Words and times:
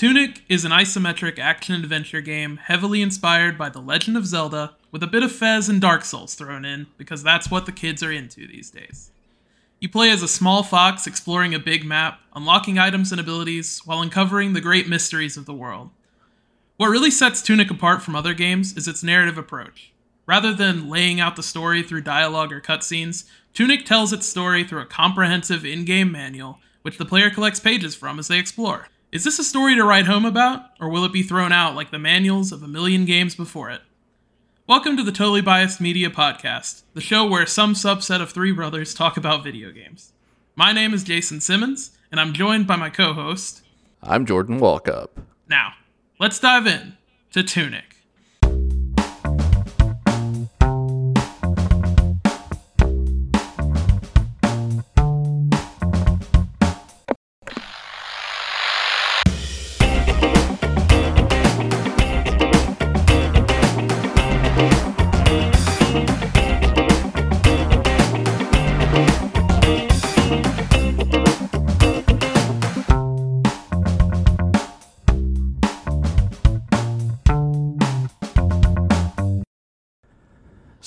Tunic 0.00 0.40
is 0.48 0.64
an 0.64 0.72
isometric 0.72 1.38
action 1.38 1.74
adventure 1.74 2.22
game 2.22 2.56
heavily 2.56 3.02
inspired 3.02 3.58
by 3.58 3.68
The 3.68 3.82
Legend 3.82 4.16
of 4.16 4.24
Zelda, 4.24 4.74
with 4.90 5.02
a 5.02 5.06
bit 5.06 5.22
of 5.22 5.30
Fez 5.30 5.68
and 5.68 5.78
Dark 5.78 6.06
Souls 6.06 6.34
thrown 6.34 6.64
in, 6.64 6.86
because 6.96 7.22
that's 7.22 7.50
what 7.50 7.66
the 7.66 7.70
kids 7.70 8.02
are 8.02 8.10
into 8.10 8.46
these 8.46 8.70
days. 8.70 9.10
You 9.78 9.90
play 9.90 10.08
as 10.08 10.22
a 10.22 10.26
small 10.26 10.62
fox 10.62 11.06
exploring 11.06 11.54
a 11.54 11.58
big 11.58 11.84
map, 11.84 12.18
unlocking 12.34 12.78
items 12.78 13.12
and 13.12 13.20
abilities, 13.20 13.82
while 13.84 14.00
uncovering 14.00 14.54
the 14.54 14.62
great 14.62 14.88
mysteries 14.88 15.36
of 15.36 15.44
the 15.44 15.52
world. 15.52 15.90
What 16.78 16.88
really 16.88 17.10
sets 17.10 17.42
Tunic 17.42 17.70
apart 17.70 18.00
from 18.00 18.16
other 18.16 18.32
games 18.32 18.74
is 18.78 18.88
its 18.88 19.02
narrative 19.02 19.36
approach. 19.36 19.92
Rather 20.24 20.54
than 20.54 20.88
laying 20.88 21.20
out 21.20 21.36
the 21.36 21.42
story 21.42 21.82
through 21.82 22.00
dialogue 22.00 22.54
or 22.54 22.62
cutscenes, 22.62 23.24
Tunic 23.52 23.84
tells 23.84 24.14
its 24.14 24.26
story 24.26 24.64
through 24.64 24.80
a 24.80 24.86
comprehensive 24.86 25.62
in 25.62 25.84
game 25.84 26.10
manual, 26.10 26.58
which 26.80 26.96
the 26.96 27.04
player 27.04 27.28
collects 27.28 27.60
pages 27.60 27.94
from 27.94 28.18
as 28.18 28.28
they 28.28 28.38
explore. 28.38 28.88
Is 29.12 29.24
this 29.24 29.40
a 29.40 29.44
story 29.44 29.74
to 29.74 29.82
write 29.82 30.06
home 30.06 30.24
about, 30.24 30.66
or 30.78 30.88
will 30.88 31.04
it 31.04 31.12
be 31.12 31.24
thrown 31.24 31.50
out 31.50 31.74
like 31.74 31.90
the 31.90 31.98
manuals 31.98 32.52
of 32.52 32.62
a 32.62 32.68
million 32.68 33.04
games 33.04 33.34
before 33.34 33.68
it? 33.68 33.80
Welcome 34.68 34.96
to 34.96 35.02
the 35.02 35.10
Totally 35.10 35.40
Biased 35.40 35.80
Media 35.80 36.10
Podcast, 36.10 36.84
the 36.94 37.00
show 37.00 37.26
where 37.26 37.44
some 37.44 37.74
subset 37.74 38.22
of 38.22 38.30
three 38.30 38.52
brothers 38.52 38.94
talk 38.94 39.16
about 39.16 39.42
video 39.42 39.72
games. 39.72 40.12
My 40.54 40.70
name 40.70 40.94
is 40.94 41.02
Jason 41.02 41.40
Simmons, 41.40 41.90
and 42.12 42.20
I'm 42.20 42.32
joined 42.32 42.68
by 42.68 42.76
my 42.76 42.88
co 42.88 43.12
host. 43.12 43.64
I'm 44.00 44.26
Jordan 44.26 44.60
Walkup. 44.60 45.08
Now, 45.48 45.72
let's 46.20 46.38
dive 46.38 46.68
in 46.68 46.96
to 47.32 47.42
Tunic. 47.42 47.96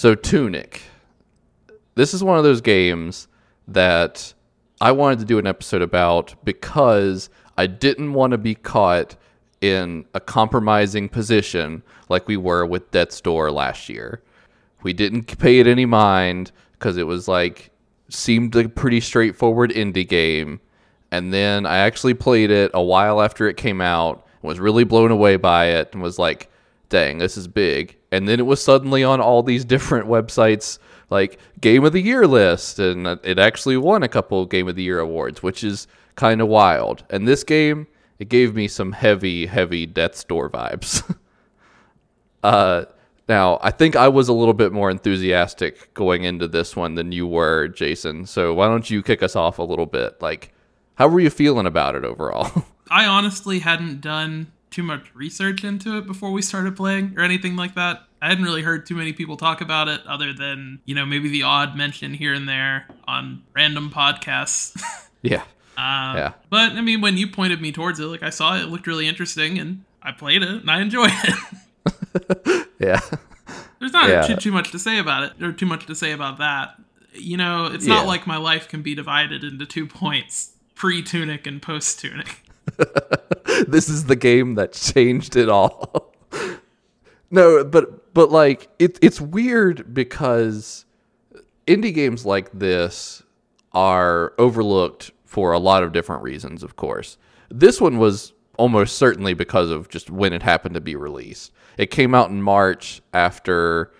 So 0.04 0.16
Tunic. 0.16 0.82
This 1.96 2.14
is 2.14 2.22
one 2.22 2.38
of 2.38 2.44
those 2.44 2.59
games 2.59 3.30
that 3.70 4.34
I 4.82 4.92
wanted 4.92 5.20
to 5.20 5.26
do 5.26 5.40
an 5.40 5.48
episode 5.48 5.82
about 5.82 6.36
because 6.44 7.30
I 7.58 7.68
didn't 7.68 8.12
want 8.12 8.32
to 8.32 8.38
be 8.38 8.54
caught 8.54 9.16
in 9.62 10.04
a 10.14 10.20
compromising 10.20 11.08
position 11.08 11.84
like 12.10 12.28
we 12.28 12.36
were 12.36 12.66
with 12.66 12.92
Death's 12.92 13.22
Door 13.22 13.52
last 13.54 13.88
year. 13.88 14.22
We 14.82 14.92
didn't 14.92 15.38
pay 15.40 15.60
it 15.60 15.68
any 15.68 15.86
mind 15.86 16.52
because 16.73 16.98
it 16.98 17.08
was 17.08 17.30
like 17.30 17.72
seemed 18.10 18.56
like 18.56 18.66
a 18.66 18.70
pretty 18.70 19.00
straightforward 19.00 19.72
indie 19.72 20.06
game. 20.06 20.60
And 21.12 21.34
then 21.34 21.66
I 21.66 21.78
actually 21.78 22.16
played 22.16 22.52
it 22.52 22.72
a 22.73 22.84
while 22.84 23.22
after 23.22 23.48
it 23.48 23.56
came 23.56 23.80
out, 23.80 24.28
was 24.42 24.60
really 24.60 24.84
blown 24.84 25.12
away 25.12 25.38
by 25.38 25.67
it, 25.67 25.94
and 25.94 26.04
was 26.04 26.20
like, 26.20 26.52
dang, 26.90 27.20
this 27.20 27.38
is 27.38 27.48
big. 27.48 27.95
And 28.14 28.28
then 28.28 28.39
it 28.39 28.45
was 28.45 28.64
suddenly 28.64 29.03
on 29.03 29.19
all 29.19 29.42
these 29.42 29.66
different 29.66 30.08
websites, 30.08 30.78
like 31.09 31.39
Game 31.59 31.83
of 31.83 31.94
the 31.94 32.02
Year 32.02 32.28
list, 32.28 32.78
and 32.78 33.08
it 33.08 33.39
actually 33.39 33.75
won 33.75 34.03
a 34.03 34.08
couple 34.08 34.45
Game 34.45 34.67
of 34.67 34.75
the 34.75 34.83
Year 34.83 35.00
awards, 35.00 35.42
which 35.42 35.64
is 35.64 35.88
kind 36.16 36.39
of 36.39 36.47
wild. 36.47 37.03
And 37.09 37.28
this 37.28 37.44
game, 37.44 37.88
it 38.20 38.30
gave 38.30 38.53
me 38.53 38.67
some 38.67 38.92
heavy, 38.92 39.47
heavy 39.47 39.88
Death's 39.88 40.23
Door 40.23 40.52
vibes. 40.52 41.03
uh, 42.44 42.86
now, 43.28 43.58
I 43.64 43.72
think 43.72 43.95
I 43.95 44.09
was 44.09 44.30
a 44.30 44.33
little 44.33 44.53
bit 44.53 44.72
more 44.72 44.92
enthusiastic 44.92 45.92
going 45.95 46.23
into 46.23 46.48
this 46.48 46.75
one 46.75 46.93
than 46.93 47.11
you 47.11 47.26
were, 47.26 47.67
Jason. 47.70 48.27
So 48.27 48.54
why 48.54 48.67
don't 48.67 48.92
you 48.92 49.02
kick 49.02 49.23
us 49.23 49.36
off 49.36 49.58
a 49.58 49.64
little 49.64 49.88
bit? 49.88 50.21
Like, 50.21 50.54
how 50.95 51.08
were 51.08 51.20
you 51.20 51.32
feeling 51.32 51.65
about 51.65 51.95
it 51.95 52.05
overall? 52.05 52.65
I 52.92 53.08
honestly 53.08 53.58
hadn't 53.58 54.02
done 54.02 54.52
too 54.73 54.84
much 54.84 55.14
research 55.14 55.64
into 55.64 55.98
it 55.98 56.08
before 56.08 56.32
we 56.32 56.42
started 56.42 56.76
playing 56.76 57.14
or 57.16 57.23
anything 57.23 57.56
like 57.56 57.76
that. 57.76 58.04
I 58.22 58.30
hadn't 58.30 58.44
really 58.44 58.64
heard 58.64 58.86
too 58.86 58.95
many 58.95 59.14
people 59.14 59.38
talk 59.38 59.61
about 59.61 59.88
it 59.88 60.02
other 60.08 60.34
than, 60.34 60.80
you 60.86 60.95
know, 60.95 61.06
maybe 61.06 61.30
the 61.30 61.44
odd 61.44 61.78
mention 61.78 62.14
here 62.14 62.34
and 62.34 62.50
there 62.50 62.88
on 63.08 63.44
random 63.54 63.92
podcasts. 63.92 64.82
yeah. 65.22 65.44
Uh, 65.78 66.16
yeah. 66.16 66.33
But 66.50 66.73
I 66.73 66.82
mean, 66.82 67.02
when 67.02 67.17
you 67.17 67.28
pointed 67.28 67.62
me 67.62 67.72
towards 67.72 68.00
it, 68.00 68.06
like 68.06 68.23
I 68.23 68.32
saw 68.32 68.56
it, 68.58 68.64
it 68.64 68.66
looked 68.67 68.88
really 68.88 69.08
interesting 69.08 69.60
and 69.60 69.83
I 70.02 70.12
played 70.12 70.42
it 70.42 70.50
and 70.50 70.72
I 70.72 70.82
enjoyed 70.82 71.12
it. 71.12 72.67
yeah. 72.80 73.00
There's 73.80 73.94
not 73.94 74.10
yeah. 74.10 74.22
Too, 74.23 74.36
too 74.38 74.52
much 74.52 74.72
to 74.72 74.80
say 74.80 74.98
about 74.98 75.23
it 75.23 75.44
or 75.44 75.52
too 75.52 75.66
much 75.66 75.86
to 75.86 75.95
say 75.95 76.12
about 76.12 76.39
that. 76.39 76.76
You 77.14 77.38
know, 77.38 77.67
it's 77.67 77.86
yeah. 77.86 77.95
not 77.95 78.08
like 78.08 78.26
my 78.26 78.38
life 78.38 78.67
can 78.67 78.82
be 78.82 78.95
divided 78.95 79.44
into 79.44 79.66
two 79.66 79.86
points 79.86 80.54
pre 80.73 81.04
tunic 81.04 81.45
and 81.45 81.62
post 81.62 82.00
tunic. 82.00 82.42
this 83.68 83.90
is 83.90 84.06
the 84.06 84.16
game 84.16 84.56
that 84.56 84.74
changed 84.74 85.36
it 85.36 85.50
all. 85.50 86.14
no, 87.32 87.64
but 87.64 88.14
but 88.14 88.32
like 88.32 88.70
it, 88.80 89.00
it's 89.02 89.20
weird 89.20 89.94
because 89.94 90.86
indie 91.68 91.94
games 91.94 92.26
like 92.26 92.52
this 92.52 93.24
are 93.74 94.34
overlooked 94.38 95.12
for 95.26 95.52
a 95.52 95.60
lot 95.60 95.84
of 95.84 95.92
different 95.92 96.22
reasons, 96.22 96.64
of 96.64 96.76
course. 96.76 97.18
This 97.50 97.82
one 97.82 97.98
was 97.98 98.34
almost 98.58 98.98
certainly 98.98 99.34
because 99.34 99.70
of 99.70 99.90
just 99.90 100.10
when 100.10 100.34
it 100.34 100.44
happened 100.44 100.76
to 100.76 100.82
be 100.82 100.95
released. 100.95 101.52
It 101.78 101.88
came 101.88 102.14
out 102.14 102.30
in 102.30 102.42
March 102.42 103.02
after 103.14 103.92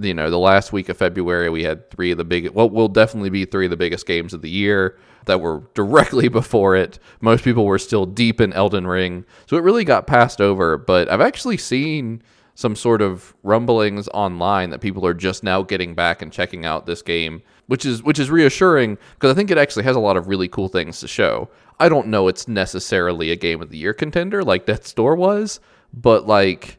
you 0.00 0.14
know 0.14 0.30
the 0.30 0.38
last 0.38 0.72
week 0.72 0.88
of 0.88 0.96
February. 0.96 1.50
We 1.50 1.64
had 1.64 1.90
three 1.90 2.10
of 2.10 2.18
the 2.18 2.24
big, 2.24 2.48
what 2.50 2.72
will 2.72 2.88
definitely 2.88 3.30
be 3.30 3.44
three 3.44 3.66
of 3.66 3.70
the 3.70 3.76
biggest 3.76 4.06
games 4.06 4.32
of 4.32 4.42
the 4.42 4.50
year 4.50 4.98
that 5.26 5.40
were 5.40 5.62
directly 5.74 6.28
before 6.40 6.76
it. 6.76 6.98
Most 7.20 7.44
people 7.44 7.64
were 7.66 7.78
still 7.78 8.06
deep 8.06 8.40
in 8.40 8.52
Elden 8.52 8.86
Ring, 8.86 9.24
so 9.46 9.56
it 9.56 9.62
really 9.62 9.84
got 9.84 10.06
passed 10.06 10.40
over. 10.40 10.76
But 10.76 11.10
I've 11.10 11.20
actually 11.20 11.56
seen 11.56 12.22
some 12.58 12.74
sort 12.74 13.00
of 13.00 13.36
rumblings 13.44 14.08
online 14.08 14.70
that 14.70 14.80
people 14.80 15.06
are 15.06 15.14
just 15.14 15.44
now 15.44 15.62
getting 15.62 15.94
back 15.94 16.20
and 16.20 16.32
checking 16.32 16.66
out 16.66 16.86
this 16.86 17.02
game, 17.02 17.40
which 17.68 17.86
is 17.86 18.02
which 18.02 18.18
is 18.18 18.32
reassuring 18.32 18.98
because 19.14 19.30
I 19.30 19.34
think 19.34 19.52
it 19.52 19.58
actually 19.58 19.84
has 19.84 19.94
a 19.94 20.00
lot 20.00 20.16
of 20.16 20.26
really 20.26 20.48
cool 20.48 20.66
things 20.66 20.98
to 20.98 21.06
show. 21.06 21.48
I 21.78 21.88
don't 21.88 22.08
know 22.08 22.26
it's 22.26 22.48
necessarily 22.48 23.30
a 23.30 23.36
game 23.36 23.62
of 23.62 23.70
the 23.70 23.78
year 23.78 23.94
contender 23.94 24.42
like 24.42 24.66
Death's 24.66 24.92
Door 24.92 25.14
was, 25.16 25.60
but 25.94 26.26
like 26.26 26.78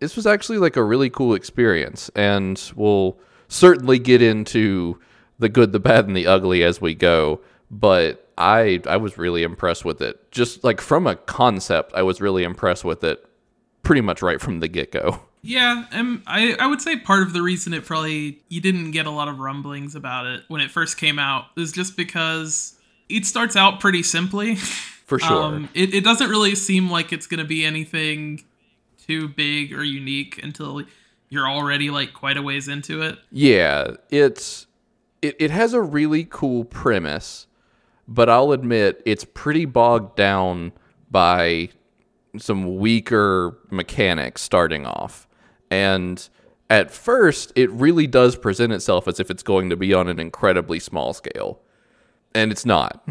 this 0.00 0.16
was 0.16 0.26
actually 0.26 0.58
like 0.58 0.74
a 0.74 0.82
really 0.82 1.08
cool 1.08 1.34
experience 1.34 2.10
and 2.16 2.60
we'll 2.74 3.16
certainly 3.46 4.00
get 4.00 4.20
into 4.20 4.98
the 5.38 5.48
good, 5.48 5.70
the 5.70 5.78
bad 5.78 6.08
and 6.08 6.16
the 6.16 6.26
ugly 6.26 6.64
as 6.64 6.80
we 6.80 6.96
go 6.96 7.40
but 7.72 8.30
I 8.36 8.82
I 8.86 8.98
was 8.98 9.18
really 9.18 9.42
impressed 9.42 9.84
with 9.84 10.00
it. 10.00 10.30
Just 10.30 10.62
like 10.62 10.80
from 10.80 11.06
a 11.06 11.16
concept, 11.16 11.92
I 11.94 12.02
was 12.02 12.20
really 12.20 12.44
impressed 12.44 12.84
with 12.84 13.02
it 13.02 13.26
pretty 13.82 14.02
much 14.02 14.22
right 14.22 14.40
from 14.40 14.60
the 14.60 14.68
get 14.68 14.92
go. 14.92 15.20
Yeah, 15.44 15.86
and 15.90 16.22
I, 16.28 16.54
I 16.60 16.68
would 16.68 16.80
say 16.80 16.98
part 16.98 17.22
of 17.24 17.32
the 17.32 17.42
reason 17.42 17.74
it 17.74 17.84
probably 17.84 18.40
you 18.48 18.60
didn't 18.60 18.92
get 18.92 19.06
a 19.06 19.10
lot 19.10 19.26
of 19.26 19.40
rumblings 19.40 19.96
about 19.96 20.26
it 20.26 20.42
when 20.46 20.60
it 20.60 20.70
first 20.70 20.98
came 20.98 21.18
out 21.18 21.46
is 21.56 21.72
just 21.72 21.96
because 21.96 22.78
it 23.08 23.26
starts 23.26 23.56
out 23.56 23.80
pretty 23.80 24.04
simply. 24.04 24.54
For 25.06 25.18
sure. 25.18 25.42
Um, 25.42 25.68
it, 25.74 25.92
it 25.92 26.04
doesn't 26.04 26.30
really 26.30 26.54
seem 26.54 26.90
like 26.90 27.12
it's 27.12 27.26
going 27.26 27.40
to 27.40 27.44
be 27.44 27.66
anything 27.66 28.44
too 29.06 29.28
big 29.28 29.74
or 29.74 29.82
unique 29.82 30.42
until 30.42 30.82
you're 31.28 31.48
already 31.48 31.90
like 31.90 32.14
quite 32.14 32.36
a 32.36 32.42
ways 32.42 32.68
into 32.68 33.02
it. 33.02 33.18
Yeah, 33.30 33.96
it's 34.10 34.68
it, 35.22 35.36
it 35.38 35.50
has 35.50 35.74
a 35.74 35.82
really 35.82 36.24
cool 36.24 36.64
premise 36.64 37.46
but 38.08 38.28
I'll 38.28 38.52
admit 38.52 39.02
it's 39.06 39.24
pretty 39.24 39.64
bogged 39.64 40.16
down 40.16 40.72
by 41.10 41.70
some 42.38 42.78
weaker 42.78 43.58
mechanics 43.70 44.42
starting 44.42 44.86
off. 44.86 45.28
And 45.70 46.28
at 46.70 46.90
first, 46.90 47.52
it 47.54 47.70
really 47.70 48.06
does 48.06 48.36
present 48.36 48.72
itself 48.72 49.06
as 49.06 49.20
if 49.20 49.30
it's 49.30 49.42
going 49.42 49.70
to 49.70 49.76
be 49.76 49.92
on 49.92 50.08
an 50.08 50.18
incredibly 50.18 50.78
small 50.78 51.12
scale. 51.12 51.60
And 52.34 52.50
it's 52.50 52.64
not. 52.64 53.02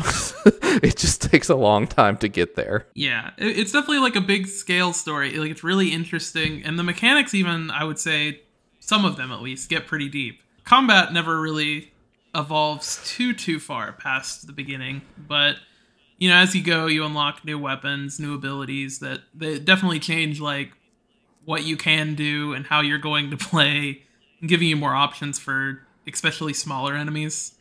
it 0.84 0.98
just 0.98 1.22
takes 1.22 1.48
a 1.48 1.56
long 1.56 1.86
time 1.86 2.18
to 2.18 2.28
get 2.28 2.56
there. 2.56 2.88
Yeah, 2.96 3.32
it's 3.38 3.72
definitely 3.72 4.00
like 4.00 4.16
a 4.16 4.22
big 4.22 4.48
scale 4.48 4.94
story. 4.94 5.38
Like 5.38 5.52
it's 5.52 5.64
really 5.64 5.90
interesting, 5.90 6.64
and 6.64 6.80
the 6.80 6.84
mechanics, 6.84 7.36
even 7.36 7.70
I 7.70 7.84
would 7.84 8.00
say, 8.00 8.42
some 8.80 9.06
of 9.06 9.18
them 9.18 9.32
at 9.32 9.44
least, 9.44 9.70
get 9.70 9.86
pretty 9.86 10.10
deep. 10.10 10.42
Combat 10.64 11.14
never 11.14 11.40
really 11.40 11.91
evolves 12.34 13.02
too 13.06 13.34
too 13.34 13.60
far 13.60 13.92
past 13.94 14.48
the 14.48 14.54
beginning, 14.54 15.02
but 15.18 15.58
you 16.18 16.30
know, 16.30 16.36
as 16.36 16.56
you 16.56 16.64
go, 16.64 16.86
you 16.86 17.04
unlock 17.04 17.44
new 17.44 17.58
weapons, 17.58 18.20
new 18.20 18.36
abilities 18.36 19.00
that 19.00 19.22
that 19.36 19.66
definitely 19.66 20.00
change 20.00 20.40
like 20.40 20.72
what 21.46 21.64
you 21.64 21.76
can 21.76 22.14
do 22.14 22.54
and 22.54 22.68
how 22.68 22.82
you're 22.82 23.00
going 23.00 23.32
to 23.32 23.38
play, 23.50 24.04
and 24.40 24.50
giving 24.50 24.68
you 24.68 24.76
more 24.76 24.94
options 24.96 25.40
for 25.40 25.82
especially 26.08 26.54
smaller 26.54 26.96
enemies. 26.96 27.56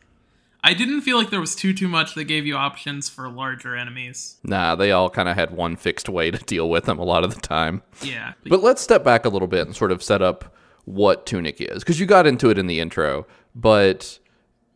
I 0.62 0.75
didn't 0.75 1.00
feel 1.00 1.17
like 1.17 1.31
there 1.31 1.40
was 1.40 1.56
too 1.56 1.72
too 1.72 1.88
much 1.88 2.14
that 2.14 2.25
gave 2.25 2.46
you 2.46 2.55
options 2.55 3.08
for 3.08 3.31
larger 3.31 3.75
enemies. 3.75 4.37
Nah, 4.44 4.75
they 4.75 4.93
all 4.93 5.08
kind 5.08 5.28
of 5.28 5.37
had 5.37 5.52
one 5.52 5.75
fixed 5.76 6.08
way 6.08 6.31
to 6.31 6.38
deal 6.38 6.69
with 6.69 6.84
them 6.84 6.99
a 6.99 7.05
lot 7.05 7.25
of 7.25 7.34
the 7.34 7.40
time. 7.40 7.82
Yeah. 8.02 8.34
But 8.44 8.62
let's 8.62 8.82
step 8.82 9.02
back 9.02 9.25
a 9.25 9.31
little 9.31 9.49
bit 9.49 9.67
and 9.67 9.75
sort 9.75 9.90
of 9.90 10.02
set 10.02 10.20
up 10.20 10.55
what 10.84 11.25
Tunic 11.25 11.61
is, 11.61 11.82
because 11.82 11.99
you 11.99 12.05
got 12.05 12.26
into 12.26 12.50
it 12.50 12.58
in 12.58 12.67
the 12.67 12.78
intro, 12.81 13.26
but 13.55 14.19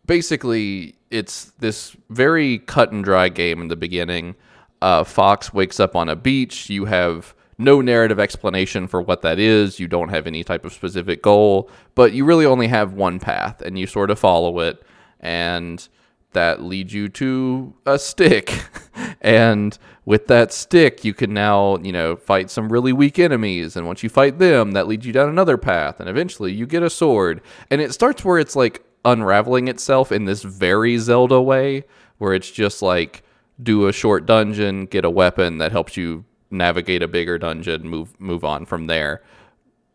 basically 0.06 0.94
it's 1.10 1.52
this 1.58 1.96
very 2.10 2.58
cut 2.58 2.92
and 2.92 3.04
dry 3.04 3.28
game 3.28 3.60
in 3.60 3.68
the 3.68 3.76
beginning. 3.76 4.34
Uh, 4.82 5.04
Fox 5.04 5.52
wakes 5.52 5.80
up 5.80 5.96
on 5.96 6.08
a 6.08 6.16
beach. 6.16 6.68
You 6.68 6.86
have 6.86 7.34
no 7.56 7.80
narrative 7.80 8.18
explanation 8.18 8.86
for 8.88 9.00
what 9.00 9.22
that 9.22 9.38
is. 9.38 9.78
You 9.78 9.86
don't 9.86 10.08
have 10.08 10.26
any 10.26 10.44
type 10.44 10.64
of 10.64 10.72
specific 10.72 11.22
goal, 11.22 11.70
but 11.94 12.12
you 12.12 12.24
really 12.24 12.46
only 12.46 12.66
have 12.66 12.92
one 12.92 13.18
path, 13.18 13.62
and 13.62 13.78
you 13.78 13.86
sort 13.86 14.10
of 14.10 14.18
follow 14.18 14.58
it, 14.58 14.82
and 15.20 15.88
that 16.32 16.62
leads 16.62 16.92
you 16.92 17.08
to 17.08 17.72
a 17.86 17.98
stick. 17.98 18.64
and 19.20 19.78
with 20.04 20.26
that 20.26 20.52
stick, 20.52 21.04
you 21.04 21.14
can 21.14 21.32
now, 21.32 21.78
you 21.78 21.92
know, 21.92 22.16
fight 22.16 22.50
some 22.50 22.70
really 22.70 22.92
weak 22.92 23.18
enemies. 23.18 23.76
And 23.76 23.86
once 23.86 24.02
you 24.02 24.08
fight 24.10 24.38
them, 24.38 24.72
that 24.72 24.86
leads 24.86 25.06
you 25.06 25.12
down 25.12 25.28
another 25.28 25.56
path. 25.56 26.00
And 26.00 26.08
eventually 26.08 26.52
you 26.52 26.66
get 26.66 26.82
a 26.82 26.90
sword. 26.90 27.40
And 27.70 27.80
it 27.80 27.94
starts 27.94 28.24
where 28.24 28.38
it's 28.38 28.54
like 28.54 28.84
unraveling 29.04 29.68
itself 29.68 30.10
in 30.10 30.24
this 30.24 30.42
very 30.42 30.98
Zelda 30.98 31.40
way, 31.40 31.84
where 32.18 32.34
it's 32.34 32.50
just 32.50 32.82
like 32.82 33.22
do 33.62 33.86
a 33.86 33.92
short 33.92 34.26
dungeon, 34.26 34.86
get 34.86 35.04
a 35.04 35.10
weapon 35.10 35.58
that 35.58 35.72
helps 35.72 35.96
you 35.96 36.24
navigate 36.50 37.02
a 37.02 37.08
bigger 37.08 37.38
dungeon, 37.38 37.88
move 37.88 38.18
move 38.20 38.44
on 38.44 38.64
from 38.64 38.86
there. 38.86 39.22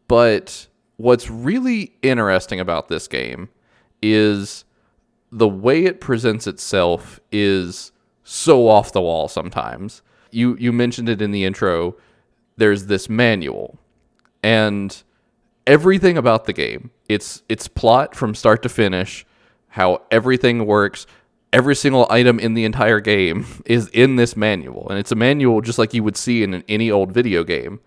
But 0.07 0.67
what's 0.97 1.29
really 1.29 1.95
interesting 2.01 2.59
about 2.59 2.87
this 2.87 3.07
game 3.07 3.49
is 4.01 4.65
the 5.31 5.47
way 5.47 5.85
it 5.85 6.01
presents 6.01 6.47
itself 6.47 7.19
is 7.31 7.91
so 8.23 8.67
off 8.67 8.91
the 8.91 9.01
wall 9.01 9.27
sometimes. 9.27 10.01
You 10.31 10.55
you 10.59 10.71
mentioned 10.71 11.09
it 11.09 11.21
in 11.21 11.31
the 11.31 11.45
intro. 11.45 11.95
There's 12.57 12.87
this 12.87 13.09
manual 13.09 13.79
and 14.43 15.01
everything 15.69 16.17
about 16.17 16.45
the 16.45 16.53
game, 16.53 16.89
its 17.07 17.43
its 17.47 17.67
plot 17.67 18.15
from 18.15 18.33
start 18.33 18.63
to 18.63 18.69
finish, 18.69 19.25
how 19.69 20.01
everything 20.09 20.65
works, 20.65 21.05
every 21.53 21.75
single 21.75 22.07
item 22.09 22.39
in 22.39 22.55
the 22.55 22.65
entire 22.65 22.99
game 22.99 23.45
is 23.65 23.87
in 23.89 24.15
this 24.17 24.35
manual. 24.35 24.89
And 24.89 24.97
it's 24.97 25.11
a 25.11 25.15
manual 25.15 25.61
just 25.61 25.77
like 25.77 25.93
you 25.93 26.03
would 26.03 26.17
see 26.17 26.43
in 26.43 26.63
any 26.67 26.91
old 26.91 27.11
video 27.11 27.43
game. 27.43 27.79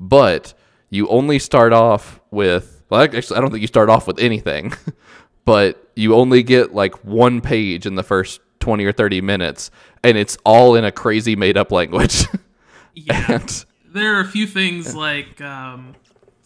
But 0.00 0.52
you 0.90 1.08
only 1.08 1.38
start 1.38 1.72
off 1.72 2.20
with 2.30 2.82
well 2.90 3.02
actually 3.02 3.36
I 3.36 3.40
don't 3.40 3.50
think 3.50 3.62
you 3.62 3.68
start 3.68 3.88
off 3.88 4.06
with 4.06 4.18
anything. 4.18 4.72
but 5.44 5.90
you 5.94 6.14
only 6.16 6.42
get 6.42 6.74
like 6.74 7.04
one 7.04 7.40
page 7.40 7.86
in 7.86 7.94
the 7.94 8.02
first 8.02 8.40
20 8.60 8.84
or 8.84 8.92
30 8.92 9.20
minutes 9.20 9.70
and 10.02 10.18
it's 10.18 10.36
all 10.44 10.74
in 10.74 10.84
a 10.84 10.92
crazy 10.92 11.36
made 11.36 11.56
up 11.56 11.72
language. 11.72 12.26
Yeah. 13.00 13.34
and, 13.34 13.64
there 13.94 14.16
are 14.16 14.20
a 14.20 14.26
few 14.26 14.44
things 14.44 14.92
like 14.92 15.40
um, 15.40 15.94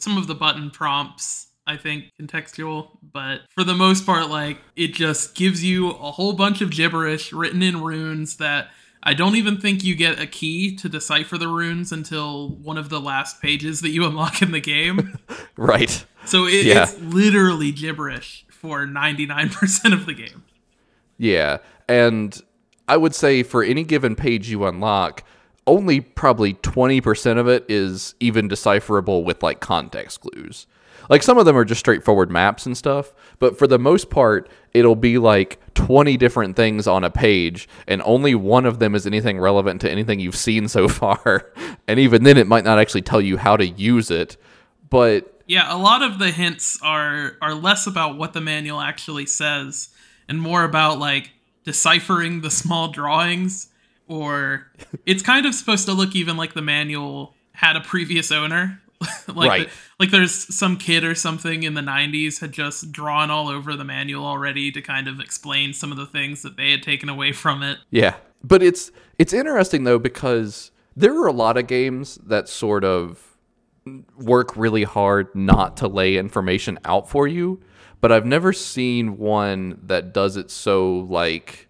some 0.02 0.18
of 0.18 0.26
the 0.26 0.34
button 0.34 0.70
prompts 0.70 1.48
I 1.66 1.76
think 1.76 2.10
contextual, 2.20 2.98
but 3.12 3.42
for 3.54 3.62
the 3.62 3.74
most 3.74 4.04
part, 4.04 4.28
like 4.28 4.58
it 4.74 4.94
just 4.94 5.34
gives 5.36 5.62
you 5.62 5.90
a 5.90 6.10
whole 6.10 6.32
bunch 6.32 6.60
of 6.60 6.70
gibberish 6.70 7.32
written 7.32 7.62
in 7.62 7.82
runes 7.82 8.38
that 8.38 8.70
I 9.04 9.14
don't 9.14 9.36
even 9.36 9.60
think 9.60 9.84
you 9.84 9.94
get 9.94 10.20
a 10.20 10.26
key 10.26 10.74
to 10.76 10.88
decipher 10.88 11.38
the 11.38 11.48
runes 11.48 11.92
until 11.92 12.50
one 12.56 12.78
of 12.78 12.88
the 12.88 13.00
last 13.00 13.40
pages 13.40 13.80
that 13.82 13.90
you 13.90 14.04
unlock 14.08 14.42
in 14.42 14.50
the 14.50 14.60
game. 14.60 15.18
right. 15.56 16.04
So 16.24 16.46
it, 16.46 16.66
yeah. 16.66 16.82
it's 16.82 16.98
literally 16.98 17.70
gibberish 17.70 18.44
for 18.50 18.86
99% 18.86 19.92
of 19.92 20.06
the 20.06 20.14
game. 20.14 20.44
Yeah. 21.16 21.58
And 21.88 22.40
I 22.88 22.96
would 22.96 23.14
say 23.14 23.42
for 23.44 23.62
any 23.62 23.84
given 23.84 24.16
page 24.16 24.48
you 24.48 24.64
unlock, 24.64 25.22
only 25.66 26.00
probably 26.00 26.54
20% 26.54 27.38
of 27.38 27.48
it 27.48 27.64
is 27.68 28.14
even 28.20 28.48
decipherable 28.48 29.24
with 29.24 29.42
like 29.42 29.60
context 29.60 30.20
clues. 30.20 30.66
Like 31.08 31.22
some 31.22 31.38
of 31.38 31.44
them 31.44 31.56
are 31.56 31.64
just 31.64 31.80
straightforward 31.80 32.30
maps 32.30 32.66
and 32.66 32.76
stuff, 32.76 33.12
but 33.38 33.58
for 33.58 33.66
the 33.66 33.78
most 33.78 34.08
part, 34.08 34.48
it'll 34.72 34.96
be 34.96 35.18
like 35.18 35.58
20 35.74 36.16
different 36.16 36.56
things 36.56 36.86
on 36.86 37.04
a 37.04 37.10
page, 37.10 37.68
and 37.88 38.02
only 38.04 38.34
one 38.34 38.66
of 38.66 38.78
them 38.78 38.94
is 38.94 39.06
anything 39.06 39.40
relevant 39.40 39.80
to 39.80 39.90
anything 39.90 40.20
you've 40.20 40.36
seen 40.36 40.68
so 40.68 40.88
far. 40.88 41.52
and 41.88 41.98
even 41.98 42.22
then, 42.22 42.36
it 42.36 42.46
might 42.46 42.64
not 42.64 42.78
actually 42.78 43.02
tell 43.02 43.20
you 43.20 43.36
how 43.36 43.56
to 43.56 43.66
use 43.66 44.10
it. 44.10 44.36
But 44.90 45.42
yeah, 45.46 45.74
a 45.74 45.78
lot 45.78 46.02
of 46.02 46.18
the 46.18 46.30
hints 46.30 46.78
are 46.82 47.36
are 47.42 47.54
less 47.54 47.86
about 47.86 48.16
what 48.16 48.32
the 48.32 48.40
manual 48.40 48.80
actually 48.80 49.26
says 49.26 49.88
and 50.28 50.40
more 50.40 50.64
about 50.64 50.98
like 50.98 51.30
deciphering 51.64 52.40
the 52.40 52.50
small 52.50 52.88
drawings 52.88 53.71
or 54.12 54.66
it's 55.06 55.22
kind 55.22 55.46
of 55.46 55.54
supposed 55.54 55.86
to 55.86 55.92
look 55.94 56.14
even 56.14 56.36
like 56.36 56.52
the 56.52 56.60
manual 56.60 57.34
had 57.52 57.76
a 57.76 57.80
previous 57.80 58.30
owner. 58.30 58.78
Like 59.26 59.48
right. 59.48 59.68
the, 59.68 59.74
like 59.98 60.10
there's 60.12 60.54
some 60.54 60.76
kid 60.76 61.02
or 61.02 61.16
something 61.16 61.64
in 61.64 61.74
the 61.74 61.80
90s 61.80 62.38
had 62.40 62.52
just 62.52 62.92
drawn 62.92 63.32
all 63.32 63.48
over 63.48 63.74
the 63.74 63.82
manual 63.82 64.24
already 64.24 64.70
to 64.70 64.80
kind 64.80 65.08
of 65.08 65.18
explain 65.18 65.72
some 65.72 65.90
of 65.90 65.98
the 65.98 66.06
things 66.06 66.42
that 66.42 66.56
they 66.56 66.70
had 66.70 66.84
taken 66.84 67.08
away 67.08 67.32
from 67.32 67.64
it. 67.64 67.78
Yeah. 67.90 68.14
But 68.44 68.62
it's 68.62 68.92
it's 69.18 69.32
interesting 69.32 69.82
though 69.82 69.98
because 69.98 70.70
there 70.94 71.18
are 71.20 71.26
a 71.26 71.32
lot 71.32 71.56
of 71.56 71.66
games 71.66 72.16
that 72.26 72.48
sort 72.48 72.84
of 72.84 73.36
work 74.16 74.56
really 74.56 74.84
hard 74.84 75.34
not 75.34 75.76
to 75.78 75.88
lay 75.88 76.16
information 76.16 76.78
out 76.84 77.08
for 77.08 77.26
you, 77.26 77.60
but 78.00 78.12
I've 78.12 78.26
never 78.26 78.52
seen 78.52 79.18
one 79.18 79.80
that 79.82 80.14
does 80.14 80.36
it 80.36 80.48
so 80.48 80.98
like 81.10 81.68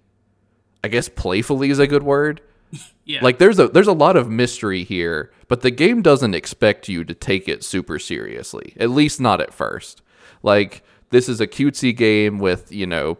I 0.84 0.88
guess 0.88 1.08
playfully 1.08 1.70
is 1.70 1.78
a 1.78 1.86
good 1.86 2.02
word. 2.02 2.40
yeah. 3.04 3.20
Like 3.22 3.38
there's 3.38 3.58
a 3.58 3.68
there's 3.68 3.86
a 3.86 3.92
lot 3.92 4.16
of 4.16 4.28
mystery 4.28 4.84
here, 4.84 5.32
but 5.48 5.60
the 5.60 5.70
game 5.70 6.02
doesn't 6.02 6.34
expect 6.34 6.88
you 6.88 7.04
to 7.04 7.14
take 7.14 7.48
it 7.48 7.64
super 7.64 7.98
seriously. 7.98 8.74
At 8.78 8.90
least 8.90 9.20
not 9.20 9.40
at 9.40 9.54
first. 9.54 10.02
Like 10.42 10.82
this 11.10 11.28
is 11.28 11.40
a 11.40 11.46
cutesy 11.46 11.94
game 11.94 12.38
with, 12.38 12.72
you 12.72 12.86
know, 12.86 13.18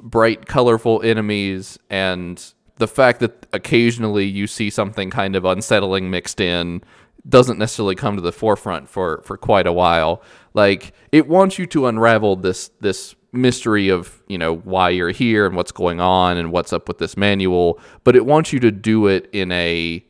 bright 0.00 0.46
colorful 0.46 1.02
enemies 1.02 1.78
and 1.88 2.52
the 2.76 2.88
fact 2.88 3.20
that 3.20 3.46
occasionally 3.52 4.24
you 4.24 4.46
see 4.46 4.70
something 4.70 5.10
kind 5.10 5.36
of 5.36 5.44
unsettling 5.44 6.10
mixed 6.10 6.40
in 6.40 6.82
doesn't 7.28 7.58
necessarily 7.58 7.94
come 7.94 8.16
to 8.16 8.22
the 8.22 8.32
forefront 8.32 8.88
for 8.88 9.22
for 9.24 9.36
quite 9.36 9.66
a 9.66 9.72
while. 9.72 10.22
Like 10.54 10.92
it 11.12 11.28
wants 11.28 11.58
you 11.58 11.66
to 11.66 11.86
unravel 11.86 12.36
this 12.36 12.70
this 12.80 13.14
mystery 13.32 13.88
of 13.88 14.22
you 14.28 14.38
know 14.38 14.56
why 14.56 14.90
you're 14.90 15.10
here 15.10 15.46
and 15.46 15.54
what's 15.54 15.72
going 15.72 16.00
on 16.00 16.36
and 16.36 16.52
what's 16.52 16.72
up 16.72 16.88
with 16.88 16.98
this 16.98 17.16
manual, 17.16 17.78
but 18.04 18.16
it 18.16 18.26
wants 18.26 18.52
you 18.52 18.60
to 18.60 18.70
do 18.70 19.06
it 19.06 19.28
in 19.32 19.52
a 19.52 20.04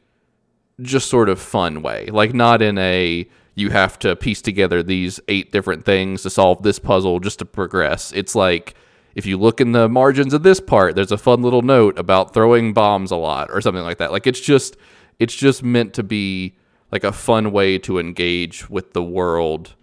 just 0.81 1.11
sort 1.11 1.29
of 1.29 1.41
fun 1.41 1.83
way, 1.83 2.07
like 2.07 2.35
not 2.35 2.63
in 2.63 2.79
a 2.79 3.29
you 3.55 3.71
have 3.71 3.99
to 3.99 4.17
piece 4.17 4.41
together 4.41 4.83
these 4.83 5.21
eight 5.29 5.53
different 5.53 5.85
things 5.85 6.23
to 6.23 6.31
solve 6.31 6.63
this 6.63 6.79
puzzle 6.79 7.21
just 7.21 7.41
to 7.41 7.45
progress. 7.45 8.13
It's 8.13 8.35
like 8.35 8.75
if 9.15 9.27
you 9.27 9.37
look 9.37 9.61
in 9.61 9.73
the 9.73 9.89
margins 9.89 10.33
of 10.33 10.43
this 10.43 10.61
part, 10.61 10.95
there's 10.95 11.13
a 11.13 11.19
fun 11.19 11.43
little 11.43 11.63
note 11.63 11.99
about 11.99 12.33
throwing 12.33 12.73
bombs 12.73 13.11
a 13.11 13.17
lot 13.17 13.51
or 13.51 13.61
something 13.61 13.83
like 13.83 13.99
that. 13.99 14.13
Like 14.13 14.27
it's 14.27 14.41
just 14.41 14.77
it's 15.19 15.35
just 15.35 15.63
meant 15.63 15.95
to 15.95 16.03
be 16.03 16.57
like 16.91 17.05
a 17.05 17.13
fun 17.13 17.53
way 17.53 17.79
to 17.79 17.99
engage 17.99 18.71
with 18.71 18.93
the 18.93 19.03
world 19.03 19.75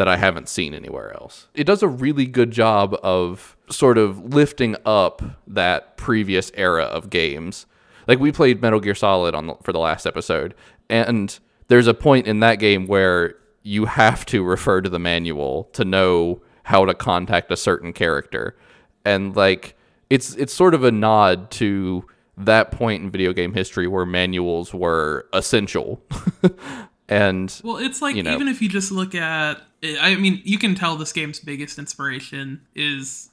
that 0.00 0.08
I 0.08 0.16
haven't 0.16 0.48
seen 0.48 0.72
anywhere 0.72 1.12
else. 1.12 1.48
It 1.54 1.64
does 1.64 1.82
a 1.82 1.88
really 1.88 2.24
good 2.24 2.52
job 2.52 2.98
of 3.02 3.54
sort 3.68 3.98
of 3.98 4.32
lifting 4.32 4.74
up 4.86 5.20
that 5.46 5.98
previous 5.98 6.50
era 6.54 6.84
of 6.84 7.10
games. 7.10 7.66
Like 8.08 8.18
we 8.18 8.32
played 8.32 8.62
Metal 8.62 8.80
Gear 8.80 8.94
Solid 8.94 9.34
on 9.34 9.48
the, 9.48 9.56
for 9.62 9.74
the 9.74 9.78
last 9.78 10.06
episode, 10.06 10.54
and 10.88 11.38
there's 11.68 11.86
a 11.86 11.92
point 11.92 12.26
in 12.26 12.40
that 12.40 12.54
game 12.54 12.86
where 12.86 13.34
you 13.62 13.84
have 13.84 14.24
to 14.24 14.42
refer 14.42 14.80
to 14.80 14.88
the 14.88 14.98
manual 14.98 15.64
to 15.74 15.84
know 15.84 16.40
how 16.62 16.86
to 16.86 16.94
contact 16.94 17.52
a 17.52 17.56
certain 17.58 17.92
character. 17.92 18.56
And 19.04 19.36
like 19.36 19.76
it's 20.08 20.34
it's 20.36 20.54
sort 20.54 20.72
of 20.72 20.82
a 20.82 20.90
nod 20.90 21.50
to 21.50 22.06
that 22.38 22.70
point 22.70 23.02
in 23.02 23.10
video 23.10 23.34
game 23.34 23.52
history 23.52 23.86
where 23.86 24.06
manuals 24.06 24.72
were 24.72 25.28
essential. 25.34 26.02
and 27.10 27.60
well, 27.64 27.76
it's 27.76 28.00
like 28.00 28.14
you 28.14 28.22
know, 28.22 28.32
even 28.32 28.46
if 28.46 28.62
you 28.62 28.68
just 28.68 28.92
look 28.92 29.16
at, 29.16 29.60
I 30.00 30.14
mean, 30.14 30.40
you 30.44 30.58
can 30.58 30.76
tell 30.76 30.96
this 30.96 31.12
game's 31.12 31.40
biggest 31.40 31.76
inspiration 31.76 32.62
is 32.74 33.30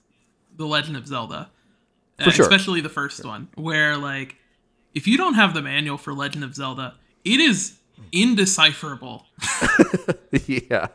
The 0.55 0.65
Legend 0.65 0.97
of 0.97 1.05
Zelda, 1.05 1.51
for 2.17 2.29
uh, 2.29 2.31
sure. 2.31 2.43
especially 2.43 2.81
the 2.81 2.89
first 2.89 3.23
one, 3.23 3.49
where 3.53 3.95
like 3.95 4.35
if 4.95 5.07
you 5.07 5.15
don't 5.15 5.35
have 5.35 5.53
the 5.53 5.61
manual 5.61 5.99
for 5.99 6.11
Legend 6.11 6.43
of 6.43 6.55
Zelda, 6.55 6.95
it 7.23 7.39
is 7.39 7.77
indecipherable. 8.11 9.27
yeah, 10.47 10.87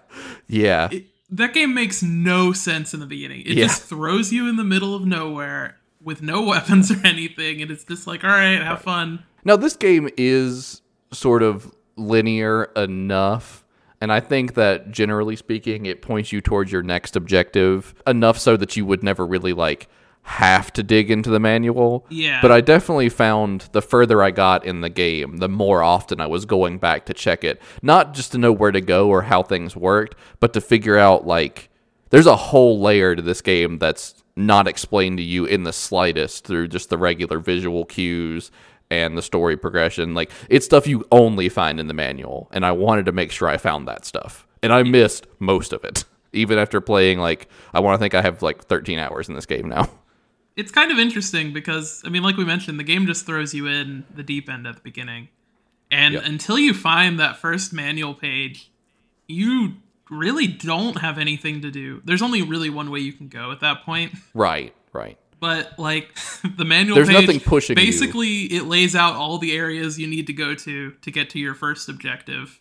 yeah. 0.48 0.88
It, 0.90 1.06
that 1.30 1.54
game 1.54 1.72
makes 1.72 2.02
no 2.02 2.52
sense 2.52 2.92
in 2.92 2.98
the 2.98 3.06
beginning. 3.06 3.42
It 3.42 3.56
yeah. 3.56 3.66
just 3.66 3.84
throws 3.84 4.32
you 4.32 4.48
in 4.48 4.56
the 4.56 4.64
middle 4.64 4.92
of 4.92 5.06
nowhere 5.06 5.78
with 6.02 6.20
no 6.20 6.42
weapons 6.42 6.90
or 6.90 7.06
anything, 7.06 7.62
and 7.62 7.70
it's 7.70 7.84
just 7.84 8.08
like, 8.08 8.24
all 8.24 8.30
right, 8.30 8.60
have 8.60 8.82
fun. 8.82 9.22
Now, 9.44 9.54
this 9.54 9.76
game 9.76 10.08
is 10.16 10.82
sort 11.12 11.44
of 11.44 11.72
linear 11.96 12.64
enough, 12.76 13.64
and 14.00 14.12
I 14.12 14.20
think 14.20 14.54
that 14.54 14.90
generally 14.90 15.36
speaking, 15.36 15.86
it 15.86 16.02
points 16.02 16.32
you 16.32 16.40
towards 16.40 16.72
your 16.72 16.82
next 16.82 17.14
objective 17.16 17.94
enough 18.06 18.38
so 18.38 18.56
that 18.56 18.76
you 18.76 18.84
would 18.84 19.02
never 19.02 19.26
really 19.26 19.52
like 19.52 19.88
have 20.22 20.72
to 20.72 20.82
dig 20.82 21.10
into 21.10 21.30
the 21.30 21.40
manual. 21.40 22.06
Yeah. 22.08 22.40
But 22.40 22.52
I 22.52 22.60
definitely 22.60 23.08
found 23.08 23.68
the 23.72 23.82
further 23.82 24.22
I 24.22 24.30
got 24.30 24.64
in 24.64 24.80
the 24.80 24.88
game, 24.88 25.38
the 25.38 25.48
more 25.48 25.82
often 25.82 26.20
I 26.20 26.26
was 26.26 26.44
going 26.44 26.78
back 26.78 27.06
to 27.06 27.14
check 27.14 27.44
it. 27.44 27.60
Not 27.82 28.14
just 28.14 28.32
to 28.32 28.38
know 28.38 28.52
where 28.52 28.72
to 28.72 28.80
go 28.80 29.08
or 29.08 29.22
how 29.22 29.42
things 29.42 29.76
worked, 29.76 30.16
but 30.40 30.52
to 30.52 30.60
figure 30.60 30.96
out 30.96 31.26
like 31.26 31.70
there's 32.10 32.26
a 32.26 32.36
whole 32.36 32.80
layer 32.80 33.16
to 33.16 33.22
this 33.22 33.40
game 33.40 33.78
that's 33.78 34.22
not 34.36 34.68
explained 34.68 35.18
to 35.18 35.22
you 35.22 35.44
in 35.44 35.64
the 35.64 35.72
slightest 35.72 36.46
through 36.46 36.68
just 36.68 36.88
the 36.88 36.98
regular 36.98 37.38
visual 37.38 37.84
cues 37.84 38.50
and 38.92 39.16
the 39.16 39.22
story 39.22 39.56
progression. 39.56 40.14
Like 40.14 40.30
it's 40.50 40.66
stuff 40.66 40.86
you 40.86 41.04
only 41.10 41.48
find 41.48 41.80
in 41.80 41.86
the 41.88 41.94
manual, 41.94 42.48
and 42.52 42.64
I 42.66 42.72
wanted 42.72 43.06
to 43.06 43.12
make 43.12 43.32
sure 43.32 43.48
I 43.48 43.56
found 43.56 43.88
that 43.88 44.04
stuff. 44.04 44.46
And 44.62 44.72
I 44.72 44.82
missed 44.82 45.26
most 45.38 45.72
of 45.72 45.82
it. 45.84 46.04
Even 46.34 46.58
after 46.58 46.80
playing 46.80 47.18
like 47.18 47.48
I 47.74 47.80
want 47.80 47.94
to 47.94 47.98
think 47.98 48.14
I 48.14 48.22
have 48.22 48.42
like 48.42 48.64
13 48.64 48.98
hours 48.98 49.28
in 49.28 49.34
this 49.34 49.46
game 49.46 49.68
now. 49.68 49.88
It's 50.54 50.70
kind 50.70 50.92
of 50.92 50.98
interesting 50.98 51.54
because 51.54 52.02
I 52.04 52.10
mean, 52.10 52.22
like 52.22 52.36
we 52.36 52.44
mentioned, 52.44 52.78
the 52.78 52.84
game 52.84 53.06
just 53.06 53.24
throws 53.24 53.54
you 53.54 53.66
in 53.66 54.04
the 54.14 54.22
deep 54.22 54.50
end 54.50 54.66
at 54.66 54.74
the 54.74 54.82
beginning, 54.82 55.28
and 55.90 56.12
Yep. 56.12 56.24
until 56.26 56.58
you 56.58 56.74
find 56.74 57.18
that 57.18 57.38
first 57.38 57.72
manual 57.72 58.12
page, 58.12 58.70
you 59.26 59.76
really 60.10 60.46
don't 60.46 60.98
have 61.00 61.16
anything 61.16 61.62
to 61.62 61.70
do. 61.70 62.02
There's 62.04 62.20
only 62.20 62.42
really 62.42 62.68
one 62.68 62.90
way 62.90 63.00
you 63.00 63.14
can 63.14 63.28
go 63.28 63.50
at 63.50 63.60
that 63.60 63.82
point. 63.82 64.12
Right, 64.34 64.74
right. 64.92 65.16
But 65.42 65.76
like 65.76 66.16
the 66.56 66.64
manual 66.64 66.94
There's 66.94 67.08
page, 67.08 67.26
nothing 67.26 67.40
pushing 67.40 67.76
you. 67.76 67.84
basically 67.84 68.42
it 68.44 68.66
lays 68.66 68.94
out 68.94 69.16
all 69.16 69.38
the 69.38 69.56
areas 69.56 69.98
you 69.98 70.06
need 70.06 70.28
to 70.28 70.32
go 70.32 70.54
to 70.54 70.92
to 70.92 71.10
get 71.10 71.30
to 71.30 71.40
your 71.40 71.54
first 71.54 71.88
objective 71.88 72.60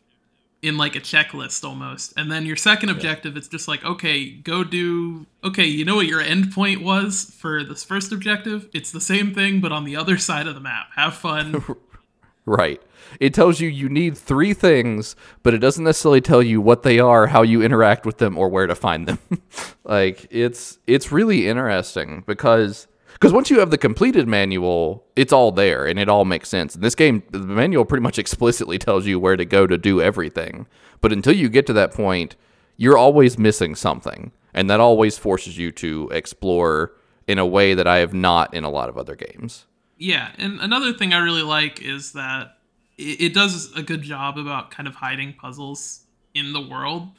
in 0.63 0.77
like 0.77 0.95
a 0.95 0.99
checklist 0.99 1.63
almost. 1.63 2.11
And 2.17 2.31
then 2.31 2.43
your 2.47 2.55
second 2.55 2.89
objective 2.89 3.37
it's 3.37 3.47
just 3.47 3.67
like, 3.67 3.85
okay, 3.85 4.31
go 4.31 4.63
do 4.63 5.27
okay, 5.43 5.65
you 5.65 5.85
know 5.85 5.95
what 5.95 6.07
your 6.07 6.21
end 6.21 6.51
point 6.51 6.81
was 6.81 7.35
for 7.39 7.63
this 7.63 7.83
first 7.83 8.11
objective? 8.11 8.67
It's 8.73 8.91
the 8.91 8.99
same 8.99 9.31
thing 9.31 9.61
but 9.61 9.71
on 9.71 9.83
the 9.85 9.95
other 9.95 10.17
side 10.29 10.47
of 10.47 10.55
the 10.55 10.61
map. 10.61 10.87
Have 10.95 11.13
fun. 11.13 11.63
Right. 12.45 12.81
It 13.19 13.33
tells 13.33 13.59
you 13.59 13.69
you 13.69 13.89
need 13.89 14.17
three 14.17 14.53
things, 14.53 15.15
but 15.43 15.53
it 15.53 15.59
doesn't 15.59 15.83
necessarily 15.83 16.21
tell 16.21 16.41
you 16.41 16.59
what 16.59 16.83
they 16.83 16.99
are, 16.99 17.27
how 17.27 17.43
you 17.43 17.61
interact 17.61 18.05
with 18.05 18.17
them, 18.17 18.37
or 18.37 18.49
where 18.49 18.67
to 18.67 18.75
find 18.75 19.07
them. 19.07 19.19
like 19.83 20.27
it's 20.31 20.79
it's 20.87 21.11
really 21.11 21.47
interesting 21.47 22.23
because 22.25 22.87
because 23.13 23.33
once 23.33 23.51
you 23.51 23.59
have 23.59 23.69
the 23.69 23.77
completed 23.77 24.27
manual, 24.27 25.05
it's 25.15 25.31
all 25.31 25.51
there 25.51 25.85
and 25.85 25.99
it 25.99 26.09
all 26.09 26.25
makes 26.25 26.49
sense. 26.49 26.73
In 26.73 26.81
this 26.81 26.95
game, 26.95 27.21
the 27.29 27.39
manual 27.39 27.85
pretty 27.85 28.01
much 28.01 28.17
explicitly 28.17 28.79
tells 28.79 29.05
you 29.05 29.19
where 29.19 29.37
to 29.37 29.45
go 29.45 29.67
to 29.67 29.77
do 29.77 30.01
everything. 30.01 30.65
But 31.01 31.13
until 31.13 31.35
you 31.35 31.47
get 31.47 31.67
to 31.67 31.73
that 31.73 31.93
point, 31.93 32.35
you're 32.77 32.97
always 32.97 33.37
missing 33.37 33.75
something, 33.75 34.31
and 34.53 34.69
that 34.69 34.79
always 34.79 35.17
forces 35.19 35.57
you 35.57 35.71
to 35.73 36.09
explore 36.11 36.93
in 37.27 37.37
a 37.37 37.45
way 37.45 37.75
that 37.75 37.85
I 37.85 37.97
have 37.97 38.13
not 38.13 38.53
in 38.53 38.63
a 38.63 38.69
lot 38.69 38.89
of 38.89 38.97
other 38.97 39.15
games. 39.15 39.67
Yeah, 40.01 40.31
and 40.39 40.59
another 40.61 40.93
thing 40.93 41.13
I 41.13 41.19
really 41.19 41.43
like 41.43 41.79
is 41.79 42.13
that 42.13 42.57
it, 42.97 43.21
it 43.21 43.33
does 43.35 43.71
a 43.75 43.83
good 43.83 44.01
job 44.01 44.35
about 44.39 44.71
kind 44.71 44.87
of 44.87 44.95
hiding 44.95 45.33
puzzles 45.33 46.01
in 46.33 46.53
the 46.53 46.59
world, 46.59 47.09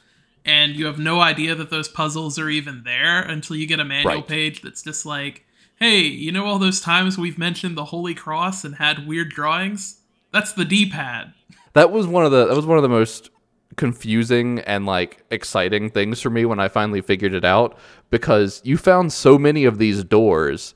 and 0.43 0.75
you 0.75 0.85
have 0.87 0.99
no 0.99 1.21
idea 1.21 1.55
that 1.55 1.69
those 1.69 1.87
puzzles 1.87 2.37
are 2.37 2.49
even 2.49 2.83
there 2.83 3.21
until 3.21 3.55
you 3.55 3.67
get 3.67 3.79
a 3.79 3.85
manual 3.85 4.15
Right. 4.15 4.27
page 4.27 4.61
that's 4.61 4.81
just 4.81 5.05
like, 5.05 5.45
"Hey, 5.77 5.99
you 6.01 6.33
know 6.33 6.45
all 6.45 6.59
those 6.59 6.81
times 6.81 7.17
we've 7.17 7.37
mentioned 7.37 7.77
the 7.77 7.85
Holy 7.85 8.13
Cross 8.13 8.65
and 8.65 8.75
had 8.75 9.07
weird 9.07 9.29
drawings? 9.29 10.01
That's 10.31 10.51
the 10.51 10.65
D-pad." 10.65 11.33
that 11.71 11.89
was 11.89 12.05
one 12.05 12.25
of 12.25 12.31
the 12.31 12.45
that 12.47 12.55
was 12.55 12.65
one 12.65 12.77
of 12.77 12.83
the 12.83 12.89
most 12.89 13.29
confusing 13.77 14.59
and 14.59 14.85
like 14.85 15.23
exciting 15.31 15.89
things 15.89 16.19
for 16.19 16.29
me 16.29 16.43
when 16.43 16.59
I 16.59 16.67
finally 16.67 17.01
figured 17.01 17.33
it 17.33 17.45
out 17.45 17.77
because 18.09 18.61
you 18.65 18.75
found 18.77 19.13
so 19.13 19.37
many 19.39 19.63
of 19.63 19.77
these 19.77 20.03
doors 20.03 20.75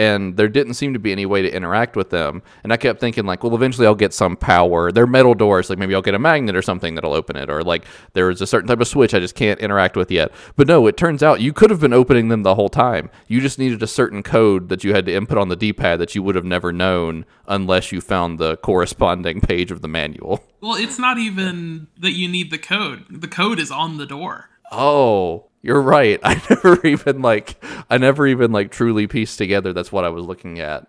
and 0.00 0.38
there 0.38 0.48
didn't 0.48 0.74
seem 0.74 0.94
to 0.94 0.98
be 0.98 1.12
any 1.12 1.26
way 1.26 1.42
to 1.42 1.54
interact 1.54 1.94
with 1.94 2.08
them. 2.08 2.42
And 2.64 2.72
I 2.72 2.78
kept 2.78 3.00
thinking 3.00 3.26
like 3.26 3.44
well 3.44 3.54
eventually 3.54 3.86
I'll 3.86 3.94
get 3.94 4.14
some 4.14 4.34
power. 4.34 4.90
They're 4.90 5.06
metal 5.06 5.34
doors 5.34 5.68
like 5.68 5.78
maybe 5.78 5.94
I'll 5.94 6.00
get 6.00 6.14
a 6.14 6.18
magnet 6.18 6.56
or 6.56 6.62
something 6.62 6.94
that'll 6.94 7.12
open 7.12 7.36
it 7.36 7.50
or 7.50 7.62
like 7.62 7.84
there's 8.14 8.40
a 8.40 8.46
certain 8.46 8.66
type 8.66 8.80
of 8.80 8.88
switch 8.88 9.12
I 9.12 9.20
just 9.20 9.34
can't 9.34 9.60
interact 9.60 9.96
with 9.96 10.10
yet. 10.10 10.32
But 10.56 10.68
no 10.68 10.86
it 10.86 10.96
turns 10.96 11.22
out 11.22 11.42
you 11.42 11.52
could 11.52 11.68
have 11.68 11.80
been 11.80 11.92
opening 11.92 12.28
them 12.28 12.44
the 12.44 12.54
whole 12.54 12.70
time. 12.70 13.10
You 13.28 13.42
just 13.42 13.58
needed 13.58 13.82
a 13.82 13.86
certain 13.86 14.22
code 14.22 14.70
that 14.70 14.84
you 14.84 14.94
had 14.94 15.04
to 15.04 15.14
input 15.14 15.36
on 15.36 15.48
the 15.48 15.56
D-pad 15.56 16.00
that 16.00 16.14
you 16.14 16.22
would 16.22 16.34
have 16.34 16.46
never 16.46 16.72
known 16.72 17.26
unless 17.46 17.92
you 17.92 18.00
found 18.00 18.38
the 18.38 18.56
corresponding 18.56 19.40
page 19.42 19.70
of 19.70 19.82
the 19.82 19.88
manual. 19.88 20.42
Well, 20.62 20.76
it's 20.76 20.98
not 20.98 21.18
even 21.18 21.88
that 21.98 22.12
you 22.12 22.26
need 22.26 22.50
the 22.50 22.58
code. 22.58 23.04
The 23.10 23.28
code 23.28 23.58
is 23.58 23.70
on 23.70 23.98
the 23.98 24.06
door. 24.06 24.48
Oh, 24.72 25.49
you're 25.62 25.82
right. 25.82 26.20
I 26.24 26.40
never 26.50 26.86
even 26.86 27.22
like 27.22 27.62
I 27.88 27.98
never 27.98 28.26
even 28.26 28.52
like 28.52 28.70
truly 28.70 29.06
pieced 29.06 29.38
together 29.38 29.72
that's 29.72 29.92
what 29.92 30.04
I 30.04 30.08
was 30.08 30.24
looking 30.24 30.60
at. 30.60 30.86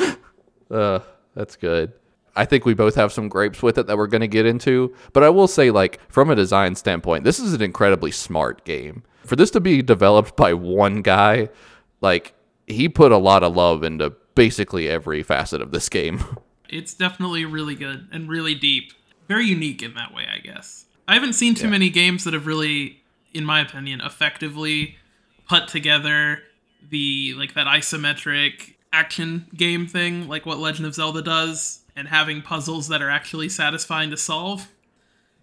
uh, 0.70 1.00
that's 1.34 1.56
good. 1.56 1.92
I 2.36 2.44
think 2.44 2.64
we 2.64 2.74
both 2.74 2.94
have 2.94 3.12
some 3.12 3.28
grapes 3.28 3.62
with 3.62 3.78
it 3.78 3.88
that 3.88 3.96
we're 3.98 4.06
going 4.06 4.20
to 4.20 4.28
get 4.28 4.46
into, 4.46 4.94
but 5.12 5.24
I 5.24 5.28
will 5.28 5.48
say 5.48 5.72
like 5.72 6.00
from 6.08 6.30
a 6.30 6.36
design 6.36 6.76
standpoint, 6.76 7.24
this 7.24 7.40
is 7.40 7.52
an 7.52 7.62
incredibly 7.62 8.12
smart 8.12 8.64
game. 8.64 9.02
For 9.24 9.34
this 9.34 9.50
to 9.50 9.60
be 9.60 9.82
developed 9.82 10.36
by 10.36 10.54
one 10.54 11.02
guy, 11.02 11.48
like 12.00 12.34
he 12.68 12.88
put 12.88 13.10
a 13.10 13.18
lot 13.18 13.42
of 13.42 13.56
love 13.56 13.82
into 13.82 14.10
basically 14.34 14.88
every 14.88 15.22
facet 15.22 15.60
of 15.60 15.72
this 15.72 15.88
game. 15.88 16.24
It's 16.70 16.92
definitely 16.92 17.46
really 17.46 17.74
good 17.74 18.08
and 18.12 18.28
really 18.28 18.54
deep. 18.54 18.92
Very 19.26 19.46
unique 19.46 19.82
in 19.82 19.94
that 19.94 20.12
way, 20.12 20.26
I 20.30 20.36
guess. 20.36 20.84
I 21.08 21.14
haven't 21.14 21.32
seen 21.32 21.54
too 21.54 21.66
many 21.66 21.88
games 21.88 22.24
that 22.24 22.34
have 22.34 22.46
really, 22.46 23.02
in 23.34 23.44
my 23.44 23.60
opinion, 23.60 24.00
effectively 24.00 24.96
put 25.48 25.68
together 25.68 26.40
the 26.90 27.34
like 27.36 27.54
that 27.54 27.66
isometric 27.66 28.74
action 28.92 29.46
game 29.54 29.86
thing, 29.86 30.28
like 30.28 30.46
what 30.46 30.58
Legend 30.58 30.86
of 30.86 30.94
Zelda 30.94 31.22
does, 31.22 31.80
and 31.96 32.08
having 32.08 32.42
puzzles 32.42 32.88
that 32.88 33.02
are 33.02 33.10
actually 33.10 33.48
satisfying 33.48 34.10
to 34.10 34.16
solve. 34.16 34.68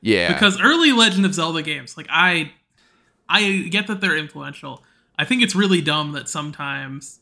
yeah. 0.01 0.31
Because 0.33 0.59
early 0.61 0.91
Legend 0.91 1.25
of 1.25 1.33
Zelda 1.33 1.61
games, 1.61 1.97
like 1.97 2.07
I 2.09 2.51
I 3.29 3.67
get 3.69 3.87
that 3.87 4.01
they're 4.01 4.17
influential. 4.17 4.83
I 5.17 5.25
think 5.25 5.41
it's 5.41 5.55
really 5.55 5.81
dumb 5.81 6.11
that 6.13 6.27
sometimes 6.29 7.19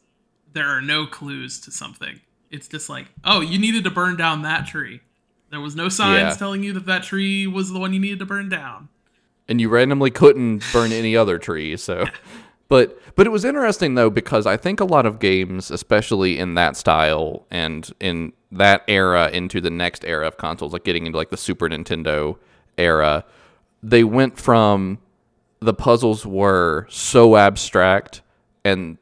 there 0.54 0.68
are 0.68 0.82
no 0.82 1.06
clues 1.06 1.60
to 1.62 1.72
something. 1.72 2.20
It's 2.52 2.68
just 2.68 2.90
like, 2.90 3.08
oh, 3.24 3.42
you 3.42 3.58
needed 3.58 3.84
to 3.86 3.90
burn 3.92 4.16
down 4.18 4.44
that 4.44 4.68
tree. 4.68 5.02
There 5.50 5.60
was 5.62 5.76
no 5.76 5.90
signs 5.90 6.22
Yeah. 6.22 6.36
telling 6.36 6.64
you 6.64 6.74
that 6.74 6.86
that 6.88 7.04
tree 7.04 7.48
was 7.48 7.72
the 7.72 7.80
one 7.80 7.94
you 7.94 8.00
needed 8.00 8.20
to 8.20 8.26
burn 8.26 8.50
down. 8.50 8.90
And 9.48 9.60
you 9.60 9.70
randomly 9.70 10.12
couldn't 10.12 10.64
burn 10.72 10.92
any 10.92 11.16
other 11.16 11.38
trees 11.38 11.84
so. 11.84 12.06
But 12.70 12.98
but 13.16 13.28
it 13.28 13.30
was 13.30 13.46
interesting 13.46 13.94
though 13.94 14.10
because 14.10 14.48
i 14.48 14.58
think 14.58 14.80
a 14.80 14.86
lot 14.86 15.06
of 15.06 15.20
games 15.20 15.70
especially 15.70 16.40
in 16.40 16.56
that 16.56 16.76
style 16.76 17.46
and 17.52 17.92
in 18.00 18.34
that 18.52 18.84
era 18.88 19.30
into 19.30 19.62
the 19.62 19.70
next 19.70 20.04
era 20.06 20.26
of 20.26 20.38
consoles 20.38 20.74
like 20.74 20.84
getting 20.84 21.06
into 21.06 21.18
like 21.18 21.30
the 21.30 21.38
super 21.38 21.70
nintendo 21.70 22.38
era 22.78 23.26
they 23.84 24.04
went 24.04 24.40
from 24.40 24.98
the 25.60 25.74
puzzles 25.74 26.26
were 26.26 26.88
so 26.90 27.36
abstract 27.36 28.22
and 28.64 28.98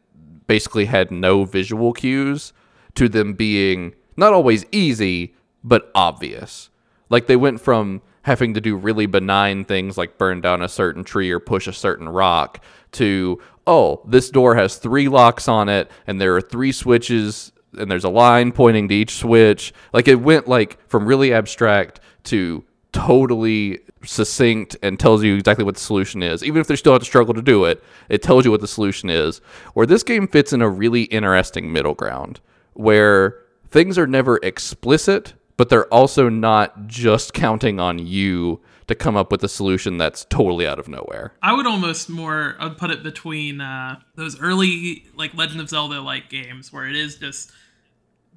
basically 0.48 0.86
had 0.86 1.12
no 1.12 1.46
visual 1.46 1.94
cues 1.94 2.52
to 2.96 3.08
them 3.08 3.34
being 3.34 3.94
not 4.18 4.34
always 4.34 4.66
easy 4.72 5.34
but 5.64 5.92
obvious. 5.96 6.70
Like 7.10 7.28
they 7.28 7.36
went 7.36 7.62
from 7.62 8.02
having 8.24 8.54
to 8.54 8.62
do 8.62 8.76
really 8.76 9.06
benign 9.06 9.66
things 9.66 9.98
like 9.98 10.18
burn 10.18 10.42
down 10.42 10.62
a 10.62 10.70
certain 10.70 11.04
tree 11.04 11.32
or 11.32 11.40
push 11.40 11.68
a 11.68 11.74
certain 11.74 12.08
rock 12.08 12.64
to 12.92 13.42
oh 13.68 14.02
this 14.06 14.30
door 14.30 14.56
has 14.56 14.78
three 14.78 15.08
locks 15.08 15.48
on 15.48 15.70
it 15.70 15.90
and 16.08 16.20
there 16.20 16.36
are 16.36 16.42
three 16.42 16.72
switches 16.72 17.52
and 17.78 17.90
there's 17.90 18.04
a 18.04 18.10
line 18.10 18.52
pointing 18.52 18.88
to 18.90 18.96
each 18.96 19.16
switch. 19.16 19.74
Like 19.94 20.08
it 20.08 20.16
went 20.16 20.48
like 20.48 20.78
from 20.90 21.06
really 21.06 21.34
abstract 21.34 22.00
to 22.26 22.64
totally 22.92 23.80
succinct 24.04 24.76
and 24.84 25.00
tells 25.00 25.24
you 25.24 25.36
exactly 25.36 25.64
what 25.64 25.76
the 25.76 25.82
solution 25.82 26.22
is. 26.22 26.44
Even 26.44 26.60
if 26.60 26.68
they 26.68 26.76
still 26.76 26.94
have 26.94 27.02
to 27.02 27.06
struggle 27.06 27.34
to 27.34 27.42
do 27.42 27.66
it 27.66 27.84
it 28.10 28.22
tells 28.22 28.46
you 28.46 28.52
what 28.52 28.62
the 28.62 28.68
solution 28.68 29.10
is. 29.10 29.40
Where 29.74 29.86
this 29.86 30.04
game 30.04 30.28
fits 30.28 30.54
in 30.54 30.62
a 30.62 30.70
really 30.70 31.04
interesting 31.04 31.72
middle 31.72 31.94
ground 31.94 32.40
where 32.74 33.38
things 33.70 33.98
are 33.98 34.08
never 34.08 34.38
explicit 34.44 35.34
but 35.58 35.70
they're 35.70 35.88
also 35.88 36.30
not 36.30 36.88
just 36.88 37.34
counting 37.34 37.80
on 37.80 38.00
you 38.00 38.60
to 38.88 38.96
come 38.96 39.16
up 39.16 39.32
with 39.32 39.44
a 39.44 39.48
solution 39.48 39.98
that's 39.98 40.26
totally 40.26 40.68
out 40.68 40.80
of 40.80 40.88
nowhere 40.88 41.34
I 41.42 41.54
would 41.54 41.68
almost 41.68 42.10
more 42.10 42.56
I'd 42.60 42.78
put 42.78 42.92
it 42.92 43.04
between 43.04 43.62
uh, 43.62 44.00
those 44.16 44.40
early 44.40 45.06
like 45.16 45.34
Legend 45.34 45.62
of 45.62 45.70
Zelda 45.70 46.02
like 46.02 46.30
games 46.30 46.74
where 46.74 46.88
it 46.88 46.96
is 46.96 47.16
just 47.16 47.52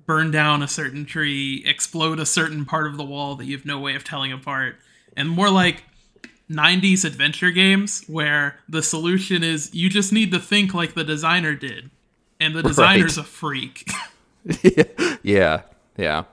burn 0.07 0.31
down 0.31 0.63
a 0.63 0.69
certain 0.69 1.05
tree, 1.05 1.63
explode 1.67 2.21
a 2.21 2.27
certain 2.27 2.65
part 2.65 2.87
of 2.87 2.97
the 2.97 3.05
wall 3.05 3.37
that 3.37 3.47
you 3.47 3.57
have 3.57 3.65
no 3.65 3.79
way 3.79 3.95
of 3.95 4.05
telling 4.05 4.33
apart, 4.33 4.77
and 5.17 5.29
more 5.29 5.51
like 5.51 5.85
90s 6.51 7.05
adventure 7.05 7.51
games 7.51 8.05
where 8.07 8.59
the 8.69 8.83
solution 8.83 9.43
is 9.43 9.75
you 9.75 9.89
just 9.89 10.13
need 10.13 10.31
to 10.33 10.39
think 10.39 10.75
like 10.75 10.95
the 10.95 11.05
designer 11.05 11.55
did. 11.55 11.91
And 12.41 12.55
the 12.55 12.63
designer's 12.63 13.17
a 13.17 13.25
freak. 13.25 13.89
yeah, 15.23 15.63
yeah. 15.97 16.25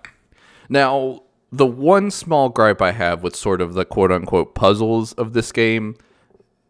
Now, 0.72 1.24
the 1.52 1.66
one 1.66 2.12
small 2.12 2.48
gripe 2.48 2.82
I 2.82 2.94
have 2.94 3.24
with 3.24 3.36
sort 3.36 3.60
of 3.60 3.74
the 3.74 3.84
quote 3.84 4.10
unquote 4.10 4.56
puzzles 4.56 5.12
of 5.14 5.34
this 5.34 5.52
game 5.52 5.98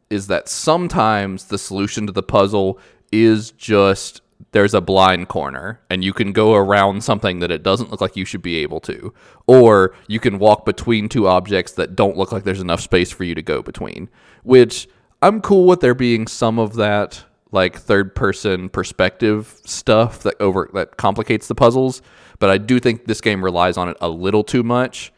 is 0.10 0.26
that 0.26 0.50
sometimes 0.50 1.46
the 1.46 1.60
solution 1.60 2.08
to 2.08 2.12
the 2.12 2.24
puzzle 2.24 2.80
is 3.12 3.52
just 3.52 4.22
there's 4.54 4.74
a 4.74 4.82
blind 4.82 5.28
corner 5.28 5.80
and 5.92 6.04
you 6.04 6.14
can 6.14 6.32
go 6.32 6.56
around 6.56 7.04
something 7.04 7.40
that 7.40 7.52
it 7.52 7.62
doesn't 7.62 7.92
look 7.92 8.02
like 8.02 8.16
you 8.16 8.26
should 8.26 8.42
be 8.42 8.58
able 8.58 8.80
to 8.80 9.14
or 9.46 9.94
you 10.08 10.20
can 10.20 10.40
walk 10.40 10.66
between 10.66 11.08
two 11.08 11.28
objects 11.28 11.74
that 11.74 11.96
don't 11.96 12.18
look 12.18 12.32
like 12.32 12.44
there's 12.44 12.60
enough 12.60 12.82
space 12.82 13.12
for 13.12 13.24
you 13.24 13.36
to 13.36 13.44
go 13.44 13.62
between 13.62 14.10
which 14.42 14.90
i'm 15.22 15.42
cool 15.42 15.68
with 15.68 15.80
there 15.80 15.94
being 15.94 16.26
some 16.26 16.58
of 16.58 16.74
that 16.74 17.24
like 17.52 17.78
third 17.78 18.16
person 18.16 18.70
perspective 18.70 19.60
stuff 19.66 20.24
that 20.24 20.36
over 20.40 20.70
that 20.74 20.98
complicates 20.98 21.48
the 21.48 21.56
puzzles 21.56 22.02
but 22.40 22.50
i 22.50 22.58
do 22.58 22.80
think 22.80 23.06
this 23.06 23.22
game 23.22 23.44
relies 23.44 23.78
on 23.78 23.88
it 23.88 23.98
a 24.02 24.10
little 24.10 24.44
too 24.44 24.64
much. 24.64 25.14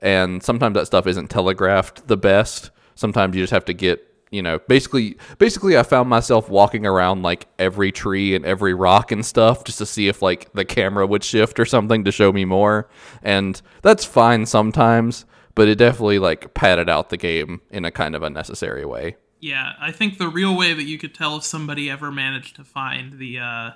And 0.00 0.42
sometimes 0.42 0.74
that 0.74 0.86
stuff 0.86 1.06
isn't 1.06 1.28
telegraphed 1.28 2.06
the 2.06 2.16
best. 2.16 2.70
Sometimes 2.94 3.34
you 3.34 3.42
just 3.42 3.52
have 3.52 3.64
to 3.66 3.74
get 3.74 4.04
you 4.30 4.42
know 4.42 4.58
basically 4.68 5.16
basically 5.38 5.78
i 5.78 5.82
found 5.82 6.06
myself 6.06 6.50
walking 6.50 6.84
around 6.84 7.22
like 7.22 7.48
every 7.58 7.90
tree 7.90 8.34
and 8.34 8.44
every 8.44 8.74
rock 8.74 9.10
and 9.10 9.24
stuff 9.24 9.64
just 9.64 9.78
to 9.78 9.86
see 9.86 10.06
if 10.06 10.20
like 10.20 10.52
the 10.52 10.66
camera 10.66 11.06
would 11.06 11.24
shift 11.24 11.58
or 11.58 11.64
something 11.64 12.04
to 12.04 12.12
show 12.12 12.32
me 12.32 12.44
more. 12.44 12.88
And 13.22 13.60
that's 13.82 14.04
fine 14.04 14.46
sometimes 14.46 15.24
but 15.54 15.66
it 15.66 15.76
definitely 15.76 16.20
like 16.20 16.54
padded 16.54 16.88
out 16.88 17.10
the 17.10 17.16
game 17.16 17.60
in 17.70 17.84
a 17.84 17.90
kind 17.90 18.14
of 18.14 18.22
unnecessary 18.22 18.84
way 18.84 19.16
Yeah, 19.40 19.72
I 19.80 19.92
think 19.92 20.18
the 20.18 20.28
real 20.28 20.56
way 20.56 20.74
that 20.74 20.82
you 20.84 20.98
could 20.98 21.14
tell 21.14 21.36
if 21.36 21.44
somebody 21.44 21.88
ever 21.88 22.10
managed 22.10 22.56
to 22.56 22.64
find 22.64 23.18
the 23.18 23.38
uh 23.38 23.70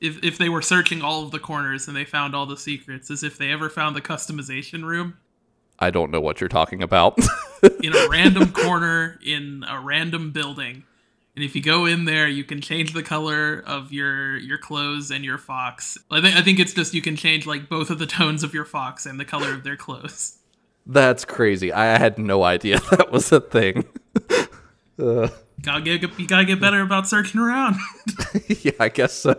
if 0.00 0.22
if 0.22 0.38
they 0.38 0.48
were 0.48 0.62
searching 0.62 1.02
all 1.02 1.24
of 1.24 1.30
the 1.30 1.38
corners 1.38 1.88
and 1.88 1.96
they 1.96 2.04
found 2.04 2.34
all 2.34 2.46
the 2.46 2.56
secrets 2.56 3.10
is 3.10 3.22
if 3.22 3.38
they 3.38 3.50
ever 3.50 3.68
found 3.68 3.96
the 3.96 4.00
customization 4.00 4.84
room 4.84 5.16
i 5.78 5.90
don't 5.90 6.10
know 6.10 6.20
what 6.20 6.40
you're 6.40 6.48
talking 6.48 6.82
about 6.82 7.18
in 7.82 7.94
a 7.94 8.08
random 8.08 8.52
corner 8.52 9.18
in 9.24 9.64
a 9.68 9.80
random 9.80 10.30
building. 10.32 10.84
And 11.34 11.44
if 11.44 11.54
you 11.54 11.62
go 11.62 11.86
in 11.86 12.04
there, 12.04 12.26
you 12.26 12.42
can 12.42 12.60
change 12.60 12.92
the 12.94 13.02
color 13.02 13.62
of 13.64 13.92
your 13.92 14.36
your 14.38 14.58
clothes 14.58 15.12
and 15.12 15.24
your 15.24 15.38
fox. 15.38 15.96
I 16.10 16.20
think 16.20 16.36
I 16.36 16.42
think 16.42 16.58
it's 16.58 16.74
just 16.74 16.94
you 16.94 17.02
can 17.02 17.14
change 17.14 17.46
like 17.46 17.68
both 17.68 17.90
of 17.90 18.00
the 18.00 18.06
tones 18.06 18.42
of 18.42 18.54
your 18.54 18.64
fox 18.64 19.06
and 19.06 19.20
the 19.20 19.24
color 19.24 19.52
of 19.52 19.62
their 19.62 19.76
clothes. 19.76 20.38
that's 20.86 21.24
crazy 21.24 21.70
i 21.70 21.98
had 21.98 22.18
no 22.18 22.42
idea 22.44 22.80
that 22.90 23.12
was 23.12 23.30
a 23.30 23.40
thing 23.40 23.84
Gotta 24.98 25.80
get 25.80 26.18
you 26.18 26.26
gotta 26.26 26.44
get 26.44 26.60
better 26.60 26.80
about 26.80 27.08
searching 27.08 27.40
around. 27.40 27.76
yeah, 28.48 28.72
I 28.78 28.88
guess 28.88 29.12
so. 29.12 29.34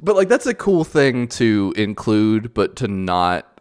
but 0.00 0.16
like 0.16 0.28
that's 0.28 0.46
a 0.46 0.54
cool 0.54 0.84
thing 0.84 1.28
to 1.28 1.72
include, 1.76 2.54
but 2.54 2.76
to 2.76 2.88
not 2.88 3.54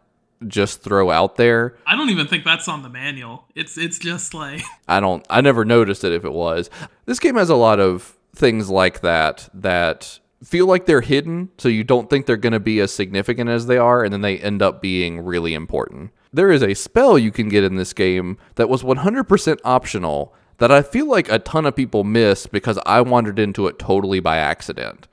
just 0.47 0.81
throw 0.81 1.09
out 1.09 1.35
there. 1.35 1.77
I 1.85 1.95
don't 1.95 2.09
even 2.09 2.27
think 2.27 2.43
that's 2.43 2.67
on 2.67 2.81
the 2.83 2.89
manual. 2.89 3.45
It's 3.55 3.77
it's 3.77 3.99
just 3.99 4.33
like 4.33 4.61
I 4.87 4.99
don't 4.99 5.25
I 5.29 5.41
never 5.41 5.65
noticed 5.65 6.03
it 6.03 6.13
if 6.13 6.25
it 6.25 6.33
was. 6.33 6.69
This 7.05 7.19
game 7.19 7.35
has 7.35 7.49
a 7.49 7.55
lot 7.55 7.79
of 7.79 8.17
things 8.35 8.69
like 8.69 9.01
that 9.01 9.49
that 9.53 10.19
feel 10.43 10.65
like 10.65 10.85
they're 10.85 11.01
hidden, 11.01 11.49
so 11.57 11.69
you 11.69 11.83
don't 11.83 12.09
think 12.09 12.25
they're 12.25 12.35
going 12.35 12.53
to 12.53 12.59
be 12.59 12.79
as 12.81 12.91
significant 12.91 13.49
as 13.49 13.67
they 13.67 13.77
are 13.77 14.03
and 14.03 14.13
then 14.13 14.21
they 14.21 14.37
end 14.39 14.61
up 14.61 14.81
being 14.81 15.19
really 15.21 15.53
important. 15.53 16.11
There 16.33 16.51
is 16.51 16.63
a 16.63 16.73
spell 16.73 17.17
you 17.17 17.31
can 17.31 17.47
get 17.47 17.63
in 17.63 17.75
this 17.75 17.93
game 17.93 18.37
that 18.55 18.67
was 18.67 18.81
100% 18.81 19.59
optional 19.63 20.33
that 20.57 20.71
I 20.71 20.81
feel 20.81 21.07
like 21.07 21.29
a 21.29 21.39
ton 21.39 21.65
of 21.65 21.75
people 21.75 22.03
miss 22.03 22.47
because 22.47 22.79
I 22.85 23.01
wandered 23.01 23.37
into 23.37 23.67
it 23.67 23.77
totally 23.77 24.19
by 24.19 24.37
accident. 24.37 25.07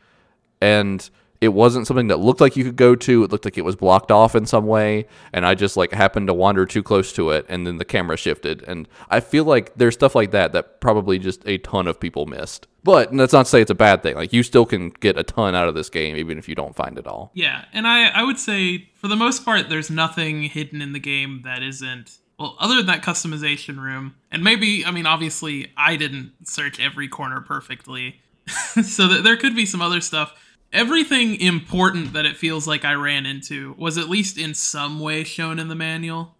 And 0.60 1.08
it 1.40 1.54
wasn't 1.54 1.86
something 1.86 2.08
that 2.08 2.18
looked 2.18 2.40
like 2.40 2.54
you 2.54 2.64
could 2.64 2.76
go 2.76 2.94
to. 2.94 3.24
It 3.24 3.32
looked 3.32 3.46
like 3.46 3.56
it 3.56 3.64
was 3.64 3.74
blocked 3.74 4.10
off 4.10 4.34
in 4.34 4.44
some 4.44 4.66
way, 4.66 5.06
and 5.32 5.46
I 5.46 5.54
just 5.54 5.76
like 5.76 5.92
happened 5.92 6.26
to 6.26 6.34
wander 6.34 6.66
too 6.66 6.82
close 6.82 7.12
to 7.14 7.30
it, 7.30 7.46
and 7.48 7.66
then 7.66 7.78
the 7.78 7.84
camera 7.84 8.18
shifted. 8.18 8.62
And 8.66 8.86
I 9.08 9.20
feel 9.20 9.44
like 9.44 9.74
there's 9.74 9.94
stuff 9.94 10.14
like 10.14 10.32
that 10.32 10.52
that 10.52 10.80
probably 10.80 11.18
just 11.18 11.42
a 11.46 11.56
ton 11.58 11.86
of 11.86 11.98
people 11.98 12.26
missed. 12.26 12.66
But 12.84 13.14
that's 13.16 13.32
not 13.32 13.44
to 13.44 13.50
say 13.50 13.62
it's 13.62 13.70
a 13.70 13.74
bad 13.74 14.02
thing. 14.02 14.16
Like 14.16 14.32
you 14.32 14.42
still 14.42 14.66
can 14.66 14.90
get 14.90 15.18
a 15.18 15.22
ton 15.22 15.54
out 15.54 15.68
of 15.68 15.74
this 15.74 15.88
game 15.88 16.16
even 16.16 16.38
if 16.38 16.48
you 16.48 16.54
don't 16.54 16.76
find 16.76 16.98
it 16.98 17.06
all. 17.06 17.30
yeah, 17.34 17.64
and 17.72 17.86
I 17.86 18.08
I 18.08 18.22
would 18.22 18.38
say 18.38 18.88
for 18.94 19.08
the 19.08 19.16
most 19.16 19.44
part 19.44 19.68
there's 19.68 19.90
nothing 19.90 20.42
hidden 20.44 20.82
in 20.82 20.92
the 20.92 21.00
game 21.00 21.42
that 21.44 21.62
isn't 21.62 22.18
well 22.38 22.56
other 22.58 22.76
than 22.76 22.86
that 22.86 23.02
customization 23.02 23.78
room. 23.78 24.14
And 24.30 24.44
maybe 24.44 24.84
I 24.84 24.90
mean 24.90 25.06
obviously 25.06 25.72
I 25.76 25.96
didn't 25.96 26.32
search 26.44 26.80
every 26.80 27.08
corner 27.08 27.40
perfectly. 27.40 28.20
so 28.82 29.08
that 29.08 29.22
there 29.24 29.36
could 29.36 29.54
be 29.54 29.66
some 29.66 29.82
other 29.82 30.00
stuff. 30.00 30.34
Everything 30.72 31.40
important 31.40 32.12
that 32.12 32.26
it 32.26 32.36
feels 32.36 32.66
like 32.66 32.84
I 32.84 32.92
ran 32.92 33.26
into 33.26 33.74
was 33.76 33.98
at 33.98 34.08
least 34.08 34.38
in 34.38 34.54
some 34.54 35.00
way 35.00 35.24
shown 35.24 35.58
in 35.58 35.68
the 35.68 35.74
manual. 35.74 36.36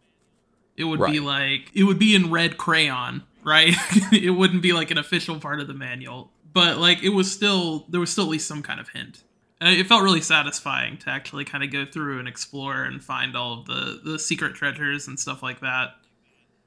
It 0.76 0.84
would 0.84 1.04
be 1.04 1.20
like 1.20 1.70
it 1.74 1.84
would 1.84 1.98
be 1.98 2.14
in 2.14 2.30
red 2.30 2.56
crayon, 2.56 3.24
right? 3.42 3.74
it 4.12 4.30
wouldn't 4.30 4.62
be 4.62 4.72
like 4.72 4.90
an 4.90 4.98
official 4.98 5.38
part 5.38 5.60
of 5.60 5.66
the 5.66 5.74
manual, 5.74 6.30
but 6.52 6.78
like 6.78 7.02
it 7.02 7.10
was 7.10 7.30
still 7.30 7.86
there 7.88 8.00
was 8.00 8.10
still 8.10 8.24
at 8.24 8.30
least 8.30 8.46
some 8.46 8.62
kind 8.62 8.80
of 8.80 8.88
hint. 8.90 9.24
And 9.60 9.68
it 9.68 9.86
felt 9.86 10.02
really 10.02 10.22
satisfying 10.22 10.96
to 10.98 11.10
actually 11.10 11.44
kind 11.44 11.62
of 11.62 11.70
go 11.70 11.84
through 11.84 12.18
and 12.18 12.26
explore 12.26 12.82
and 12.82 13.02
find 13.04 13.36
all 13.36 13.60
of 13.60 13.66
the 13.66 14.00
the 14.02 14.18
secret 14.18 14.54
treasures 14.54 15.06
and 15.06 15.18
stuff 15.18 15.42
like 15.42 15.60
that. 15.60 15.96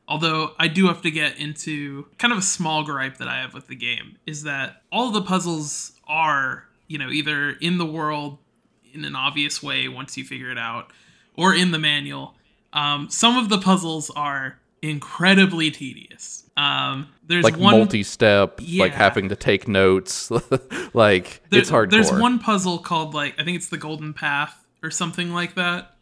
Although 0.08 0.52
I 0.60 0.68
do 0.68 0.88
have 0.88 1.02
to 1.04 1.12
get 1.12 1.40
into 1.40 2.08
kind 2.18 2.34
of 2.34 2.40
a 2.40 2.44
small 2.44 2.84
gripe 2.84 3.18
that 3.18 3.28
I 3.28 3.38
have 3.38 3.54
with 3.54 3.68
the 3.68 3.76
game 3.76 4.18
is 4.28 4.44
that 4.44 4.82
all 4.92 5.12
the 5.12 5.22
puzzles 5.22 5.94
are, 6.06 6.66
you 6.94 7.00
know, 7.00 7.10
either 7.10 7.50
in 7.60 7.80
the 7.80 7.86
world 7.88 8.38
in 8.94 9.04
an 9.04 9.16
obvious 9.16 9.64
way 9.64 9.88
once 9.88 10.16
you 10.16 10.24
figure 10.24 10.52
it 10.52 10.58
out, 10.60 10.92
or 11.36 11.56
in 11.56 11.72
the 11.72 11.80
manual. 11.80 12.36
Um, 12.72 13.10
some 13.10 13.36
of 13.36 13.50
the 13.50 13.58
puzzles 13.58 14.12
are 14.12 14.60
incredibly 14.84 15.72
tedious. 15.72 16.44
Um, 16.56 17.08
there's 17.26 17.44
Like 17.44 17.58
one 17.58 17.78
multi-step, 17.80 18.62
like 18.78 18.94
having 18.94 19.30
to 19.30 19.36
take 19.36 19.68
notes. 19.68 20.30
like 20.94 21.42
there- 21.50 21.62
it's 21.62 21.72
hardcore. 21.72 21.90
There's 21.90 22.12
one 22.12 22.38
puzzle 22.38 22.78
called 22.78 23.16
like 23.16 23.34
I 23.40 23.44
think 23.44 23.58
it's 23.58 23.70
the 23.70 23.78
Golden 23.80 24.14
Path 24.14 24.64
or 24.84 24.92
something 24.92 25.34
like 25.34 25.56
that, 25.56 25.96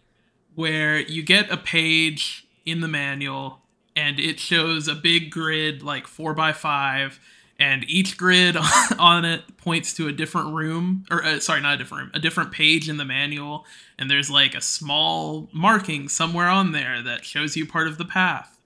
where 0.55 0.99
you 0.99 1.23
get 1.23 1.49
a 1.49 1.55
page 1.57 2.45
in 2.65 2.81
the 2.81 2.87
manual 2.89 3.61
and 3.95 4.19
it 4.19 4.39
shows 4.39 4.89
a 4.89 4.95
big 4.95 5.31
grid 5.31 5.83
like 5.83 6.07
four 6.07 6.33
by 6.33 6.51
five, 6.51 7.19
and 7.61 7.85
each 7.87 8.17
grid 8.17 8.57
on 8.99 9.23
it 9.23 9.43
points 9.57 9.93
to 9.93 10.07
a 10.07 10.11
different 10.11 10.53
room 10.53 11.05
or 11.09 11.23
uh, 11.23 11.39
sorry, 11.39 11.61
not 11.61 11.75
a 11.75 11.77
different 11.77 12.05
room, 12.05 12.11
a 12.13 12.19
different 12.19 12.51
page 12.51 12.89
in 12.89 12.97
the 12.97 13.05
manual, 13.05 13.65
and 13.97 14.09
there's 14.09 14.29
like 14.29 14.55
a 14.55 14.61
small 14.61 15.47
marking 15.53 16.09
somewhere 16.09 16.47
on 16.47 16.71
there 16.71 17.01
that 17.03 17.23
shows 17.23 17.55
you 17.55 17.65
part 17.65 17.87
of 17.87 17.97
the 17.97 18.05
path. 18.05 18.57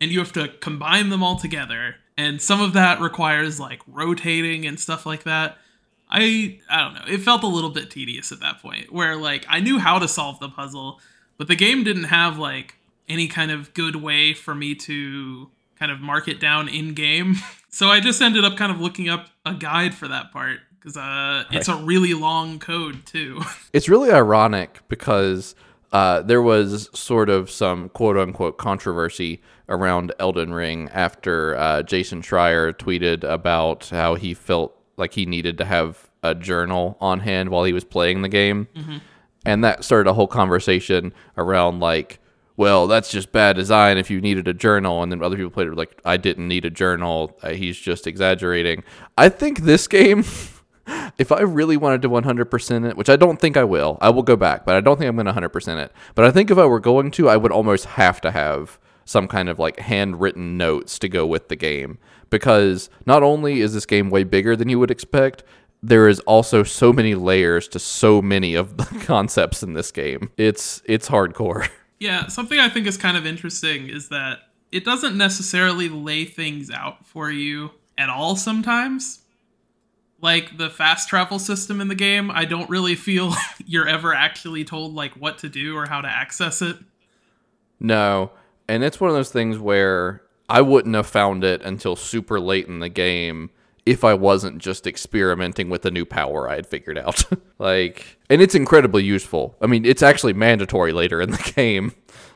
And 0.00 0.10
you 0.10 0.18
have 0.18 0.32
to 0.32 0.48
combine 0.48 1.10
them 1.10 1.22
all 1.22 1.36
together 1.36 1.94
and 2.16 2.42
some 2.42 2.60
of 2.60 2.72
that 2.74 3.00
requires 3.00 3.58
like 3.58 3.80
rotating 3.86 4.66
and 4.66 4.78
stuff 4.78 5.06
like 5.06 5.22
that. 5.24 5.58
I 6.10 6.58
i 6.68 6.80
don't 6.80 6.94
know. 6.94 7.04
It 7.06 7.18
felt 7.18 7.42
a 7.42 7.48
little 7.48 7.70
bit 7.70 7.90
tedious 7.90 8.32
at 8.32 8.40
that 8.40 8.60
point 8.60 8.92
where 8.92 9.16
like 9.16 9.46
i 9.48 9.60
knew 9.60 9.78
how 9.78 9.98
to 9.98 10.08
solve 10.08 10.40
the 10.40 10.48
puzzle 10.48 11.00
but 11.38 11.48
the 11.48 11.56
game 11.56 11.84
didn't 11.84 12.04
have 12.04 12.38
like 12.38 12.76
any 13.08 13.28
kind 13.28 13.50
of 13.50 13.72
good 13.74 13.96
way 13.96 14.34
for 14.34 14.54
me 14.54 14.74
to 14.74 15.50
kind 15.82 15.90
of 15.90 16.00
mark 16.00 16.28
it 16.28 16.38
down 16.38 16.68
in 16.68 16.94
game 16.94 17.34
so 17.68 17.88
i 17.88 17.98
just 17.98 18.22
ended 18.22 18.44
up 18.44 18.56
kind 18.56 18.70
of 18.70 18.80
looking 18.80 19.08
up 19.08 19.26
a 19.44 19.52
guide 19.54 19.94
for 19.94 20.06
that 20.06 20.30
part 20.32 20.60
because 20.82 20.96
uh, 20.96 21.44
it's 21.50 21.68
a 21.68 21.76
really 21.76 22.14
long 22.14 22.58
code 22.58 23.06
too. 23.06 23.40
It's 23.72 23.88
really 23.88 24.10
ironic 24.10 24.80
because 24.88 25.54
uh, 25.92 26.22
there 26.22 26.42
was 26.42 26.90
sort 26.92 27.30
of 27.30 27.50
some 27.50 27.88
quote 27.90 28.16
unquote 28.18 28.58
controversy 28.58 29.40
around 29.68 30.12
Elden 30.18 30.52
Ring 30.52 30.90
after 30.92 31.56
uh, 31.56 31.82
Jason 31.82 32.20
Schreier 32.20 32.72
tweeted 32.74 33.24
about 33.24 33.88
how 33.88 34.14
he 34.14 34.34
felt 34.34 34.76
like 34.96 35.14
he 35.14 35.24
needed 35.24 35.56
to 35.58 35.64
have 35.64 36.10
a 36.22 36.34
journal 36.34 36.96
on 37.00 37.20
hand 37.20 37.48
while 37.48 37.64
he 37.64 37.72
was 37.72 37.84
playing 37.84 38.22
the 38.22 38.28
game. 38.28 38.68
And 39.46 39.64
that 39.64 39.84
started 39.84 40.08
a 40.10 40.14
whole 40.14 40.28
conversation 40.28 41.14
around 41.36 41.80
like, 41.80 42.18
well, 42.62 42.86
that's 42.86 43.10
just 43.10 43.32
bad 43.32 43.56
design 43.56 43.98
if 43.98 44.08
you 44.08 44.20
needed 44.20 44.46
a 44.46 44.54
journal. 44.54 45.02
And 45.02 45.10
then 45.10 45.20
other 45.20 45.34
people 45.34 45.50
played 45.50 45.66
it 45.66 45.74
like, 45.74 46.00
I 46.04 46.16
didn't 46.16 46.46
need 46.46 46.64
a 46.64 46.70
journal. 46.70 47.36
Uh, 47.42 47.50
he's 47.50 47.76
just 47.76 48.06
exaggerating. 48.06 48.84
I 49.18 49.30
think 49.30 49.62
this 49.62 49.88
game 49.88 50.20
if 51.18 51.32
I 51.32 51.40
really 51.40 51.76
wanted 51.76 52.02
to 52.02 52.08
100% 52.08 52.88
it, 52.88 52.96
which 52.96 53.10
I 53.10 53.16
don't 53.16 53.40
think 53.40 53.56
I 53.56 53.64
will, 53.64 53.98
I 54.00 54.10
will 54.10 54.22
go 54.22 54.36
back, 54.36 54.64
but 54.64 54.76
I 54.76 54.80
don't 54.80 54.96
think 54.96 55.08
I'm 55.08 55.16
going 55.16 55.26
to 55.26 55.32
100% 55.32 55.84
it. 55.84 55.92
But 56.14 56.24
I 56.24 56.30
think 56.30 56.52
if 56.52 56.58
I 56.58 56.64
were 56.64 56.78
going 56.78 57.10
to, 57.12 57.28
I 57.28 57.36
would 57.36 57.50
almost 57.50 57.84
have 57.84 58.20
to 58.20 58.30
have 58.30 58.78
some 59.04 59.26
kind 59.26 59.48
of 59.48 59.58
like 59.58 59.80
handwritten 59.80 60.56
notes 60.56 61.00
to 61.00 61.08
go 61.08 61.26
with 61.26 61.48
the 61.48 61.56
game 61.56 61.98
because 62.30 62.90
not 63.06 63.24
only 63.24 63.60
is 63.60 63.74
this 63.74 63.86
game 63.86 64.08
way 64.08 64.22
bigger 64.22 64.54
than 64.54 64.68
you 64.68 64.78
would 64.78 64.92
expect, 64.92 65.42
there 65.82 66.06
is 66.06 66.20
also 66.20 66.62
so 66.62 66.92
many 66.92 67.16
layers 67.16 67.66
to 67.66 67.80
so 67.80 68.22
many 68.22 68.54
of 68.54 68.76
the 68.76 68.84
concepts 69.04 69.64
in 69.64 69.72
this 69.72 69.90
game. 69.90 70.30
It's 70.36 70.80
it's 70.84 71.08
hardcore. 71.08 71.68
Yeah, 72.02 72.26
something 72.26 72.58
I 72.58 72.68
think 72.68 72.88
is 72.88 72.96
kind 72.96 73.16
of 73.16 73.24
interesting 73.24 73.88
is 73.88 74.08
that 74.08 74.40
it 74.72 74.84
doesn't 74.84 75.16
necessarily 75.16 75.88
lay 75.88 76.24
things 76.24 76.68
out 76.68 77.06
for 77.06 77.30
you 77.30 77.70
at 77.96 78.10
all 78.10 78.34
sometimes. 78.34 79.20
Like 80.20 80.58
the 80.58 80.68
fast 80.68 81.08
travel 81.08 81.38
system 81.38 81.80
in 81.80 81.86
the 81.86 81.94
game, 81.94 82.28
I 82.28 82.44
don't 82.44 82.68
really 82.68 82.96
feel 82.96 83.34
you're 83.66 83.86
ever 83.86 84.12
actually 84.12 84.64
told 84.64 84.94
like 84.94 85.12
what 85.12 85.38
to 85.38 85.48
do 85.48 85.76
or 85.76 85.86
how 85.86 86.00
to 86.00 86.08
access 86.08 86.60
it. 86.60 86.76
No, 87.78 88.32
and 88.66 88.82
it's 88.82 89.00
one 89.00 89.08
of 89.08 89.14
those 89.14 89.30
things 89.30 89.60
where 89.60 90.22
I 90.48 90.60
wouldn't 90.60 90.96
have 90.96 91.06
found 91.06 91.44
it 91.44 91.62
until 91.62 91.94
super 91.94 92.40
late 92.40 92.66
in 92.66 92.80
the 92.80 92.88
game 92.88 93.50
if 93.84 94.04
I 94.04 94.14
wasn't 94.14 94.58
just 94.58 94.86
experimenting 94.86 95.68
with 95.68 95.84
a 95.84 95.90
new 95.90 96.04
power 96.04 96.48
I 96.48 96.56
had 96.56 96.66
figured 96.66 96.98
out. 96.98 97.24
like, 97.58 98.18
and 98.30 98.40
it's 98.40 98.54
incredibly 98.54 99.02
useful. 99.02 99.56
I 99.60 99.66
mean, 99.66 99.84
it's 99.84 100.02
actually 100.02 100.32
mandatory 100.32 100.92
later 100.92 101.20
in 101.20 101.30
the 101.30 101.52
game. 101.56 101.92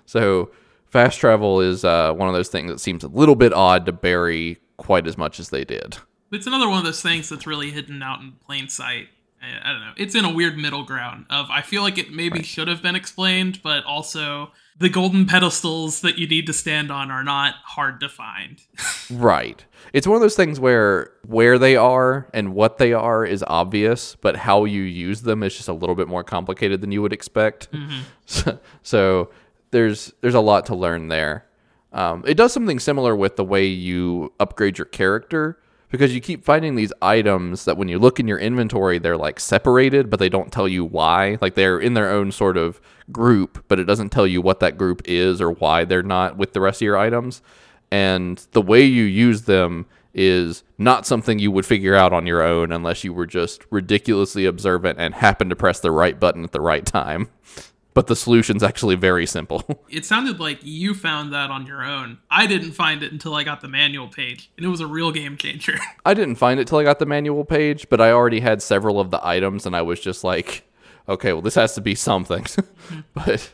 So, 0.06 0.50
fast 0.86 1.20
travel 1.20 1.60
is 1.60 1.84
uh, 1.84 2.12
one 2.14 2.28
of 2.28 2.34
those 2.34 2.48
things 2.48 2.70
that 2.70 2.80
seems 2.80 3.04
a 3.04 3.08
little 3.08 3.34
bit 3.34 3.52
odd 3.52 3.86
to 3.86 3.92
bury 3.92 4.58
quite 4.76 5.06
as 5.06 5.16
much 5.16 5.38
as 5.40 5.50
they 5.50 5.64
did. 5.64 5.98
It's 6.32 6.46
another 6.46 6.68
one 6.68 6.78
of 6.78 6.84
those 6.84 7.02
things 7.02 7.28
that's 7.28 7.46
really 7.46 7.70
hidden 7.70 8.02
out 8.02 8.20
in 8.20 8.32
plain 8.44 8.68
sight. 8.68 9.08
I 9.40 9.68
I 9.68 9.72
don't 9.72 9.80
know. 9.80 9.92
It's 9.96 10.14
in 10.14 10.24
a 10.24 10.32
weird 10.32 10.56
middle 10.56 10.82
ground 10.82 11.26
of 11.30 11.46
I 11.50 11.62
feel 11.62 11.82
like 11.82 11.98
it 11.98 12.12
maybe 12.12 12.42
should 12.42 12.68
have 12.68 12.82
been 12.82 12.96
explained, 12.96 13.60
but 13.62 13.84
also 13.84 14.50
the 14.78 14.88
golden 14.88 15.26
pedestals 15.26 16.00
that 16.02 16.18
you 16.18 16.26
need 16.26 16.46
to 16.46 16.52
stand 16.52 16.90
on 16.90 17.10
are 17.10 17.24
not 17.24 17.54
hard 17.64 18.00
to 18.00 18.08
find. 18.08 18.60
Right. 19.08 19.64
It's 19.92 20.04
one 20.04 20.16
of 20.16 20.20
those 20.20 20.34
things 20.34 20.58
where 20.58 21.12
where 21.24 21.60
they 21.60 21.76
are 21.76 22.28
and 22.34 22.54
what 22.54 22.78
they 22.78 22.92
are 22.92 23.24
is 23.24 23.44
obvious, 23.46 24.16
but 24.16 24.34
how 24.34 24.64
you 24.64 24.82
use 24.82 25.22
them 25.22 25.44
is 25.44 25.54
just 25.54 25.68
a 25.68 25.72
little 25.72 25.94
bit 25.94 26.08
more 26.08 26.24
complicated 26.24 26.80
than 26.80 26.90
you 26.90 27.02
would 27.02 27.12
expect. 27.12 27.68
So, 28.26 28.58
so 28.82 29.30
there's 29.70 30.12
there's 30.22 30.34
a 30.34 30.40
lot 30.40 30.66
to 30.66 30.74
learn 30.74 31.06
there. 31.06 31.46
Um, 31.92 32.24
it 32.26 32.34
does 32.34 32.52
something 32.52 32.80
similar 32.80 33.14
with 33.14 33.36
the 33.36 33.44
way 33.44 33.64
you 33.66 34.32
upgrade 34.40 34.76
your 34.76 34.86
character 34.86 35.60
because 35.90 36.14
you 36.14 36.20
keep 36.20 36.44
finding 36.44 36.74
these 36.74 36.92
items 37.00 37.64
that 37.64 37.76
when 37.76 37.88
you 37.88 37.98
look 37.98 38.18
in 38.18 38.28
your 38.28 38.38
inventory 38.38 38.98
they're 38.98 39.16
like 39.16 39.40
separated 39.40 40.10
but 40.10 40.18
they 40.18 40.28
don't 40.28 40.52
tell 40.52 40.68
you 40.68 40.84
why. 40.84 41.38
Like 41.40 41.54
they're 41.54 41.78
in 41.78 41.94
their 41.94 42.10
own 42.10 42.32
sort 42.32 42.56
of 42.56 42.80
group 43.12 43.64
but 43.68 43.78
it 43.78 43.84
doesn't 43.84 44.10
tell 44.10 44.26
you 44.26 44.40
what 44.40 44.60
that 44.60 44.78
group 44.78 45.02
is 45.04 45.40
or 45.40 45.50
why 45.50 45.84
they're 45.84 46.02
not 46.02 46.36
with 46.36 46.52
the 46.52 46.60
rest 46.60 46.82
of 46.82 46.86
your 46.86 46.98
items. 46.98 47.42
And 47.90 48.44
the 48.52 48.62
way 48.62 48.84
you 48.84 49.04
use 49.04 49.42
them 49.42 49.86
is 50.12 50.64
not 50.78 51.06
something 51.06 51.38
you 51.38 51.50
would 51.50 51.66
figure 51.66 51.94
out 51.94 52.12
on 52.12 52.26
your 52.26 52.42
own 52.42 52.72
unless 52.72 53.04
you 53.04 53.12
were 53.12 53.26
just 53.26 53.64
ridiculously 53.70 54.46
observant 54.46 54.98
and 54.98 55.14
happened 55.14 55.50
to 55.50 55.56
press 55.56 55.78
the 55.80 55.90
right 55.90 56.18
button 56.18 56.42
at 56.42 56.52
the 56.52 56.60
right 56.60 56.86
time 56.86 57.28
but 57.96 58.08
the 58.08 58.14
solution's 58.14 58.62
actually 58.62 58.94
very 58.94 59.24
simple 59.24 59.64
it 59.88 60.04
sounded 60.04 60.38
like 60.38 60.58
you 60.60 60.92
found 60.92 61.32
that 61.32 61.50
on 61.50 61.64
your 61.66 61.82
own. 61.82 62.18
I 62.30 62.46
didn't 62.46 62.72
find 62.72 63.02
it 63.02 63.10
until 63.10 63.34
I 63.34 63.42
got 63.42 63.62
the 63.62 63.68
manual 63.68 64.08
page, 64.08 64.50
and 64.58 64.66
it 64.66 64.68
was 64.68 64.80
a 64.80 64.86
real 64.86 65.10
game 65.10 65.38
changer. 65.38 65.78
I 66.04 66.12
didn't 66.12 66.34
find 66.34 66.60
it 66.60 66.68
till 66.68 66.76
I 66.76 66.82
got 66.82 66.98
the 66.98 67.06
manual 67.06 67.46
page, 67.46 67.88
but 67.88 67.98
I 67.98 68.10
already 68.10 68.40
had 68.40 68.60
several 68.60 69.00
of 69.00 69.10
the 69.10 69.26
items, 69.26 69.64
and 69.64 69.74
I 69.74 69.80
was 69.80 69.98
just 69.98 70.24
like, 70.24 70.70
okay, 71.08 71.32
well, 71.32 71.40
this 71.40 71.54
has 71.54 71.74
to 71.76 71.80
be 71.80 71.94
something. 71.94 72.44
but 73.14 73.50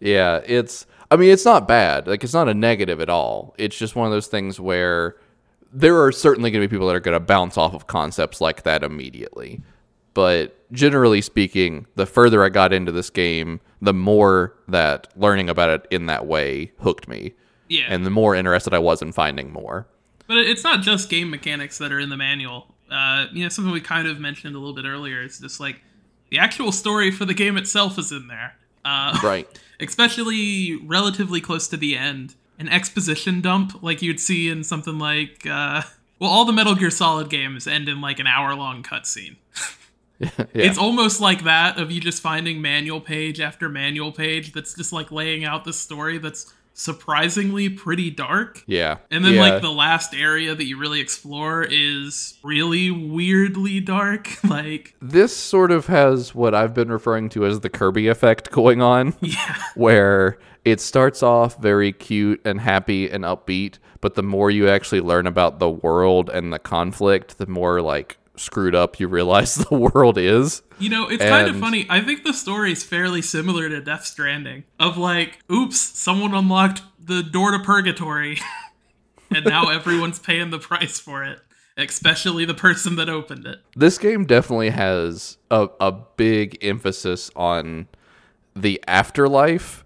yeah, 0.00 0.40
it's, 0.44 0.86
I 1.12 1.16
mean, 1.16 1.30
it's 1.30 1.44
not 1.44 1.68
bad. 1.68 2.08
Like, 2.08 2.24
it's 2.24 2.34
not 2.34 2.48
a 2.48 2.54
negative 2.54 3.00
at 3.00 3.08
all. 3.08 3.54
It's 3.58 3.78
just 3.78 3.94
one 3.94 4.06
of 4.06 4.12
those 4.12 4.26
things 4.26 4.58
where 4.58 5.14
there 5.72 6.02
are 6.02 6.10
certainly 6.10 6.50
going 6.50 6.62
to 6.62 6.68
be 6.68 6.74
people 6.74 6.88
that 6.88 6.96
are 6.96 7.00
going 7.00 7.14
to 7.16 7.20
bounce 7.20 7.56
off 7.56 7.74
of 7.74 7.86
concepts 7.86 8.40
like 8.40 8.64
that 8.64 8.82
immediately. 8.82 9.62
But 10.14 10.56
generally 10.72 11.20
speaking, 11.20 11.86
the 11.96 12.06
further 12.06 12.42
I 12.44 12.48
got 12.48 12.72
into 12.72 12.92
this 12.92 13.10
game, 13.10 13.60
the 13.82 13.92
more 13.92 14.54
that 14.68 15.08
learning 15.16 15.48
about 15.50 15.70
it 15.70 15.86
in 15.90 16.06
that 16.06 16.26
way 16.26 16.72
hooked 16.80 17.08
me. 17.08 17.34
yeah. 17.68 17.84
And 17.88 18.06
the 18.06 18.10
more 18.10 18.34
interested 18.34 18.72
I 18.72 18.78
was 18.78 19.02
in 19.02 19.12
finding 19.12 19.52
more. 19.52 19.86
But 20.26 20.38
it's 20.38 20.64
not 20.64 20.82
just 20.82 21.10
game 21.10 21.30
mechanics 21.30 21.78
that 21.78 21.92
are 21.92 22.00
in 22.00 22.08
the 22.08 22.16
manual. 22.16 22.74
Uh, 22.90 23.26
you 23.32 23.42
know, 23.42 23.48
something 23.48 23.72
we 23.72 23.80
kind 23.80 24.06
of 24.08 24.18
mentioned 24.20 24.54
a 24.54 24.58
little 24.58 24.74
bit 24.74 24.84
earlier 24.84 25.22
is 25.22 25.38
just 25.40 25.58
like 25.60 25.82
the 26.30 26.38
actual 26.38 26.70
story 26.72 27.10
for 27.10 27.24
the 27.24 27.34
game 27.34 27.56
itself 27.56 27.98
is 27.98 28.10
in 28.12 28.28
there. 28.28 28.54
Uh, 28.84 29.18
Right. 29.22 29.48
especially 29.80 30.76
relatively 30.84 31.40
close 31.40 31.66
to 31.68 31.76
the 31.76 31.96
end. 31.96 32.34
An 32.58 32.68
exposition 32.68 33.40
dump, 33.40 33.82
like 33.82 34.00
you'd 34.02 34.20
see 34.20 34.48
in 34.48 34.62
something 34.62 34.98
like, 34.98 35.44
uh, 35.46 35.82
well, 36.20 36.30
all 36.30 36.44
the 36.44 36.52
Metal 36.52 36.74
Gear 36.76 36.90
Solid 36.90 37.28
games 37.28 37.66
end 37.66 37.88
in 37.88 38.00
like 38.00 38.18
an 38.20 38.26
hour 38.28 38.54
long 38.54 38.82
cutscene. 38.82 39.36
Yeah. 40.20 40.30
It's 40.54 40.78
almost 40.78 41.20
like 41.20 41.44
that 41.44 41.78
of 41.78 41.90
you 41.90 42.00
just 42.00 42.22
finding 42.22 42.62
manual 42.62 43.00
page 43.00 43.40
after 43.40 43.68
manual 43.68 44.12
page 44.12 44.52
that's 44.52 44.74
just 44.74 44.92
like 44.92 45.10
laying 45.10 45.44
out 45.44 45.64
the 45.64 45.72
story 45.72 46.18
that's 46.18 46.52
surprisingly 46.76 47.68
pretty 47.68 48.10
dark. 48.10 48.62
yeah. 48.66 48.98
And 49.10 49.24
then 49.24 49.34
Yeah. 49.34 49.40
like 49.40 49.62
the 49.62 49.70
last 49.72 50.12
area 50.14 50.54
that 50.54 50.64
you 50.64 50.76
really 50.78 51.00
explore 51.00 51.62
is 51.68 52.34
really 52.42 52.90
weirdly 52.90 53.80
dark. 53.80 54.28
Like 54.44 54.94
this 55.00 55.36
sort 55.36 55.70
of 55.72 55.86
has 55.86 56.34
what 56.34 56.54
I've 56.54 56.74
been 56.74 56.90
referring 56.92 57.28
to 57.30 57.44
as 57.46 57.60
the 57.60 57.70
Kirby 57.70 58.06
effect 58.08 58.50
going 58.52 58.80
on, 58.82 59.14
yeah. 59.20 59.56
where 59.74 60.38
it 60.64 60.80
starts 60.80 61.22
off 61.22 61.58
very 61.60 61.92
cute 61.92 62.40
and 62.44 62.60
happy 62.60 63.08
and 63.10 63.24
upbeat, 63.24 63.78
but 64.00 64.14
the 64.14 64.22
more 64.22 64.50
you 64.50 64.68
actually 64.68 65.00
learn 65.00 65.26
about 65.26 65.58
the 65.58 65.70
world 65.70 66.28
and 66.30 66.52
the 66.52 66.58
conflict, 66.58 67.38
the 67.38 67.46
more 67.46 67.80
like 67.82 68.16
screwed 68.36 68.74
up 68.74 68.98
you 68.98 69.08
realize 69.08 69.54
the 69.70 69.74
world 69.74 70.18
is. 70.18 70.62
You 70.78 70.90
know, 70.90 71.08
it's 71.08 71.22
kind 71.22 71.48
of 71.48 71.58
funny. 71.58 71.86
I 71.88 72.00
think 72.00 72.24
the 72.24 72.32
story 72.32 72.72
is 72.72 72.82
fairly 72.82 73.22
similar 73.22 73.68
to 73.68 73.80
Death 73.80 74.04
Stranding. 74.04 74.64
Of 74.78 74.96
like, 74.96 75.38
oops, 75.50 75.78
someone 75.78 76.34
unlocked 76.34 76.82
the 76.98 77.22
door 77.22 77.52
to 77.52 77.58
purgatory. 77.58 78.38
and 79.30 79.44
now 79.44 79.68
everyone's 79.68 80.18
paying 80.18 80.50
the 80.50 80.58
price 80.58 80.98
for 80.98 81.24
it. 81.24 81.40
Especially 81.76 82.44
the 82.44 82.54
person 82.54 82.96
that 82.96 83.08
opened 83.08 83.46
it. 83.46 83.58
This 83.74 83.98
game 83.98 84.26
definitely 84.26 84.70
has 84.70 85.38
a, 85.50 85.68
a 85.80 85.90
big 85.90 86.56
emphasis 86.62 87.32
on 87.34 87.88
the 88.54 88.82
afterlife 88.86 89.84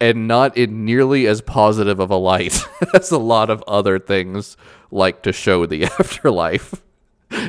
and 0.00 0.28
not 0.28 0.56
in 0.56 0.84
nearly 0.84 1.26
as 1.26 1.40
positive 1.40 1.98
of 1.98 2.10
a 2.10 2.16
light 2.16 2.64
as 2.94 3.10
a 3.10 3.18
lot 3.18 3.50
of 3.50 3.64
other 3.66 3.98
things 3.98 4.56
like 4.90 5.22
to 5.22 5.32
show 5.32 5.66
the 5.66 5.84
afterlife. 5.84 6.82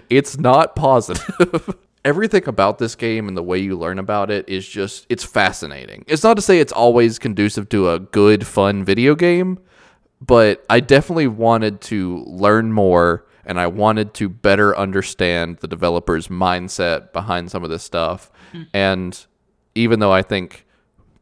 It's 0.10 0.38
not 0.38 0.76
positive. 0.76 1.76
Everything 2.06 2.48
about 2.48 2.78
this 2.78 2.96
game 2.96 3.28
and 3.28 3.36
the 3.36 3.44
way 3.44 3.58
you 3.58 3.78
learn 3.78 4.00
about 4.00 4.32
it 4.32 4.48
is 4.48 4.68
just 4.68 5.06
it's 5.10 5.24
fascinating. 5.24 6.06
It's 6.08 6.24
not 6.24 6.36
to 6.36 6.42
say 6.42 6.60
it's 6.60 6.72
always 6.72 7.20
conducive 7.20 7.68
to 7.70 7.90
a 7.90 8.00
good 8.00 8.48
fun 8.48 8.86
video 8.86 9.14
game, 9.14 9.60
but 10.22 10.66
I 10.70 10.80
definitely 10.80 11.28
wanted 11.28 11.82
to 11.82 12.24
learn 12.26 12.72
more 12.72 13.26
and 13.46 13.60
I 13.60 13.68
wanted 13.68 14.14
to 14.16 14.30
better 14.30 14.78
understand 14.78 15.58
the 15.58 15.68
developer's 15.68 16.28
mindset 16.28 17.14
behind 17.14 17.52
some 17.52 17.64
of 17.64 17.70
this 17.70 17.84
stuff. 17.84 18.32
Hmm. 18.52 18.64
And 18.74 19.26
even 19.76 20.00
though 20.00 20.12
I 20.12 20.22
think 20.22 20.66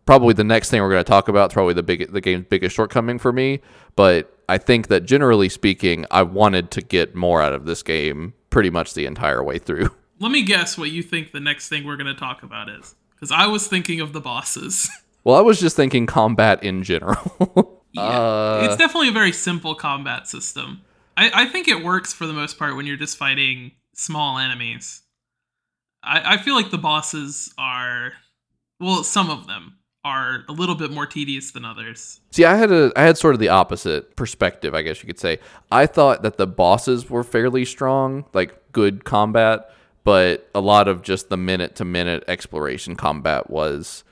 probably 0.05 0.33
the 0.33 0.43
next 0.43 0.69
thing 0.69 0.81
we're 0.81 0.91
going 0.91 1.03
to 1.03 1.09
talk 1.09 1.27
about 1.27 1.51
is 1.51 1.53
probably 1.53 1.73
the 1.73 1.83
big 1.83 2.11
the 2.11 2.21
game's 2.21 2.45
biggest 2.49 2.75
shortcoming 2.75 3.19
for 3.19 3.31
me, 3.31 3.61
but 3.95 4.37
I 4.47 4.57
think 4.57 4.87
that 4.87 5.05
generally 5.05 5.49
speaking, 5.49 6.05
I 6.11 6.23
wanted 6.23 6.71
to 6.71 6.81
get 6.81 7.15
more 7.15 7.41
out 7.41 7.53
of 7.53 7.65
this 7.65 7.81
game 7.83 8.33
pretty 8.55 8.69
much 8.69 8.93
the 8.93 9.05
entire 9.05 9.43
way 9.43 9.59
through. 9.59 9.89
Let 10.21 10.31
me 10.31 10.41
guess 10.41 10.77
what 10.77 10.89
you 10.89 11.03
think 11.03 11.33
the 11.33 11.41
next 11.41 11.67
thing 11.67 11.83
we're 11.83 11.97
going 11.97 12.07
to 12.07 12.17
talk 12.17 12.41
about 12.41 12.69
is. 12.69 12.95
Because 13.13 13.29
I 13.29 13.47
was 13.47 13.67
thinking 13.67 13.99
of 13.99 14.13
the 14.13 14.21
bosses. 14.21 14.89
Well, 15.25 15.35
I 15.35 15.41
was 15.41 15.59
just 15.59 15.75
thinking 15.75 16.05
combat 16.05 16.63
in 16.63 16.83
general. 16.83 17.81
Yeah. 17.93 18.01
Uh, 18.01 18.61
it's 18.65 18.75
definitely 18.75 19.07
a 19.07 19.13
very 19.13 19.31
simple 19.31 19.73
combat 19.73 20.27
system. 20.27 20.81
I, 21.15 21.31
I 21.33 21.45
think 21.45 21.69
it 21.69 21.81
works 21.81 22.11
for 22.11 22.27
the 22.27 22.33
most 22.33 22.59
part 22.59 22.75
when 22.75 22.85
you're 22.85 22.97
just 22.97 23.15
fighting 23.15 23.71
small 23.93 24.37
enemies. 24.37 25.01
I, 26.03 26.33
I 26.33 26.37
feel 26.37 26.55
like 26.55 26.71
the 26.71 26.77
bosses 26.77 27.53
are, 27.57 28.11
well, 28.81 29.05
some 29.05 29.29
of 29.29 29.47
them 29.47 29.77
are 30.05 30.45
a 30.47 30.51
little 30.51 30.75
bit 30.75 30.91
more 30.91 31.07
tedious 31.07 31.51
than 31.51 31.65
others. 31.65 32.21
See, 32.29 32.45
I 32.45 32.55
had 32.55 32.71
a 32.71 32.91
I 32.95 33.01
had 33.01 33.17
sort 33.17 33.33
of 33.33 33.39
the 33.39 33.49
opposite 33.49 34.15
perspective, 34.15 34.75
I 34.75 34.83
guess 34.83 35.01
you 35.01 35.07
could 35.07 35.19
say. 35.19 35.39
I 35.71 35.87
thought 35.87 36.21
that 36.21 36.37
the 36.37 36.45
bosses 36.45 37.09
were 37.09 37.23
fairly 37.23 37.65
strong, 37.65 38.23
like 38.31 38.71
good 38.71 39.03
combat, 39.03 39.71
but 40.03 40.47
a 40.53 40.61
lot 40.61 40.87
of 40.87 41.01
just 41.01 41.29
the 41.29 41.37
minute 41.37 41.75
to 41.77 41.85
minute 41.85 42.23
exploration 42.27 42.95
combat 42.95 43.49
was 43.49 44.03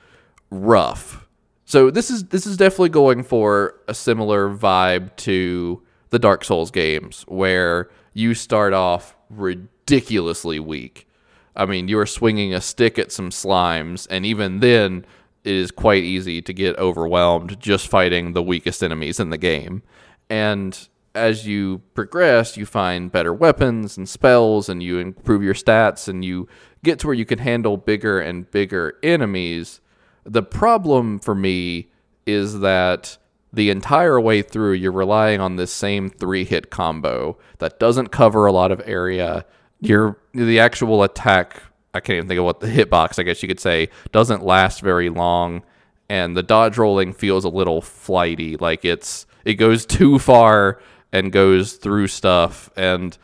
rough. 0.50 1.26
So 1.64 1.90
this 1.90 2.10
is 2.10 2.24
this 2.24 2.44
is 2.44 2.56
definitely 2.56 2.88
going 2.90 3.22
for 3.22 3.76
a 3.86 3.94
similar 3.94 4.50
vibe 4.50 5.14
to 5.18 5.80
the 6.10 6.18
Dark 6.18 6.44
Souls 6.44 6.72
games 6.72 7.24
where 7.28 7.88
you 8.12 8.34
start 8.34 8.72
off 8.72 9.16
ridiculously 9.30 10.58
weak. 10.58 11.08
I 11.56 11.66
mean, 11.66 11.86
you 11.86 12.00
are 12.00 12.06
swinging 12.06 12.52
a 12.52 12.60
stick 12.60 12.98
at 12.98 13.12
some 13.12 13.30
slimes, 13.30 14.08
and 14.10 14.26
even 14.26 14.58
then, 14.58 15.06
it 15.44 15.54
is 15.54 15.70
quite 15.70 16.04
easy 16.04 16.40
to 16.42 16.52
get 16.52 16.78
overwhelmed 16.78 17.60
just 17.60 17.86
fighting 17.86 18.32
the 18.32 18.42
weakest 18.42 18.82
enemies 18.82 19.20
in 19.20 19.30
the 19.30 19.38
game. 19.38 19.82
And 20.30 20.88
as 21.14 21.46
you 21.46 21.82
progress, 21.94 22.56
you 22.56 22.66
find 22.66 23.12
better 23.12 23.32
weapons 23.32 23.96
and 23.96 24.08
spells, 24.08 24.68
and 24.68 24.82
you 24.82 24.98
improve 24.98 25.42
your 25.42 25.54
stats, 25.54 26.08
and 26.08 26.24
you 26.24 26.48
get 26.82 26.98
to 27.00 27.06
where 27.06 27.14
you 27.14 27.24
can 27.24 27.38
handle 27.38 27.76
bigger 27.76 28.20
and 28.20 28.50
bigger 28.50 28.98
enemies. 29.02 29.80
The 30.24 30.42
problem 30.42 31.18
for 31.18 31.34
me 31.34 31.90
is 32.26 32.60
that 32.60 33.18
the 33.52 33.70
entire 33.70 34.20
way 34.20 34.42
through, 34.42 34.72
you're 34.72 34.90
relying 34.90 35.40
on 35.40 35.56
this 35.56 35.72
same 35.72 36.10
three 36.10 36.44
hit 36.44 36.70
combo 36.70 37.38
that 37.58 37.78
doesn't 37.78 38.08
cover 38.08 38.46
a 38.46 38.52
lot 38.52 38.72
of 38.72 38.82
area. 38.84 39.44
Your 39.80 40.18
the 40.32 40.58
actual 40.58 41.02
attack, 41.04 41.62
I 41.94 42.00
can't 42.00 42.16
even 42.16 42.28
think 42.28 42.38
of 42.38 42.44
what 42.44 42.60
the 42.60 42.66
hitbox, 42.68 43.18
I 43.18 43.22
guess 43.22 43.42
you 43.42 43.48
could 43.48 43.60
say, 43.60 43.88
doesn't 44.12 44.44
last 44.44 44.80
very 44.80 45.08
long, 45.08 45.62
and 46.08 46.36
the 46.36 46.42
dodge 46.42 46.76
rolling 46.78 47.12
feels 47.12 47.44
a 47.44 47.48
little 47.48 47.80
flighty, 47.80 48.56
like 48.56 48.84
it's 48.84 49.26
it 49.44 49.54
goes 49.54 49.86
too 49.98 50.18
far 50.18 50.80
and 51.12 51.32
goes 51.32 51.74
through 51.74 52.08
stuff, 52.08 52.70
and 52.76 53.16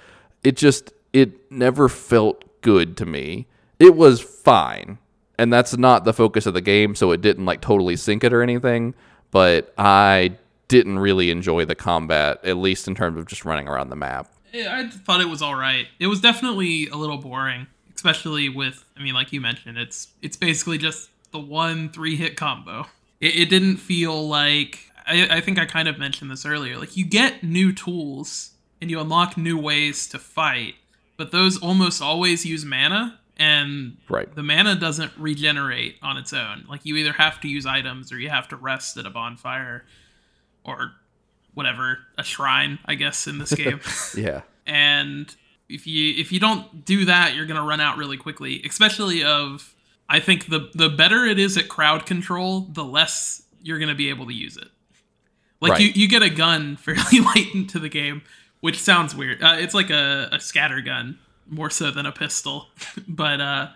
it 0.44 0.56
just 0.56 0.92
it 1.12 1.50
never 1.50 1.88
felt 1.88 2.44
good 2.62 2.96
to 2.98 3.06
me. 3.06 3.46
It 3.78 3.96
was 3.96 4.20
fine. 4.20 4.98
And 5.38 5.50
that's 5.50 5.74
not 5.76 6.04
the 6.04 6.12
focus 6.12 6.44
of 6.44 6.52
the 6.52 6.60
game, 6.60 6.94
so 6.94 7.12
it 7.12 7.22
didn't 7.22 7.46
like 7.46 7.62
totally 7.62 7.96
sink 7.96 8.24
it 8.24 8.32
or 8.32 8.42
anything, 8.42 8.94
but 9.30 9.72
I 9.78 10.36
didn't 10.68 10.98
really 10.98 11.30
enjoy 11.30 11.64
the 11.64 11.74
combat 11.74 12.38
at 12.44 12.58
least 12.58 12.86
in 12.86 12.94
terms 12.94 13.18
of 13.18 13.26
just 13.26 13.44
running 13.44 13.66
around 13.66 13.88
the 13.88 13.96
map. 13.96 14.30
I 14.54 14.88
thought 14.88 15.20
it 15.20 15.28
was 15.28 15.42
all 15.42 15.54
right. 15.54 15.86
It 15.98 16.08
was 16.08 16.20
definitely 16.20 16.88
a 16.88 16.96
little 16.96 17.16
boring, 17.18 17.68
especially 18.00 18.48
with 18.48 18.82
I 18.96 19.02
mean 19.02 19.12
like 19.12 19.30
you 19.30 19.42
mentioned, 19.42 19.76
it's 19.76 20.08
it's 20.22 20.36
basically 20.36 20.78
just 20.78 21.10
the 21.32 21.38
one 21.38 21.90
three 21.90 22.16
hit 22.16 22.34
combo. 22.34 22.86
It, 23.20 23.36
it 23.36 23.50
didn't 23.50 23.76
feel 23.76 24.26
like 24.26 24.90
I, 25.06 25.28
I 25.36 25.40
think 25.42 25.58
I 25.58 25.66
kind 25.66 25.86
of 25.86 25.98
mentioned 25.98 26.30
this 26.30 26.46
earlier. 26.46 26.78
Like 26.78 26.96
you 26.96 27.04
get 27.04 27.44
new 27.44 27.74
tools 27.74 28.52
and 28.80 28.90
you 28.90 28.98
unlock 28.98 29.36
new 29.36 29.58
ways 29.58 30.08
to 30.08 30.18
fight, 30.18 30.76
but 31.18 31.30
those 31.30 31.60
almost 31.60 32.00
always 32.00 32.46
use 32.46 32.64
mana 32.64 33.18
and 33.36 33.98
right. 34.08 34.34
the 34.34 34.42
mana 34.42 34.76
doesn't 34.76 35.12
regenerate 35.18 35.96
on 36.02 36.16
its 36.16 36.32
own. 36.32 36.64
Like 36.70 36.86
you 36.86 36.96
either 36.96 37.12
have 37.12 37.38
to 37.42 37.48
use 37.48 37.66
items 37.66 38.10
or 38.10 38.18
you 38.18 38.30
have 38.30 38.48
to 38.48 38.56
rest 38.56 38.96
at 38.96 39.04
a 39.04 39.10
bonfire 39.10 39.84
or 40.64 40.92
whatever, 41.52 41.98
a 42.16 42.24
shrine, 42.24 42.78
I 42.86 42.94
guess 42.94 43.26
in 43.26 43.36
this 43.36 43.52
game. 43.54 43.80
yeah. 44.16 44.40
And 44.66 45.34
if 45.70 45.86
you 45.86 46.14
if 46.18 46.32
you 46.32 46.40
don't 46.40 46.84
do 46.84 47.04
that, 47.06 47.34
you're 47.34 47.46
going 47.46 47.60
to 47.60 47.66
run 47.66 47.80
out 47.80 47.96
really 47.96 48.16
quickly, 48.16 48.62
especially 48.64 49.22
of 49.24 49.74
I 50.08 50.20
think 50.20 50.46
the 50.48 50.70
the 50.74 50.88
better 50.88 51.24
it 51.24 51.38
is 51.38 51.56
at 51.56 51.68
crowd 51.68 52.06
control, 52.06 52.62
the 52.72 52.84
less 52.84 53.42
you're 53.62 53.78
going 53.78 53.88
to 53.88 53.94
be 53.94 54.08
able 54.10 54.26
to 54.26 54.34
use 54.34 54.56
it. 54.56 54.68
Like 55.60 55.72
Right. 55.72 55.80
you, 55.82 55.88
you 56.02 56.08
get 56.08 56.22
a 56.22 56.30
gun 56.30 56.76
fairly 56.84 57.20
late 57.34 57.54
into 57.54 57.78
the 57.78 57.88
game, 57.90 58.22
which 58.60 58.78
sounds 58.78 59.14
weird. 59.14 59.42
Uh, 59.42 59.56
it's 59.58 59.74
like 59.74 59.90
a, 59.90 60.28
a 60.32 60.40
scatter 60.40 60.80
gun 60.80 61.18
more 61.48 61.68
so 61.70 61.90
than 61.90 62.06
a 62.06 62.12
pistol, 62.12 62.68
but 63.08 63.40
uh, 63.40 63.68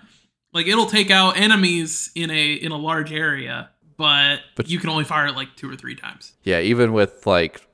like 0.53 0.67
it'll 0.67 0.87
take 0.87 1.11
out 1.11 1.37
enemies 1.37 2.11
in 2.15 2.31
a 2.31 2.53
in 2.55 2.73
a 2.73 2.79
large 2.79 3.13
area, 3.13 3.71
but, 3.97 4.41
But- 4.57 4.69
you 4.71 4.79
can 4.79 4.89
only 4.91 5.05
fire 5.05 5.27
it 5.27 5.37
like 5.37 5.57
two 5.57 5.71
or 5.71 5.77
three 5.77 5.95
times. 5.95 6.33
Yeah, 6.43 6.61
even 6.61 6.93
with 6.93 7.27
like 7.27 7.67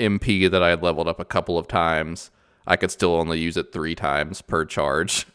MP 0.00 0.50
that 0.50 0.62
I 0.62 0.70
had 0.70 0.82
leveled 0.82 1.06
up 1.06 1.20
a 1.20 1.24
couple 1.24 1.58
of 1.58 1.68
times, 1.68 2.30
I 2.66 2.76
could 2.76 2.90
still 2.90 3.14
only 3.14 3.40
use 3.40 3.56
it 3.56 3.72
three 3.72 3.94
times 3.94 4.42
per 4.42 4.64
charge. 4.64 5.26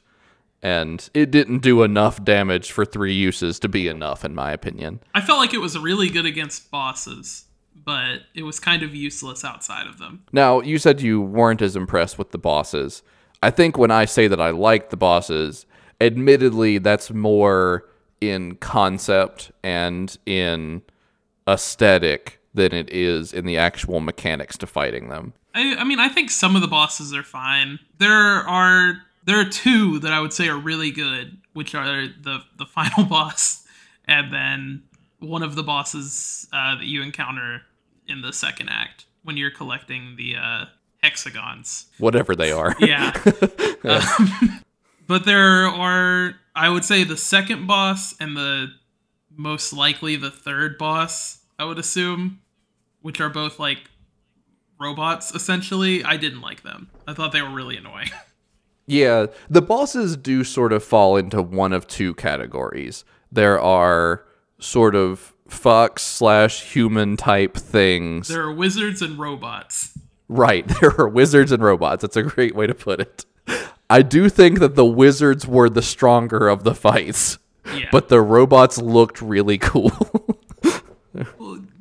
And 0.63 1.07
it 1.13 1.29
didn't 1.29 1.59
do 1.59 1.83
enough 1.83 2.23
damage 2.23 2.71
for 2.71 2.83
three 2.83 3.13
uses 3.13 3.59
to 3.59 3.69
be 3.69 3.87
enough, 3.87 4.25
in 4.25 4.33
my 4.33 4.51
opinion. 4.51 5.01
I 5.13 5.21
felt 5.21 5.39
like 5.39 5.53
it 5.53 5.59
was 5.59 5.77
really 5.77 6.09
good 6.09 6.25
against 6.25 6.71
bosses, 6.71 7.45
but 7.75 8.21
it 8.33 8.43
was 8.43 8.59
kind 8.59 8.81
of 8.81 8.95
useless 8.95 9.45
outside 9.45 9.85
of 9.85 9.99
them. 9.99 10.23
Now, 10.31 10.61
you 10.61 10.79
said 10.79 11.01
you 11.01 11.21
weren't 11.21 11.61
as 11.61 11.75
impressed 11.75 12.17
with 12.17 12.31
the 12.31 12.39
bosses. 12.39 13.03
I 13.43 13.51
think 13.51 13.77
when 13.77 13.91
I 13.91 14.05
say 14.05 14.27
that 14.27 14.41
I 14.41 14.49
like 14.49 14.89
the 14.89 14.97
bosses, 14.97 15.67
admittedly, 16.01 16.79
that's 16.79 17.11
more 17.11 17.85
in 18.19 18.55
concept 18.55 19.51
and 19.63 20.17
in 20.25 20.81
aesthetic 21.47 22.39
than 22.53 22.73
it 22.73 22.89
is 22.91 23.31
in 23.31 23.45
the 23.45 23.57
actual 23.57 23.99
mechanics 23.99 24.57
to 24.57 24.65
fighting 24.65 25.09
them. 25.09 25.33
I, 25.57 25.75
I 25.77 25.83
mean, 25.83 25.99
I 25.99 26.09
think 26.09 26.29
some 26.29 26.55
of 26.55 26.61
the 26.61 26.67
bosses 26.67 27.13
are 27.13 27.23
fine. 27.23 27.79
There 27.97 28.15
are 28.15 29.01
there 29.25 29.39
are 29.39 29.45
two 29.45 29.99
that 29.99 30.13
I 30.13 30.19
would 30.19 30.31
say 30.33 30.47
are 30.47 30.57
really 30.57 30.91
good, 30.91 31.37
which 31.53 31.73
are 31.73 32.07
the 32.07 32.43
the 32.57 32.65
final 32.65 33.03
boss, 33.09 33.65
and 34.05 34.31
then 34.31 34.83
one 35.19 35.43
of 35.43 35.55
the 35.55 35.63
bosses 35.63 36.47
uh, 36.53 36.75
that 36.75 36.85
you 36.85 37.01
encounter 37.01 37.63
in 38.07 38.21
the 38.21 38.31
second 38.31 38.69
act 38.69 39.05
when 39.23 39.35
you're 39.35 39.51
collecting 39.51 40.15
the 40.15 40.35
uh, 40.35 40.65
hexagons. 41.01 41.87
Whatever 41.97 42.35
they 42.35 42.51
are. 42.51 42.75
Yeah. 42.79 43.13
Um, 43.83 44.63
but 45.07 45.23
there 45.23 45.65
are, 45.65 46.33
I 46.55 46.67
would 46.67 46.83
say, 46.83 47.05
the 47.05 47.15
second 47.15 47.67
boss 47.67 48.19
and 48.19 48.35
the 48.35 48.73
most 49.33 49.71
likely 49.71 50.17
the 50.17 50.31
third 50.31 50.77
boss, 50.77 51.39
I 51.57 51.63
would 51.63 51.77
assume, 51.77 52.41
which 53.01 53.21
are 53.21 53.29
both 53.29 53.59
like 53.59 53.89
robots 54.79 55.33
essentially. 55.33 56.03
I 56.03 56.17
didn't 56.17 56.41
like 56.41 56.63
them. 56.63 56.89
I 57.07 57.13
thought 57.13 57.31
they 57.31 57.41
were 57.41 57.53
really 57.53 57.77
annoying. 57.77 58.09
Yeah, 58.89 59.25
the 59.49 59.61
bosses 59.61 60.15
do 60.15 60.45
sort 60.45 60.71
of 60.71 60.81
fall 60.81 61.17
into 61.17 61.41
one 61.41 61.73
of 61.73 61.87
two 61.87 62.13
categories. 62.13 63.03
There 63.29 63.59
are 63.59 64.23
sort 64.59 64.95
of 64.95 65.33
fox 65.49 66.03
slash 66.03 66.61
human 66.71 67.17
type 67.17 67.57
things. 67.57 68.29
there 68.29 68.43
are 68.43 68.53
wizards 68.53 69.01
and 69.01 69.19
robots. 69.19 69.97
right, 70.29 70.65
there 70.81 70.97
are 71.01 71.09
wizards 71.09 71.51
and 71.51 71.61
robots. 71.61 72.01
That's 72.01 72.15
a 72.15 72.23
great 72.23 72.55
way 72.55 72.65
to 72.65 72.73
put 72.73 73.01
it. 73.01 73.25
I 73.89 74.01
do 74.03 74.29
think 74.29 74.59
that 74.59 74.75
the 74.75 74.85
wizards 74.85 75.45
were 75.45 75.69
the 75.69 75.81
stronger 75.81 76.47
of 76.47 76.63
the 76.63 76.73
fights, 76.73 77.39
Yeah. 77.75 77.89
but 77.91 78.07
the 78.07 78.21
robots 78.21 78.77
looked 78.77 79.21
really 79.21 79.57
cool. 79.71 80.16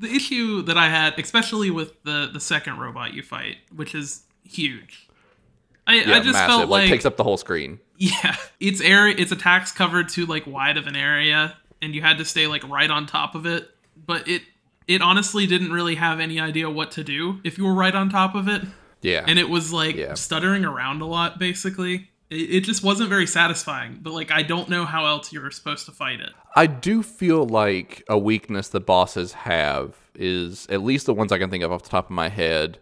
The 0.07 0.15
issue 0.17 0.63
that 0.63 0.77
I 0.79 0.89
had, 0.89 1.19
especially 1.19 1.71
with 1.71 2.03
the 2.05 2.31
the 2.33 2.41
second 2.41 2.79
robot 2.79 3.15
you 3.15 3.23
fight, 3.23 3.57
which 3.75 3.95
is 3.95 4.23
huge. 4.45 5.09
I, 5.87 6.01
I 6.01 6.21
just 6.21 6.33
massive. 6.33 6.47
felt 6.47 6.69
like 6.69 6.87
it 6.87 6.89
takes 6.89 7.05
up 7.07 7.17
the 7.17 7.23
whole 7.25 7.37
screen. 7.37 7.79
Yeah, 7.99 8.37
its 8.61 8.81
area, 8.81 9.15
its 9.17 9.33
attacks 9.33 9.73
covered 9.73 10.09
too 10.09 10.27
like 10.27 10.47
wide 10.47 10.77
of 10.77 10.87
an 10.87 10.97
area, 10.97 11.57
and 11.81 11.95
you 11.95 12.03
had 12.03 12.19
to 12.19 12.25
stay 12.25 12.47
like 12.47 12.67
right 12.69 12.91
on 12.91 13.07
top 13.07 13.35
of 13.35 13.47
it. 13.47 13.71
But 14.07 14.29
it, 14.29 14.43
it 14.87 15.01
honestly 15.01 15.47
didn't 15.47 15.73
really 15.73 15.95
have 15.95 16.21
any 16.21 16.39
idea 16.39 16.69
what 16.69 16.91
to 16.93 17.03
do 17.05 17.41
if 17.43 17.57
you 17.57 17.65
were 17.65 17.73
right 17.75 17.95
on 17.95 18.11
top 18.11 18.35
of 18.35 18.49
it, 18.49 18.63
Yeah. 19.01 19.25
and 19.27 19.39
it 19.39 19.49
was 19.49 19.73
like 19.73 19.97
Yeah. 19.97 20.15
stuttering 20.15 20.65
around 20.65 21.01
a 21.01 21.07
lot. 21.07 21.39
Basically, 21.39 22.11
it, 22.31 22.61
just 22.61 22.83
wasn't 22.83 23.09
very 23.09 23.27
satisfying. 23.27 23.99
But 24.03 24.13
like, 24.13 24.31
I 24.31 24.43
don't 24.43 24.69
know 24.69 24.85
how 24.85 25.07
else 25.07 25.33
you're 25.33 25.51
supposed 25.51 25.87
to 25.87 25.93
fight 25.93 26.21
it. 26.21 26.31
I 26.55 26.67
do 26.67 27.03
feel 27.03 27.47
like 27.47 28.03
a 28.09 28.19
weakness 28.19 28.69
that 28.69 28.81
bosses 28.81 29.33
have 29.33 29.95
is 30.15 30.67
at 30.69 30.83
least 30.83 31.07
the 31.07 31.15
ones 31.15 31.33
I 31.33 31.39
can 31.39 31.51
think 31.51 31.63
of 31.63 31.73
off 31.73 31.83
the 31.83 31.91
top 31.91 32.07
of 32.07 32.11
my 32.11 32.29
head. 32.29 32.79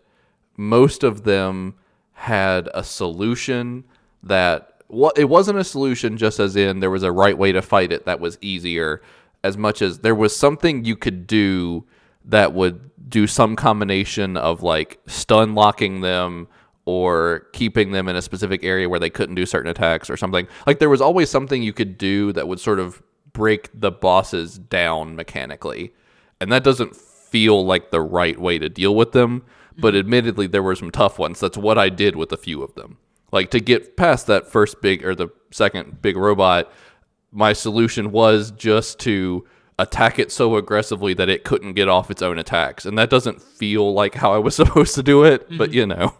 Most 0.57 1.03
of 1.03 1.25
them 1.25 1.75
had 2.13 2.69
a 2.75 2.85
solution 2.85 3.85
that 4.23 4.83
what 4.87 5.19
it 5.19 5.29
wasn't 5.29 5.59
a 5.59 5.65
solution 5.65 6.17
just 6.17 6.39
as 6.39 6.55
in 6.55 6.81
there 6.81 6.91
was 6.91 7.03
a 7.03 7.11
right 7.11 7.37
way 7.37 7.51
to 7.53 7.61
fight 7.61 7.91
it 7.91 8.05
that 8.05 8.21
was 8.21 8.39
easier 8.41 9.03
as 9.43 9.59
much 9.59 9.83
as 9.83 9.99
there 9.99 10.15
was 10.15 10.35
something 10.35 10.85
you 10.85 10.97
could 10.97 11.27
do 11.27 11.85
that 12.25 12.55
would 12.55 12.91
do 13.11 13.27
some 13.27 13.57
combination 13.57 14.37
of 14.37 14.63
like 14.63 14.99
stun 15.07 15.55
locking 15.55 16.01
them 16.01 16.49
or 16.87 17.47
keeping 17.53 17.93
them 17.93 18.09
in 18.09 18.17
a 18.17 18.23
specific 18.23 18.63
area 18.63 18.89
where 18.89 19.01
they 19.01 19.11
couldn't 19.11 19.35
do 19.35 19.47
certain 19.47 19.71
attacks 19.71 20.11
or 20.11 20.17
something. 20.17 20.47
Like 20.67 20.79
there 20.79 20.91
was 20.91 21.01
always 21.01 21.31
something 21.31 21.63
you 21.63 21.73
could 21.73 21.97
do 21.97 22.33
that 22.33 22.47
would 22.47 22.61
sort 22.61 22.79
of 22.79 23.03
break 23.33 23.71
the 23.73 23.91
bosses 23.91 24.59
down 24.59 25.17
mechanically. 25.17 25.95
And 26.41 26.53
that 26.53 26.65
doesn't 26.65 26.95
feel 26.95 27.65
like 27.65 27.91
the 27.91 28.01
right 28.01 28.39
way 28.39 28.59
to 28.59 28.69
deal 28.69 28.95
with 28.95 29.13
them, 29.13 29.45
but 29.79 29.95
mm-hmm. 29.95 30.01
admittedly 30.01 30.47
there 30.47 30.63
were 30.63 30.77
some 30.77 30.91
tough 30.91 31.19
ones. 31.19 31.41
That's 31.41 31.57
what 31.57 31.79
I 31.79 31.89
did 31.89 32.17
with 32.17 32.33
a 32.33 32.37
few 32.37 32.63
of 32.63 32.75
them. 32.75 32.99
Like 33.33 33.51
to 33.51 33.61
get 33.61 33.97
past 33.97 34.27
that 34.29 34.47
first 34.47 34.81
big 34.81 35.05
or 35.05 35.15
the 35.15 35.29
second 35.51 36.03
big 36.03 36.17
robot, 36.17 36.71
my 37.33 37.53
solution 37.53 38.13
was 38.13 38.53
just 38.53 39.01
to 39.01 39.45
attack 39.79 40.21
it 40.21 40.31
so 40.31 40.57
aggressively 40.57 41.15
that 41.15 41.29
it 41.29 41.43
couldn't 41.43 41.73
get 41.73 41.89
off 41.89 42.11
its 42.11 42.23
own 42.23 42.39
attacks. 42.39 42.87
And 42.87 42.97
that 42.99 43.11
doesn't 43.11 43.43
feel 43.43 43.93
like 43.93 44.15
how 44.15 44.33
I 44.33 44.39
was 44.39 44.55
supposed 44.57 44.95
to 44.95 45.03
do 45.03 45.25
it, 45.25 45.49
but 45.59 45.71
mm-hmm. 45.71 45.75
you 45.75 45.87
know. 45.87 46.15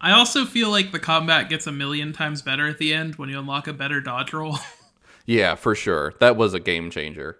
I 0.00 0.12
also 0.12 0.44
feel 0.44 0.70
like 0.70 0.92
the 0.92 0.98
combat 0.98 1.48
gets 1.48 1.66
a 1.66 1.72
million 1.72 2.12
times 2.12 2.42
better 2.42 2.66
at 2.66 2.78
the 2.78 2.92
end 2.94 3.16
when 3.16 3.28
you 3.28 3.38
unlock 3.38 3.66
a 3.66 3.72
better 3.72 4.00
dodge 4.00 4.32
roll. 4.32 4.58
Yeah, 5.28 5.56
for 5.56 5.74
sure. 5.74 6.14
That 6.20 6.36
was 6.38 6.54
a 6.54 6.58
game 6.58 6.90
changer. 6.90 7.38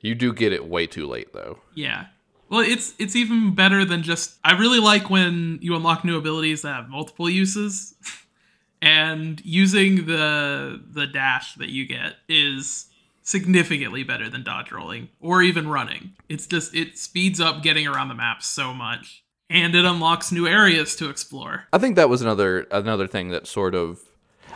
You 0.00 0.16
do 0.16 0.32
get 0.32 0.52
it 0.52 0.66
way 0.66 0.88
too 0.88 1.06
late 1.06 1.32
though. 1.32 1.60
Yeah. 1.72 2.06
Well, 2.48 2.62
it's 2.62 2.94
it's 2.98 3.14
even 3.14 3.54
better 3.54 3.84
than 3.84 4.02
just. 4.02 4.38
I 4.42 4.58
really 4.58 4.80
like 4.80 5.08
when 5.08 5.60
you 5.62 5.76
unlock 5.76 6.04
new 6.04 6.18
abilities 6.18 6.62
that 6.62 6.74
have 6.74 6.88
multiple 6.88 7.30
uses, 7.30 7.94
and 8.82 9.40
using 9.44 10.06
the 10.06 10.82
the 10.84 11.06
dash 11.06 11.54
that 11.54 11.68
you 11.68 11.86
get 11.86 12.14
is 12.28 12.86
significantly 13.22 14.02
better 14.02 14.28
than 14.28 14.42
dodge 14.42 14.72
rolling 14.72 15.08
or 15.20 15.40
even 15.40 15.68
running. 15.68 16.14
It's 16.28 16.46
just 16.48 16.74
it 16.74 16.98
speeds 16.98 17.40
up 17.40 17.62
getting 17.62 17.86
around 17.86 18.08
the 18.08 18.14
map 18.16 18.42
so 18.42 18.74
much, 18.74 19.22
and 19.50 19.74
it 19.74 19.84
unlocks 19.84 20.30
new 20.30 20.46
areas 20.46 20.94
to 20.96 21.08
explore. 21.08 21.64
I 21.72 21.78
think 21.78 21.96
that 21.96 22.08
was 22.08 22.22
another 22.22 22.66
another 22.70 23.06
thing 23.06 23.28
that 23.30 23.46
sort 23.46 23.74
of 23.74 24.00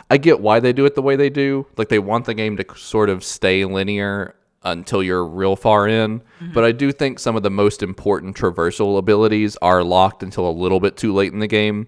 I 0.09 0.17
get 0.17 0.41
why 0.41 0.59
they 0.59 0.73
do 0.73 0.85
it 0.85 0.95
the 0.95 1.01
way 1.01 1.15
they 1.15 1.29
do. 1.29 1.65
Like 1.77 1.89
they 1.89 1.99
want 1.99 2.25
the 2.25 2.33
game 2.33 2.57
to 2.57 2.65
sort 2.77 3.09
of 3.09 3.23
stay 3.23 3.65
linear 3.65 4.35
until 4.63 5.03
you're 5.03 5.25
real 5.25 5.55
far 5.55 5.87
in, 5.87 6.19
mm-hmm. 6.19 6.53
but 6.53 6.63
I 6.63 6.71
do 6.71 6.91
think 6.91 7.19
some 7.19 7.35
of 7.35 7.43
the 7.43 7.49
most 7.49 7.83
important 7.83 8.37
traversal 8.37 8.97
abilities 8.97 9.57
are 9.57 9.83
locked 9.83 10.23
until 10.23 10.47
a 10.47 10.51
little 10.51 10.79
bit 10.79 10.95
too 10.95 11.13
late 11.13 11.33
in 11.33 11.39
the 11.39 11.47
game. 11.47 11.87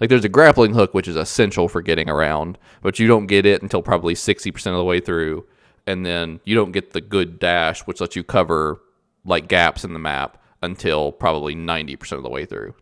Like 0.00 0.10
there's 0.10 0.24
a 0.24 0.28
grappling 0.28 0.74
hook 0.74 0.94
which 0.94 1.08
is 1.08 1.16
essential 1.16 1.68
for 1.68 1.82
getting 1.82 2.08
around, 2.08 2.58
but 2.82 2.98
you 2.98 3.08
don't 3.08 3.26
get 3.26 3.46
it 3.46 3.62
until 3.62 3.82
probably 3.82 4.14
60% 4.14 4.54
of 4.66 4.76
the 4.76 4.84
way 4.84 5.00
through, 5.00 5.46
and 5.86 6.06
then 6.06 6.40
you 6.44 6.54
don't 6.54 6.72
get 6.72 6.92
the 6.92 7.00
good 7.00 7.38
dash 7.38 7.80
which 7.86 8.00
lets 8.00 8.14
you 8.14 8.22
cover 8.22 8.80
like 9.24 9.48
gaps 9.48 9.82
in 9.82 9.92
the 9.92 9.98
map 9.98 10.38
until 10.62 11.12
probably 11.12 11.54
90% 11.54 12.12
of 12.12 12.22
the 12.22 12.28
way 12.28 12.44
through. 12.44 12.74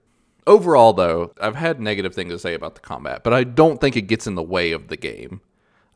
Overall, 0.47 0.93
though, 0.93 1.33
I've 1.41 1.57
had 1.57 1.81
negative 1.81 2.15
things 2.15 2.33
to 2.33 2.39
say 2.39 2.55
about 2.55 2.75
the 2.75 2.81
combat, 2.81 3.25
but 3.25 3.33
I 3.33 3.45
don't 3.45 3.81
think 3.81 3.97
it 3.97 4.03
gets 4.03 4.27
in 4.27 4.35
the 4.35 4.43
way 4.43 4.73
of 4.73 4.89
the 4.89 4.97
game. 4.97 5.41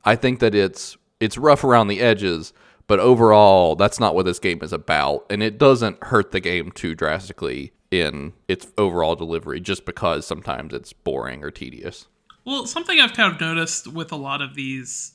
I 0.05 0.17
think 0.17 0.41
that 0.41 0.55
it's 0.55 0.97
it's 1.21 1.37
rough 1.37 1.65
around 1.65 1.89
the 1.89 2.01
edges, 2.01 2.53
but 2.87 3.01
overall, 3.01 3.75
that's 3.75 4.01
not 4.01 4.15
what 4.15 4.25
this 4.25 4.39
game 4.39 4.61
is 4.63 4.73
about, 4.73 5.27
and 5.29 5.43
it 5.43 5.59
doesn't 5.59 6.03
hurt 6.05 6.33
the 6.33 6.41
game 6.41 6.71
too 6.71 6.95
drastically 6.95 7.73
in 7.91 8.33
its 8.47 8.67
overall 8.79 9.15
delivery 9.15 9.61
just 9.61 9.85
because 9.85 10.27
sometimes 10.27 10.73
it's 10.73 10.93
boring 10.93 11.43
or 11.43 11.51
tedious. 11.51 12.07
Well, 12.45 12.67
something 12.67 12.99
I've 12.99 13.13
kind 13.13 13.33
of 13.33 13.41
noticed 13.41 13.87
with 13.93 14.13
a 14.13 14.17
lot 14.17 14.41
of 14.41 14.55
these, 14.55 15.13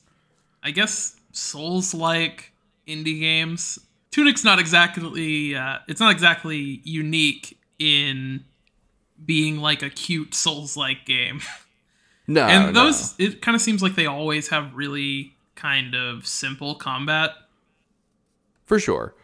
I 0.62 0.70
guess, 0.70 1.16
Souls-like 1.32 2.52
indie 2.86 3.18
games. 3.18 3.78
Tunic's 4.14 4.44
not 4.44 4.60
exactly 4.60 5.56
uh, 5.56 5.78
it's 5.88 5.98
not 5.98 6.12
exactly 6.12 6.80
unique 6.84 7.58
in 7.80 8.44
being 9.24 9.58
like 9.58 9.82
a 9.82 9.90
cute 9.90 10.36
Souls-like 10.36 11.04
game. 11.04 11.40
No, 12.28 12.46
and 12.46 12.72
no. 12.72 12.84
those 12.84 13.16
it 13.18 13.42
kind 13.42 13.56
of 13.56 13.60
seems 13.60 13.82
like 13.82 13.96
they 13.96 14.06
always 14.06 14.48
have 14.48 14.72
really 14.72 15.34
kind 15.56 15.96
of 15.96 16.28
simple 16.28 16.76
combat. 16.76 17.32
for 18.66 18.78
sure. 18.78 19.16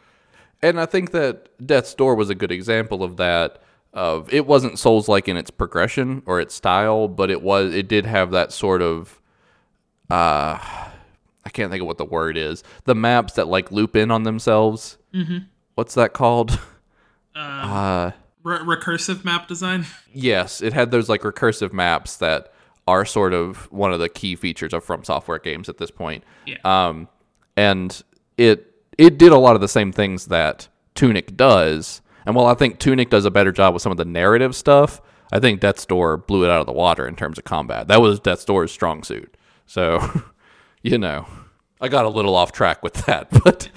And 0.60 0.80
I 0.80 0.86
think 0.86 1.12
that 1.12 1.48
Death's 1.64 1.94
Door 1.94 2.16
was 2.16 2.28
a 2.28 2.34
good 2.34 2.50
example 2.50 3.04
of 3.04 3.16
that. 3.16 3.62
Of 3.94 4.32
it 4.34 4.44
wasn't 4.44 4.78
Souls 4.78 5.08
like 5.08 5.28
in 5.28 5.36
its 5.36 5.52
progression 5.52 6.22
or 6.26 6.40
its 6.40 6.52
style, 6.52 7.06
but 7.06 7.30
it 7.30 7.42
was 7.42 7.72
it 7.72 7.86
did 7.86 8.06
have 8.06 8.32
that 8.32 8.52
sort 8.52 8.82
of 8.82 9.20
uh 10.10 10.58
I 11.50 11.52
can't 11.52 11.70
think 11.70 11.80
of 11.80 11.88
what 11.88 11.98
the 11.98 12.04
word 12.04 12.36
is. 12.36 12.62
The 12.84 12.94
maps 12.94 13.32
that 13.34 13.48
like 13.48 13.72
loop 13.72 13.96
in 13.96 14.10
on 14.12 14.22
themselves. 14.22 14.98
Mm-hmm. 15.12 15.38
What's 15.74 15.94
that 15.94 16.12
called? 16.12 16.58
uh 17.34 18.12
Re- 18.42 18.58
recursive 18.58 19.22
map 19.24 19.48
design. 19.48 19.84
yes, 20.14 20.62
it 20.62 20.72
had 20.72 20.90
those 20.90 21.08
like 21.10 21.22
recursive 21.22 21.72
maps 21.74 22.16
that 22.16 22.52
are 22.88 23.04
sort 23.04 23.34
of 23.34 23.70
one 23.70 23.92
of 23.92 24.00
the 24.00 24.08
key 24.08 24.34
features 24.34 24.72
of 24.72 24.82
From 24.82 25.04
Software 25.04 25.38
games 25.38 25.68
at 25.68 25.76
this 25.76 25.90
point. 25.90 26.24
Yeah. 26.46 26.56
Um, 26.64 27.08
and 27.56 28.00
it 28.38 28.72
it 28.96 29.18
did 29.18 29.32
a 29.32 29.38
lot 29.38 29.56
of 29.56 29.60
the 29.60 29.68
same 29.68 29.92
things 29.92 30.26
that 30.26 30.68
Tunic 30.94 31.36
does. 31.36 32.00
And 32.24 32.34
while 32.34 32.46
I 32.46 32.54
think 32.54 32.78
Tunic 32.78 33.10
does 33.10 33.24
a 33.24 33.30
better 33.30 33.52
job 33.52 33.74
with 33.74 33.82
some 33.82 33.92
of 33.92 33.98
the 33.98 34.04
narrative 34.04 34.54
stuff, 34.56 35.00
I 35.32 35.38
think 35.38 35.60
Death's 35.60 35.84
Door 35.86 36.18
blew 36.18 36.44
it 36.44 36.50
out 36.50 36.60
of 36.60 36.66
the 36.66 36.72
water 36.72 37.06
in 37.06 37.16
terms 37.16 37.36
of 37.38 37.44
combat. 37.44 37.88
That 37.88 38.00
was 38.00 38.20
Death's 38.20 38.44
Door's 38.44 38.72
strong 38.72 39.02
suit. 39.02 39.36
So, 39.66 40.22
you 40.82 40.96
know, 40.98 41.26
I 41.80 41.88
got 41.88 42.04
a 42.04 42.08
little 42.08 42.34
off 42.34 42.52
track 42.52 42.82
with 42.82 42.94
that, 43.06 43.28
but 43.44 43.68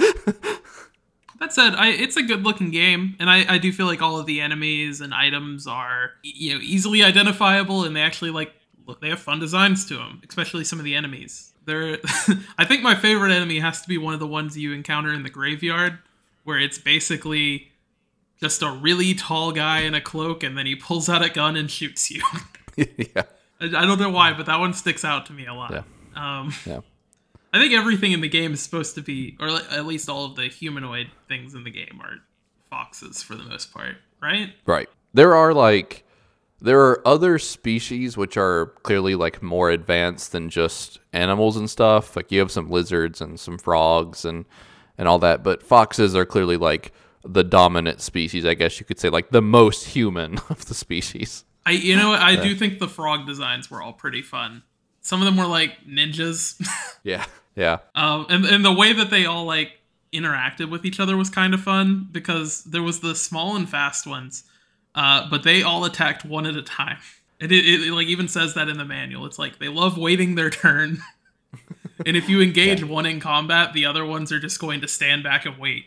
That 1.43 1.51
said, 1.51 1.75
I, 1.75 1.89
it's 1.89 2.15
a 2.15 2.23
good 2.23 2.45
looking 2.45 2.71
game, 2.71 3.17
and 3.19 3.29
I, 3.29 3.55
I 3.55 3.57
do 3.57 3.73
feel 3.73 3.85
like 3.85 4.01
all 4.01 4.17
of 4.17 4.25
the 4.25 4.39
enemies 4.39 5.01
and 5.01 5.13
items 5.13 5.67
are 5.67 6.11
you 6.23 6.53
know 6.53 6.61
easily 6.61 7.03
identifiable, 7.03 7.83
and 7.83 7.93
they 7.93 7.99
actually 7.99 8.31
like 8.31 8.53
look 8.87 9.01
they 9.01 9.09
have 9.09 9.19
fun 9.19 9.39
designs 9.39 9.85
to 9.87 9.95
them, 9.95 10.21
especially 10.27 10.63
some 10.63 10.79
of 10.79 10.85
the 10.85 10.95
enemies. 10.95 11.51
They're 11.65 11.97
I 12.57 12.63
think 12.63 12.81
my 12.81 12.95
favorite 12.95 13.33
enemy 13.33 13.59
has 13.59 13.81
to 13.81 13.89
be 13.89 13.97
one 13.97 14.13
of 14.13 14.21
the 14.21 14.27
ones 14.27 14.57
you 14.57 14.71
encounter 14.71 15.11
in 15.11 15.23
the 15.23 15.29
graveyard, 15.29 15.99
where 16.45 16.57
it's 16.57 16.77
basically 16.77 17.73
just 18.39 18.61
a 18.61 18.71
really 18.71 19.13
tall 19.13 19.51
guy 19.51 19.79
in 19.81 19.93
a 19.93 20.01
cloak, 20.01 20.43
and 20.43 20.57
then 20.57 20.65
he 20.65 20.77
pulls 20.77 21.09
out 21.09 21.25
a 21.25 21.29
gun 21.29 21.57
and 21.57 21.69
shoots 21.69 22.09
you. 22.09 22.21
yeah, 22.77 23.23
I, 23.59 23.65
I 23.65 23.85
don't 23.85 23.99
know 23.99 24.11
why, 24.11 24.31
but 24.31 24.45
that 24.45 24.61
one 24.61 24.71
sticks 24.71 25.03
out 25.03 25.25
to 25.25 25.33
me 25.33 25.45
a 25.45 25.53
lot. 25.53 25.71
Yeah. 25.71 25.83
Um, 26.15 26.53
yeah. 26.65 26.79
I 27.53 27.59
think 27.59 27.73
everything 27.73 28.11
in 28.11 28.21
the 28.21 28.29
game 28.29 28.53
is 28.53 28.61
supposed 28.61 28.95
to 28.95 29.01
be, 29.01 29.37
or 29.39 29.47
at 29.47 29.85
least 29.85 30.09
all 30.09 30.25
of 30.25 30.35
the 30.35 30.47
humanoid 30.47 31.07
things 31.27 31.53
in 31.53 31.63
the 31.63 31.69
game 31.69 32.01
are 32.03 32.17
foxes 32.69 33.21
for 33.21 33.35
the 33.35 33.43
most 33.43 33.71
part, 33.71 33.95
right? 34.21 34.53
Right. 34.65 34.89
There 35.13 35.35
are 35.35 35.53
like 35.53 36.03
there 36.59 36.79
are 36.79 37.07
other 37.07 37.37
species 37.37 38.17
which 38.17 38.37
are 38.37 38.67
clearly 38.83 39.15
like 39.15 39.43
more 39.43 39.69
advanced 39.69 40.31
than 40.31 40.49
just 40.49 40.99
animals 41.11 41.55
and 41.55 41.69
stuff. 41.69 42.15
Like 42.15 42.31
you 42.31 42.39
have 42.39 42.51
some 42.51 42.69
lizards 42.69 43.21
and 43.21 43.39
some 43.39 43.57
frogs 43.59 44.25
and 44.25 44.45
and 44.97 45.07
all 45.07 45.19
that, 45.19 45.43
but 45.43 45.61
foxes 45.61 46.15
are 46.15 46.25
clearly 46.25 46.57
like 46.57 46.91
the 47.23 47.43
dominant 47.43 48.01
species, 48.01 48.45
I 48.45 48.53
guess 48.53 48.79
you 48.79 48.85
could 48.85 48.99
say, 48.99 49.09
like 49.09 49.29
the 49.29 49.41
most 49.41 49.85
human 49.85 50.39
of 50.49 50.65
the 50.65 50.73
species. 50.73 51.45
I, 51.65 51.71
you 51.71 51.95
know, 51.95 52.09
what? 52.09 52.19
I 52.19 52.35
do 52.35 52.55
think 52.55 52.79
the 52.79 52.89
frog 52.89 53.25
designs 53.25 53.71
were 53.71 53.81
all 53.81 53.93
pretty 53.93 54.21
fun. 54.21 54.63
Some 55.01 55.21
of 55.21 55.25
them 55.25 55.37
were 55.37 55.45
like 55.45 55.85
ninjas, 55.87 56.55
Yeah. 57.03 57.25
Yeah. 57.55 57.79
um, 57.95 58.25
and 58.29 58.45
and 58.45 58.65
the 58.65 58.73
way 58.73 58.93
that 58.93 59.09
they 59.09 59.25
all 59.25 59.45
like 59.45 59.79
interacted 60.11 60.69
with 60.69 60.85
each 60.85 60.99
other 60.99 61.17
was 61.17 61.29
kind 61.29 61.53
of 61.53 61.61
fun 61.61 62.07
because 62.11 62.63
there 62.65 62.83
was 62.83 62.99
the 62.99 63.15
small 63.15 63.55
and 63.55 63.67
fast 63.69 64.05
ones, 64.07 64.43
uh, 64.95 65.27
but 65.29 65.43
they 65.43 65.63
all 65.63 65.85
attacked 65.85 66.23
one 66.23 66.45
at 66.45 66.55
a 66.55 66.61
time. 66.61 66.97
And 67.39 67.51
it, 67.51 67.65
it, 67.65 67.87
it 67.87 67.91
like 67.93 68.07
even 68.07 68.27
says 68.27 68.53
that 68.53 68.69
in 68.69 68.77
the 68.77 68.85
manual. 68.85 69.25
It's 69.25 69.39
like 69.39 69.59
they 69.59 69.67
love 69.67 69.97
waiting 69.97 70.35
their 70.35 70.49
turn, 70.49 70.99
and 72.05 72.15
if 72.15 72.29
you 72.29 72.41
engage 72.41 72.83
one 72.83 73.05
in 73.05 73.19
combat, 73.19 73.73
the 73.73 73.85
other 73.85 74.05
ones 74.05 74.31
are 74.31 74.39
just 74.39 74.59
going 74.59 74.81
to 74.81 74.87
stand 74.87 75.23
back 75.23 75.45
and 75.45 75.57
wait. 75.57 75.85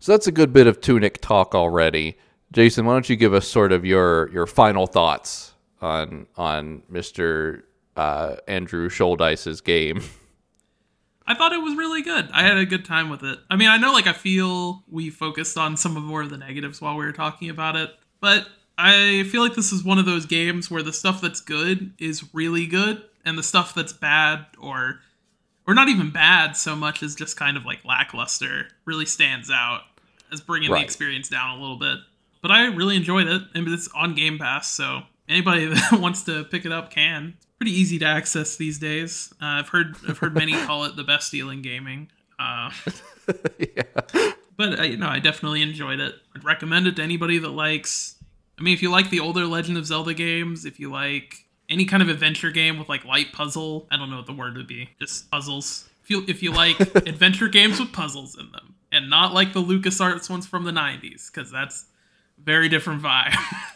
So 0.00 0.12
that's 0.12 0.26
a 0.26 0.32
good 0.32 0.52
bit 0.52 0.66
of 0.66 0.80
tunic 0.80 1.20
talk 1.20 1.54
already. 1.54 2.16
Jason, 2.52 2.86
why 2.86 2.92
don't 2.92 3.08
you 3.08 3.16
give 3.16 3.34
us 3.34 3.46
sort 3.46 3.72
of 3.72 3.84
your 3.84 4.30
your 4.32 4.46
final 4.46 4.86
thoughts 4.86 5.54
on 5.80 6.26
on 6.36 6.82
Mr. 6.90 7.62
Uh, 7.96 8.36
Andrew 8.46 8.88
Shouldice's 8.88 9.60
game? 9.60 10.02
I 11.26 11.34
thought 11.34 11.52
it 11.52 11.62
was 11.62 11.76
really 11.76 12.02
good. 12.02 12.28
I 12.32 12.42
had 12.42 12.56
a 12.56 12.66
good 12.66 12.84
time 12.84 13.10
with 13.10 13.22
it. 13.24 13.38
I 13.50 13.56
mean, 13.56 13.68
I 13.68 13.78
know 13.78 13.92
like 13.92 14.06
I 14.06 14.12
feel 14.12 14.84
we 14.88 15.10
focused 15.10 15.58
on 15.58 15.76
some 15.76 15.96
of 15.96 16.02
more 16.02 16.22
of 16.22 16.30
the 16.30 16.36
negatives 16.36 16.80
while 16.80 16.96
we 16.96 17.04
were 17.04 17.12
talking 17.12 17.50
about 17.50 17.76
it, 17.76 17.90
but 18.20 18.46
I 18.78 19.24
feel 19.24 19.42
like 19.42 19.54
this 19.54 19.72
is 19.72 19.82
one 19.82 19.98
of 19.98 20.06
those 20.06 20.26
games 20.26 20.70
where 20.70 20.82
the 20.82 20.92
stuff 20.92 21.20
that's 21.20 21.40
good 21.40 21.94
is 21.98 22.34
really 22.34 22.66
good 22.66 23.02
and 23.24 23.36
the 23.36 23.42
stuff 23.42 23.74
that's 23.74 23.92
bad 23.92 24.46
or 24.58 25.00
or 25.66 25.74
not 25.74 25.88
even 25.88 26.10
bad 26.10 26.56
so 26.56 26.76
much 26.76 27.02
as 27.02 27.16
just 27.16 27.36
kind 27.36 27.56
of 27.56 27.64
like 27.64 27.84
lackluster 27.84 28.68
really 28.84 29.06
stands 29.06 29.50
out 29.50 29.80
as 30.32 30.40
bringing 30.40 30.70
the 30.70 30.80
experience 30.80 31.28
down 31.28 31.58
a 31.58 31.60
little 31.60 31.78
bit. 31.78 31.98
But 32.40 32.52
I 32.52 32.66
really 32.66 32.94
enjoyed 32.94 33.26
it 33.26 33.42
and 33.54 33.66
it's 33.66 33.88
on 33.88 34.14
Game 34.14 34.38
Pass, 34.38 34.70
so 34.70 35.02
anybody 35.28 35.66
that 35.74 35.98
wants 36.00 36.22
to 36.24 36.44
pick 36.44 36.64
it 36.64 36.72
up 36.72 36.90
can. 36.90 37.34
It's 37.38 37.45
pretty 37.58 37.72
easy 37.72 37.98
to 37.98 38.04
access 38.04 38.56
these 38.56 38.78
days. 38.78 39.32
Uh, 39.40 39.60
I've 39.60 39.68
heard 39.68 39.96
I've 40.08 40.18
heard 40.18 40.34
many 40.34 40.52
call 40.64 40.84
it 40.84 40.96
the 40.96 41.04
best 41.04 41.30
deal 41.32 41.50
in 41.50 41.62
gaming. 41.62 42.08
Uh, 42.38 42.70
but 44.56 44.78
uh, 44.78 44.82
you 44.82 44.96
know, 44.96 45.08
I 45.08 45.18
definitely 45.18 45.62
enjoyed 45.62 46.00
it. 46.00 46.14
I'd 46.34 46.44
recommend 46.44 46.86
it 46.86 46.96
to 46.96 47.02
anybody 47.02 47.38
that 47.38 47.50
likes. 47.50 48.16
I 48.58 48.62
mean, 48.62 48.74
if 48.74 48.82
you 48.82 48.90
like 48.90 49.10
the 49.10 49.20
older 49.20 49.46
Legend 49.46 49.76
of 49.76 49.86
Zelda 49.86 50.14
games, 50.14 50.64
if 50.64 50.80
you 50.80 50.90
like 50.90 51.44
any 51.68 51.84
kind 51.84 52.02
of 52.02 52.08
adventure 52.08 52.50
game 52.50 52.78
with 52.78 52.88
like 52.88 53.04
light 53.04 53.32
puzzle, 53.32 53.86
I 53.90 53.96
don't 53.96 54.10
know 54.10 54.16
what 54.16 54.26
the 54.26 54.32
word 54.32 54.56
would 54.56 54.68
be, 54.68 54.90
just 54.98 55.30
puzzles. 55.30 55.88
If 56.02 56.10
you 56.10 56.24
if 56.28 56.42
you 56.42 56.52
like 56.52 56.78
adventure 56.94 57.48
games 57.48 57.80
with 57.80 57.92
puzzles 57.92 58.38
in 58.38 58.50
them, 58.52 58.74
and 58.92 59.10
not 59.10 59.34
like 59.34 59.52
the 59.52 59.62
LucasArts 59.62 60.30
ones 60.30 60.46
from 60.46 60.64
the 60.64 60.72
'90s, 60.72 61.30
because 61.32 61.50
that's 61.50 61.86
very 62.38 62.68
different 62.68 63.02
vibe. 63.02 63.34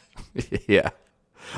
yeah. 0.68 0.90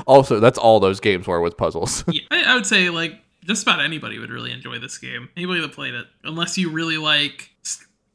Also, 0.07 0.39
that's 0.39 0.57
all 0.57 0.79
those 0.79 0.99
games 0.99 1.27
were 1.27 1.41
with 1.41 1.57
puzzles. 1.57 2.03
yeah, 2.11 2.21
I, 2.31 2.43
I 2.43 2.55
would 2.55 2.65
say 2.65 2.89
like 2.89 3.19
just 3.45 3.63
about 3.63 3.79
anybody 3.79 4.19
would 4.19 4.31
really 4.31 4.51
enjoy 4.51 4.79
this 4.79 4.97
game. 4.97 5.29
Anybody 5.35 5.61
that 5.61 5.71
played 5.73 5.93
it, 5.93 6.07
unless 6.23 6.57
you 6.57 6.69
really 6.69 6.97
like 6.97 7.51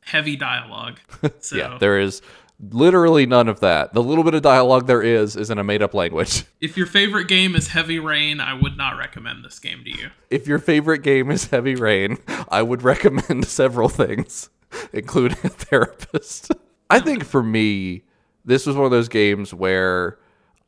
heavy 0.02 0.36
dialogue. 0.36 0.98
So 1.40 1.56
yeah, 1.56 1.78
there 1.78 1.98
is 1.98 2.22
literally 2.60 3.26
none 3.26 3.48
of 3.48 3.60
that. 3.60 3.92
The 3.92 4.02
little 4.02 4.24
bit 4.24 4.34
of 4.34 4.42
dialogue 4.42 4.86
there 4.86 5.02
is 5.02 5.36
is 5.36 5.50
in 5.50 5.58
a 5.58 5.64
made 5.64 5.82
up 5.82 5.94
language. 5.94 6.44
if 6.60 6.76
your 6.76 6.86
favorite 6.86 7.28
game 7.28 7.54
is 7.54 7.68
Heavy 7.68 7.98
Rain, 7.98 8.40
I 8.40 8.54
would 8.54 8.76
not 8.76 8.96
recommend 8.96 9.44
this 9.44 9.58
game 9.58 9.84
to 9.84 9.90
you. 9.90 10.10
If 10.30 10.46
your 10.46 10.58
favorite 10.58 11.02
game 11.02 11.30
is 11.30 11.46
Heavy 11.46 11.74
Rain, 11.74 12.18
I 12.48 12.62
would 12.62 12.82
recommend 12.82 13.46
several 13.46 13.88
things, 13.88 14.50
including 14.92 15.38
a 15.44 15.48
therapist. 15.48 16.52
I 16.90 17.00
think 17.00 17.24
for 17.24 17.42
me, 17.42 18.04
this 18.44 18.66
was 18.66 18.76
one 18.76 18.84
of 18.84 18.90
those 18.90 19.08
games 19.08 19.52
where 19.52 20.18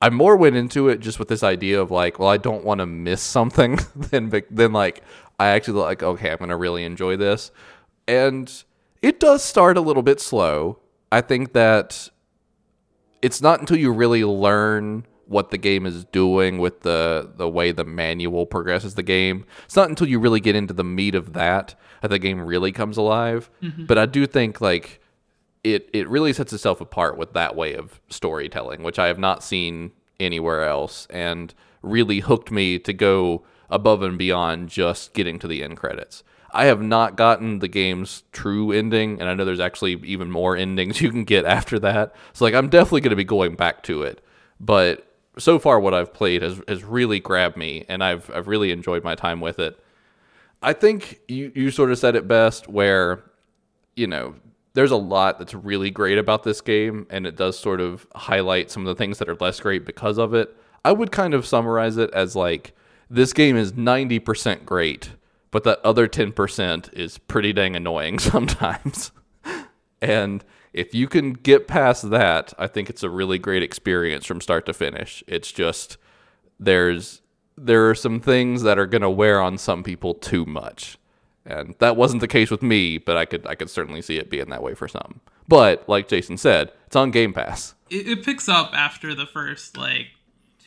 I 0.03 0.11
more 0.11 0.37
went 0.37 0.57
into 0.57 0.89
it 0.89 1.01
just 1.01 1.19
with 1.19 1.29
this 1.29 1.43
idea 1.43 1.81
of 1.81 1.91
like, 1.91 2.19
well, 2.19 2.29
I 2.29 2.39
don't 2.39 2.65
want 2.65 2.81
to 2.81 2.87
miss 2.87 3.21
something 3.21 3.79
than 3.97 4.33
than 4.51 4.73
like 4.73 5.03
I 5.39 5.49
actually 5.49 5.81
like, 5.81 6.03
okay, 6.03 6.31
I'm 6.31 6.39
gonna 6.39 6.57
really 6.57 6.85
enjoy 6.85 7.17
this, 7.17 7.51
and 8.09 8.51
it 9.03 9.21
does 9.21 9.43
start 9.43 9.77
a 9.77 9.81
little 9.81 10.03
bit 10.03 10.21
slow. 10.21 10.79
I 11.13 11.21
think 11.21 11.53
that 11.53 12.09
it's 13.23 13.43
not 13.43 13.61
until 13.61 13.77
you 13.77 13.93
really 13.93 14.25
learn 14.25 15.07
what 15.27 15.53
the 15.53 15.59
game 15.59 15.87
is 15.87 16.05
doing 16.07 16.59
with 16.59 16.81
the 16.81 17.31
the 17.37 17.49
way 17.49 17.71
the 17.71 17.85
manual 17.85 18.47
progresses 18.47 18.95
the 18.95 19.03
game. 19.03 19.45
It's 19.65 19.77
not 19.77 19.89
until 19.89 20.09
you 20.09 20.19
really 20.19 20.41
get 20.41 20.57
into 20.57 20.75
the 20.75 20.85
meat 20.85 21.15
of 21.15 21.35
that 21.35 21.75
that 22.03 22.09
the 22.09 22.19
game 22.19 22.41
really 22.41 22.73
comes 22.73 22.97
alive. 22.97 23.51
Mm-hmm. 23.63 23.87
But 23.87 23.99
I 23.99 24.07
do 24.07 24.27
think 24.27 24.61
like 24.61 25.01
it 25.63 25.89
it 25.93 26.09
really 26.09 26.33
sets 26.33 26.53
itself 26.53 26.81
apart 26.81 27.17
with 27.17 27.33
that 27.35 27.55
way 27.55 27.75
of 27.75 28.01
storytelling, 28.09 28.83
which 28.83 28.99
I 28.99 29.07
have 29.07 29.19
not 29.19 29.45
seen 29.45 29.93
anywhere 30.21 30.65
else, 30.65 31.07
and 31.11 31.55
really 31.83 32.21
hooked 32.21 32.51
me 32.51 32.79
to 32.79 32.93
go 32.93 33.43
above 33.71 34.03
and 34.03 34.19
beyond 34.19 34.69
just 34.69 35.15
getting 35.15 35.39
to 35.39 35.49
the 35.49 35.63
end 35.63 35.77
credits. 35.77 36.23
I 36.53 36.65
have 36.65 36.83
not 36.83 37.17
gotten 37.17 37.61
the 37.61 37.69
game's 37.69 38.25
true 38.33 38.73
ending, 38.73 39.21
and 39.21 39.29
I 39.29 39.35
know 39.35 39.45
there's 39.45 39.61
actually 39.61 40.01
even 40.05 40.31
more 40.31 40.57
endings 40.57 41.01
you 41.03 41.11
can 41.11 41.25
get 41.25 41.45
after 41.45 41.79
that. 41.81 42.15
So 42.33 42.45
like 42.45 42.55
I'm 42.55 42.69
definitely 42.69 43.03
going 43.03 43.11
to 43.11 43.17
be 43.17 43.25
going 43.25 43.55
back 43.55 43.83
to 43.85 44.03
it. 44.03 44.25
But 44.59 45.07
so 45.39 45.59
far 45.59 45.81
what 45.81 45.95
I've 45.95 46.13
played 46.13 46.43
has 46.43 46.61
has 46.69 46.85
really 46.85 47.21
grabbed 47.21 47.57
me, 47.57 47.85
and 47.89 48.03
I've 48.03 48.31
I've 48.31 48.49
really 48.49 48.73
enjoyed 48.73 49.05
my 49.05 49.15
time 49.15 49.41
with 49.41 49.59
it. 49.59 49.79
I 50.63 50.73
think 50.73 51.21
you 51.29 51.53
you 51.55 51.71
sort 51.71 51.91
of 51.91 51.99
said 51.99 52.17
it 52.17 52.29
best, 52.29 52.69
where 52.69 53.23
you 53.97 54.07
know 54.07 54.35
there's 54.75 54.91
a 54.91 54.97
lot 54.97 55.39
that's 55.39 55.55
really 55.55 55.91
great 55.91 56.19
about 56.19 56.43
this 56.43 56.61
game, 56.61 57.07
and 57.11 57.27
it 57.27 57.37
does 57.37 57.59
sort 57.59 57.81
of 57.81 58.07
highlight 58.15 58.71
some 58.71 58.87
of 58.87 58.87
the 58.87 58.95
things 58.95 59.19
that 59.19 59.29
are 59.29 59.37
less 59.41 59.61
great 59.61 59.85
because 59.85 60.19
of 60.19 60.35
it. 60.35 60.57
I 60.85 60.93
would 60.93 61.13
kind 61.13 61.35
of 61.35 61.47
summarize 61.47 61.97
it 61.97 62.11
as 62.13 62.37
like 62.37 62.73
this 63.09 63.33
game 63.33 63.57
is 63.57 63.73
90% 63.73 64.65
great, 64.65 65.11
but 65.51 65.65
that 65.65 65.81
other 65.85 66.07
10% 66.07 66.93
is 66.93 67.19
pretty 67.19 67.53
dang 67.53 67.75
annoying 67.75 68.19
sometimes. 68.21 69.11
and 70.01 70.45
if 70.73 70.95
you 70.95 71.09
can 71.09 71.33
get 71.33 71.67
past 71.67 72.11
that, 72.11 72.55
I 72.59 72.69
think 72.69 72.89
it's 72.89 73.03
a 73.03 73.11
really 73.11 73.39
great 73.39 73.63
experience 73.63 74.25
from 74.25 74.41
start 74.41 74.67
to 74.67 74.73
finish. 74.73 75.25
It's 75.27 75.51
just 75.51 75.97
there's 76.59 77.23
there 77.57 77.91
are 77.91 77.95
some 77.95 78.21
things 78.21 78.63
that 78.63 78.79
are 78.79 78.87
going 78.87 79.03
to 79.03 79.11
wear 79.11 79.41
on 79.41 79.59
some 79.59 79.83
people 79.83 80.15
too 80.15 80.47
much. 80.47 80.97
And 81.51 81.75
that 81.79 81.97
wasn't 81.97 82.21
the 82.21 82.29
case 82.29 82.51
with 82.51 82.63
me, 82.63 82.99
but 82.99 83.17
I 83.17 83.25
could 83.25 83.47
I 83.47 83.55
could 83.55 83.71
certainly 83.71 84.03
see 84.03 84.19
it 84.19 84.31
being 84.31 84.49
that 84.51 84.63
way 84.63 84.75
for 84.75 84.89
some. 84.89 85.21
But 85.49 85.89
like 85.89 86.09
Jason 86.09 86.37
said, 86.37 86.73
it's 86.87 86.97
on 86.97 87.11
Game 87.11 87.33
Pass. 87.33 87.75
It, 87.91 88.09
it 88.09 88.25
picks 88.25 88.49
up 88.49 88.73
after 88.73 89.15
the 89.15 89.27
first 89.27 89.77
like 89.77 90.09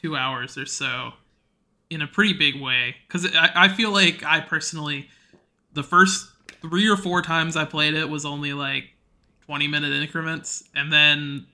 two 0.02 0.16
hours 0.16 0.58
or 0.58 0.66
so 0.66 1.14
in 1.90 2.02
a 2.02 2.08
pretty 2.08 2.34
big 2.34 2.62
way 2.62 2.96
because 3.08 3.26
I, 3.36 3.52
I 3.56 3.68
feel 3.70 3.92
like 3.92 4.24
I 4.24 4.42
personally 4.42 5.10
the 5.74 5.84
first 5.84 6.30
three 6.62 6.90
or 6.90 6.98
four 6.98 7.22
times 7.22 7.56
I 7.56 7.66
played 7.66 7.94
it 7.94 8.10
was 8.10 8.26
only 8.26 8.54
like 8.54 8.86
20 9.46 9.68
minute 9.68 9.94
increments 9.94 10.64
and 10.76 10.92
then 10.92 11.46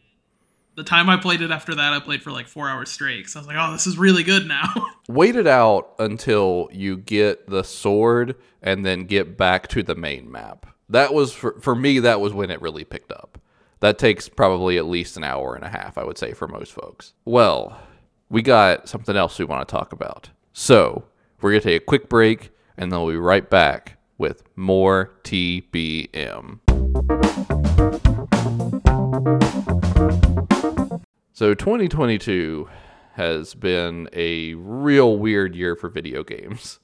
the 0.80 0.84
time 0.84 1.10
I 1.10 1.18
played 1.18 1.42
it 1.42 1.52
after 1.52 1.76
that 1.76 1.94
I 1.94 2.00
played 2.00 2.24
for 2.24 2.32
like 2.32 2.48
four 2.48 2.70
hours 2.70 2.90
straight 2.90 3.30
so 3.30 3.40
I 3.40 3.42
was 3.42 3.48
like 3.48 3.58
oh 3.60 3.72
this 3.72 3.86
is 3.86 3.98
really 3.98 4.24
good 4.24 4.48
now 4.48 4.74
Wait 5.08 5.36
it 5.36 5.48
out 5.48 5.94
until 6.00 6.70
you 6.72 6.98
get 6.98 7.50
the 7.50 7.64
sword 7.64 8.36
and 8.62 8.86
then 8.86 9.06
get 9.06 9.38
back 9.38 9.68
to 9.70 9.84
the 9.84 9.96
main 9.96 10.32
map 10.32 10.66
that 10.90 11.14
was 11.14 11.34
for, 11.34 11.60
for 11.62 11.76
me 11.76 12.00
that 12.00 12.22
was 12.22 12.34
when 12.34 12.50
it 12.50 12.62
really 12.62 12.84
picked 12.84 13.12
up 13.12 13.38
that 13.82 13.98
takes 13.98 14.28
probably 14.28 14.78
at 14.78 14.86
least 14.86 15.18
an 15.18 15.24
hour 15.24 15.56
and 15.56 15.64
a 15.64 15.70
half 15.70 15.98
I 15.98 16.04
would 16.04 16.18
say 16.18 16.34
for 16.34 16.48
most 16.48 16.72
folks 16.72 17.14
well 17.26 17.80
we 18.30 18.42
got 18.42 18.88
something 18.88 19.16
else 19.16 19.40
we 19.40 19.46
want 19.46 19.68
to 19.68 19.72
talk 19.72 19.92
about. 19.92 20.30
So, 20.54 21.06
we're 21.42 21.52
going 21.52 21.62
to 21.62 21.68
take 21.70 21.82
a 21.82 21.86
quick 21.86 22.10
break 22.10 22.52
and 22.78 22.92
then 22.92 23.00
we'll 23.00 23.14
be 23.14 23.18
right 23.18 23.50
back 23.50 23.98
with 24.18 24.44
more 24.56 25.12
TBM. 25.24 26.60
So, 31.40 31.54
2022 31.54 32.68
has 33.14 33.54
been 33.54 34.10
a 34.12 34.56
real 34.56 35.18
weird 35.18 35.56
year 35.56 35.74
for 35.78 35.88
video 35.88 36.22
games. 36.22 36.80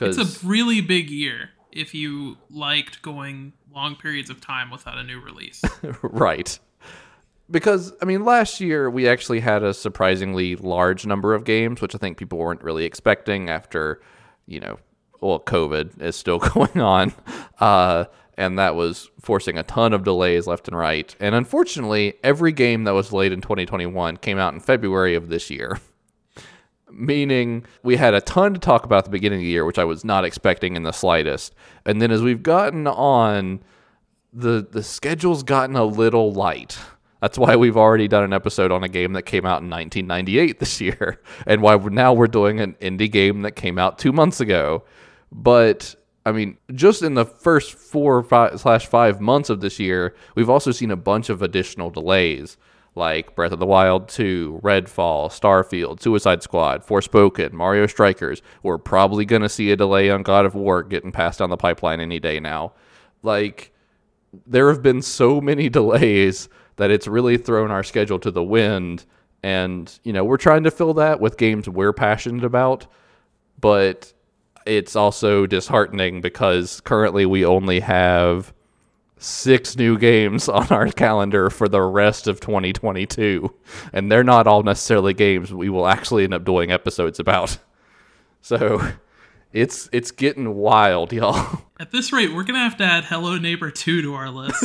It's 0.00 0.16
a 0.16 0.46
really 0.46 0.80
big 0.80 1.10
year 1.10 1.50
if 1.72 1.94
you 1.94 2.38
liked 2.48 3.02
going 3.02 3.52
long 3.74 3.96
periods 3.96 4.30
of 4.30 4.40
time 4.40 4.70
without 4.70 4.96
a 4.96 5.02
new 5.02 5.20
release. 5.20 5.62
right 6.02 6.58
because 7.50 7.92
I 8.00 8.06
mean, 8.06 8.24
last 8.24 8.62
year 8.62 8.88
we 8.88 9.06
actually 9.06 9.40
had 9.40 9.62
a 9.62 9.74
surprisingly 9.74 10.56
large 10.56 11.04
number 11.04 11.34
of 11.34 11.44
games, 11.44 11.82
which 11.82 11.94
I 11.94 11.98
think 11.98 12.16
people 12.16 12.38
weren't 12.38 12.62
really 12.62 12.86
expecting 12.86 13.50
after, 13.50 14.00
you 14.46 14.58
know, 14.58 14.78
well, 15.20 15.38
COVID 15.38 16.00
is 16.00 16.16
still 16.16 16.38
going 16.54 16.80
on, 16.80 17.12
uh, 17.60 18.06
and 18.36 18.58
that 18.58 18.74
was 18.74 19.10
forcing 19.20 19.56
a 19.56 19.62
ton 19.62 19.92
of 19.92 20.04
delays 20.04 20.46
left 20.46 20.68
and 20.68 20.76
right. 20.76 21.14
And 21.20 21.34
unfortunately, 21.34 22.14
every 22.22 22.52
game 22.52 22.84
that 22.84 22.92
was 22.92 23.08
delayed 23.08 23.32
in 23.32 23.40
2021 23.40 24.18
came 24.18 24.38
out 24.38 24.54
in 24.54 24.60
February 24.60 25.14
of 25.14 25.28
this 25.28 25.50
year. 25.50 25.80
Meaning, 26.90 27.64
we 27.82 27.96
had 27.96 28.14
a 28.14 28.20
ton 28.20 28.54
to 28.54 28.60
talk 28.60 28.84
about 28.84 28.98
at 28.98 29.04
the 29.04 29.10
beginning 29.10 29.40
of 29.40 29.42
the 29.44 29.50
year, 29.50 29.64
which 29.64 29.78
I 29.78 29.84
was 29.84 30.04
not 30.04 30.24
expecting 30.24 30.76
in 30.76 30.82
the 30.82 30.92
slightest. 30.92 31.54
And 31.84 32.00
then 32.00 32.10
as 32.10 32.22
we've 32.22 32.42
gotten 32.42 32.86
on, 32.86 33.62
the 34.32 34.66
the 34.70 34.82
schedule's 34.82 35.42
gotten 35.42 35.76
a 35.76 35.84
little 35.84 36.32
light 36.32 36.78
that's 37.20 37.38
why 37.38 37.56
we've 37.56 37.76
already 37.76 38.08
done 38.08 38.24
an 38.24 38.32
episode 38.32 38.70
on 38.70 38.84
a 38.84 38.88
game 38.88 39.14
that 39.14 39.22
came 39.22 39.46
out 39.46 39.62
in 39.62 39.70
1998 39.70 40.58
this 40.60 40.80
year, 40.80 41.20
and 41.46 41.62
why 41.62 41.76
now 41.76 42.12
we're 42.12 42.26
doing 42.26 42.60
an 42.60 42.74
indie 42.74 43.10
game 43.10 43.42
that 43.42 43.52
came 43.52 43.78
out 43.78 43.98
two 43.98 44.12
months 44.12 44.40
ago. 44.40 44.84
But 45.32 45.96
I 46.26 46.32
mean, 46.32 46.58
just 46.74 47.02
in 47.04 47.14
the 47.14 47.24
first 47.24 47.74
four 47.74 48.20
five, 48.24 48.60
slash 48.60 48.86
five 48.86 49.20
months 49.20 49.48
of 49.48 49.60
this 49.60 49.78
year, 49.78 50.12
we've 50.34 50.50
also 50.50 50.72
seen 50.72 50.90
a 50.90 50.96
bunch 50.96 51.28
of 51.28 51.40
additional 51.40 51.88
delays, 51.88 52.56
like 52.96 53.36
Breath 53.36 53.52
of 53.52 53.60
the 53.60 53.66
Wild 53.66 54.08
2, 54.08 54.60
Redfall, 54.60 55.30
Starfield, 55.30 56.02
Suicide 56.02 56.42
Squad, 56.42 56.84
Forspoken, 56.84 57.52
Mario 57.52 57.86
Strikers. 57.86 58.42
We're 58.64 58.76
probably 58.76 59.24
going 59.24 59.42
to 59.42 59.48
see 59.48 59.70
a 59.70 59.76
delay 59.76 60.10
on 60.10 60.24
God 60.24 60.44
of 60.44 60.56
War 60.56 60.82
getting 60.82 61.12
passed 61.12 61.38
down 61.38 61.50
the 61.50 61.56
pipeline 61.56 62.00
any 62.00 62.18
day 62.18 62.40
now. 62.40 62.72
Like, 63.22 63.72
there 64.48 64.68
have 64.68 64.82
been 64.82 65.02
so 65.02 65.40
many 65.40 65.68
delays 65.68 66.48
that 66.74 66.90
it's 66.90 67.06
really 67.06 67.38
thrown 67.38 67.70
our 67.70 67.84
schedule 67.84 68.18
to 68.18 68.32
the 68.32 68.42
wind. 68.42 69.06
And, 69.44 69.96
you 70.02 70.12
know, 70.12 70.24
we're 70.24 70.38
trying 70.38 70.64
to 70.64 70.72
fill 70.72 70.94
that 70.94 71.20
with 71.20 71.38
games 71.38 71.68
we're 71.68 71.92
passionate 71.92 72.42
about, 72.42 72.88
but 73.60 74.12
it's 74.66 74.96
also 74.96 75.46
disheartening 75.46 76.20
because 76.20 76.80
currently 76.82 77.24
we 77.26 77.44
only 77.44 77.80
have 77.80 78.52
six 79.18 79.76
new 79.76 79.98
games 79.98 80.48
on 80.48 80.66
our 80.68 80.88
calendar 80.88 81.50
for 81.50 81.68
the 81.68 81.80
rest 81.82 82.26
of 82.26 82.40
2022. 82.40 83.54
And 83.92 84.10
they're 84.10 84.24
not 84.24 84.46
all 84.46 84.62
necessarily 84.62 85.14
games 85.14 85.52
we 85.52 85.68
will 85.70 85.86
actually 85.86 86.24
end 86.24 86.34
up 86.34 86.44
doing 86.44 86.70
episodes 86.70 87.18
about. 87.18 87.58
So 88.42 88.80
it's 89.52 89.88
it's 89.90 90.12
getting 90.12 90.54
wild, 90.54 91.12
y'all. 91.12 91.62
At 91.80 91.90
this 91.90 92.12
rate, 92.12 92.32
we're 92.32 92.44
gonna 92.44 92.60
have 92.60 92.76
to 92.76 92.84
add 92.84 93.02
Hello 93.06 93.38
Neighbor 93.38 93.72
2 93.72 94.02
to 94.02 94.14
our 94.14 94.30
list. 94.30 94.64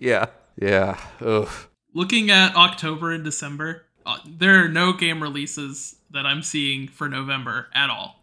yeah. 0.00 0.26
Yeah. 0.60 0.98
Ugh. 1.20 1.48
Looking 1.94 2.28
at 2.32 2.56
October 2.56 3.12
and 3.12 3.22
December, 3.22 3.86
uh, 4.04 4.18
there 4.26 4.64
are 4.64 4.68
no 4.68 4.92
game 4.92 5.22
releases 5.22 5.94
that 6.10 6.26
I'm 6.26 6.42
seeing 6.42 6.88
for 6.88 7.08
November 7.08 7.68
at 7.72 7.88
all. 7.88 8.15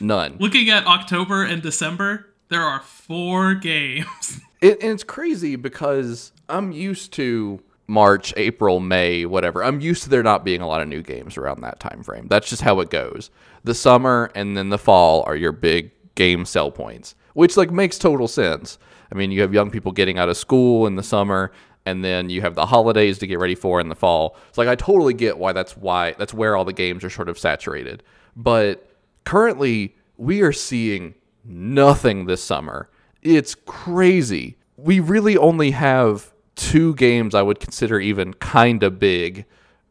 None. 0.00 0.36
Looking 0.38 0.70
at 0.70 0.86
October 0.86 1.44
and 1.44 1.62
December, 1.62 2.26
there 2.48 2.62
are 2.62 2.80
four 2.80 3.54
games. 3.54 4.40
It, 4.60 4.82
and 4.82 4.92
it's 4.92 5.04
crazy 5.04 5.56
because 5.56 6.32
I'm 6.48 6.72
used 6.72 7.12
to 7.14 7.60
March, 7.86 8.32
April, 8.36 8.80
May, 8.80 9.26
whatever. 9.26 9.62
I'm 9.62 9.80
used 9.80 10.04
to 10.04 10.08
there 10.08 10.22
not 10.22 10.44
being 10.44 10.60
a 10.60 10.66
lot 10.66 10.80
of 10.80 10.88
new 10.88 11.02
games 11.02 11.36
around 11.36 11.60
that 11.62 11.80
time 11.80 12.02
frame. 12.02 12.28
That's 12.28 12.48
just 12.48 12.62
how 12.62 12.80
it 12.80 12.90
goes. 12.90 13.30
The 13.64 13.74
summer 13.74 14.30
and 14.34 14.56
then 14.56 14.70
the 14.70 14.78
fall 14.78 15.22
are 15.26 15.36
your 15.36 15.52
big 15.52 15.90
game 16.14 16.44
sell 16.44 16.70
points, 16.70 17.14
which 17.34 17.56
like 17.56 17.70
makes 17.70 17.98
total 17.98 18.28
sense. 18.28 18.78
I 19.12 19.16
mean, 19.16 19.30
you 19.30 19.42
have 19.42 19.52
young 19.52 19.70
people 19.70 19.92
getting 19.92 20.18
out 20.18 20.28
of 20.28 20.36
school 20.36 20.86
in 20.86 20.96
the 20.96 21.02
summer 21.02 21.52
and 21.86 22.02
then 22.02 22.30
you 22.30 22.40
have 22.40 22.54
the 22.54 22.66
holidays 22.66 23.18
to 23.18 23.26
get 23.26 23.38
ready 23.38 23.54
for 23.54 23.80
in 23.80 23.88
the 23.88 23.94
fall. 23.94 24.36
It's 24.48 24.58
like 24.58 24.68
I 24.68 24.74
totally 24.74 25.14
get 25.14 25.36
why 25.38 25.52
that's 25.52 25.76
why 25.76 26.14
that's 26.18 26.32
where 26.32 26.56
all 26.56 26.64
the 26.64 26.72
games 26.72 27.04
are 27.04 27.10
sort 27.10 27.28
of 27.28 27.38
saturated. 27.38 28.02
But 28.34 28.88
currently 29.24 29.96
we 30.16 30.42
are 30.42 30.52
seeing 30.52 31.14
nothing 31.44 32.26
this 32.26 32.42
summer. 32.42 32.88
It's 33.22 33.54
crazy. 33.54 34.56
We 34.76 35.00
really 35.00 35.36
only 35.36 35.72
have 35.72 36.32
two 36.56 36.94
games 36.94 37.34
I 37.34 37.42
would 37.42 37.60
consider 37.60 37.98
even 38.00 38.34
kind 38.34 38.82
of 38.82 38.98
big 38.98 39.44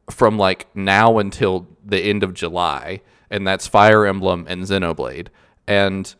from 0.09 0.37
like 0.37 0.73
now 0.75 1.17
until 1.17 1.67
the 1.83 1.99
end 1.99 2.23
of 2.23 2.33
July, 2.33 3.01
and 3.29 3.47
that's 3.47 3.67
Fire 3.67 4.05
Emblem 4.05 4.45
and 4.47 4.63
Xenoblade. 4.63 5.27
And 5.67 6.13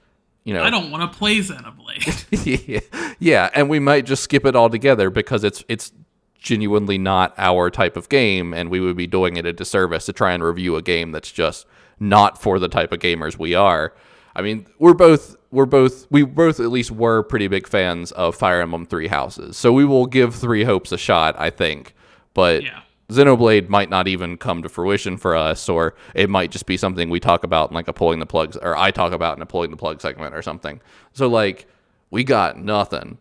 you 0.44 0.54
know, 0.54 0.64
I 0.64 0.70
don't 0.70 0.92
want 0.92 1.12
to 1.12 1.18
play 1.18 1.38
Xenoblade. 1.40 2.68
yeah, 2.68 3.14
yeah, 3.20 3.50
and 3.54 3.70
we 3.70 3.80
might 3.80 4.06
just 4.06 4.24
skip 4.24 4.46
it 4.46 4.56
altogether 4.56 5.10
because 5.10 5.44
it's 5.44 5.64
it's 5.68 5.92
genuinely 6.38 6.98
not 6.98 7.34
our 7.38 7.70
type 7.70 7.96
of 7.96 8.10
game, 8.10 8.54
and 8.54 8.70
we 8.70 8.80
would 8.80 8.98
be 8.98 9.08
doing 9.08 9.38
it 9.38 9.46
a 9.46 9.54
disservice 9.54 10.06
to 10.06 10.14
try 10.14 10.34
and 10.34 10.44
review 10.44 10.76
a 10.76 10.82
game 10.82 11.12
that's 11.12 11.32
just 11.32 11.66
not 12.00 12.42
for 12.42 12.60
the 12.60 12.68
type 12.68 12.92
of 12.92 13.00
gamers 13.00 13.38
we 13.38 13.54
are. 13.54 13.94
I 14.36 14.42
mean, 14.42 14.66
we're 14.80 14.94
both 14.94 15.36
we're 15.52 15.66
both 15.66 16.08
we 16.10 16.24
both 16.24 16.60
at 16.60 16.70
least 16.70 16.92
were 16.92 17.24
pretty 17.24 17.48
big 17.48 17.68
fans 17.68 18.12
of 18.14 18.36
Fire 18.36 18.62
Emblem 18.62 18.86
Three 18.86 19.08
Houses, 19.08 19.58
so 19.58 19.72
we 19.72 19.86
will 19.86 20.06
give 20.06 20.34
Three 20.36 20.64
Hopes 20.64 20.92
a 20.92 20.98
shot, 20.98 21.36
I 21.38 21.50
think. 21.50 21.94
But 22.34 22.64
yeah. 22.64 22.82
Xenoblade 23.10 23.70
might 23.70 23.90
not 23.90 24.08
even 24.08 24.38
come 24.38 24.64
to 24.64 24.70
fruition 24.70 25.18
for 25.18 25.36
us, 25.36 25.70
or 25.70 25.96
it 26.16 26.30
might 26.30 26.52
just 26.52 26.66
be 26.66 26.78
something 26.78 27.10
we 27.10 27.20
talk 27.20 27.44
about 27.44 27.70
in 27.70 27.76
like 27.76 27.88
a 27.88 27.94
pulling 27.94 28.20
the 28.20 28.26
plugs, 28.26 28.58
or 28.58 28.76
I 28.76 28.92
talk 28.92 29.14
about 29.14 29.38
in 29.38 29.44
a 29.44 29.46
pulling 29.46 29.72
the 29.72 29.78
plug 29.78 30.02
segment 30.02 30.34
or 30.34 30.42
something. 30.42 30.82
So 31.14 31.28
like, 31.28 31.68
we 32.10 32.24
got 32.24 32.58
nothing. 32.58 33.20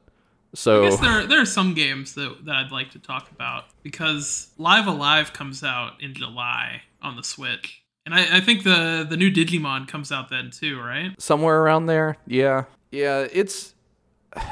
So 0.55 0.85
I 0.85 0.91
guess 0.91 1.01
there 1.01 1.27
there 1.27 1.41
are 1.41 1.47
some 1.47 1.75
games 1.75 2.15
that 2.15 2.45
that 2.45 2.55
I'd 2.55 2.73
like 2.73 2.91
to 2.93 2.99
talk 2.99 3.31
about 3.31 3.65
because 3.83 4.49
Live 4.59 4.87
A 4.87 4.91
Live 4.91 5.33
comes 5.33 5.63
out 5.65 6.03
in 6.03 6.15
July 6.15 6.83
on 7.01 7.17
the 7.17 7.23
Switch, 7.23 7.82
and 8.05 8.15
I, 8.15 8.39
I 8.39 8.41
think 8.41 8.65
the 8.65 9.07
the 9.09 9.17
new 9.17 9.31
Digimon 9.31 9.87
comes 9.89 10.11
out 10.11 10.29
then 10.29 10.51
too, 10.51 10.81
right? 10.81 11.21
Somewhere 11.21 11.61
around 11.63 11.87
there, 11.87 12.17
yeah, 12.27 12.65
yeah. 12.91 13.27
It's 13.33 13.75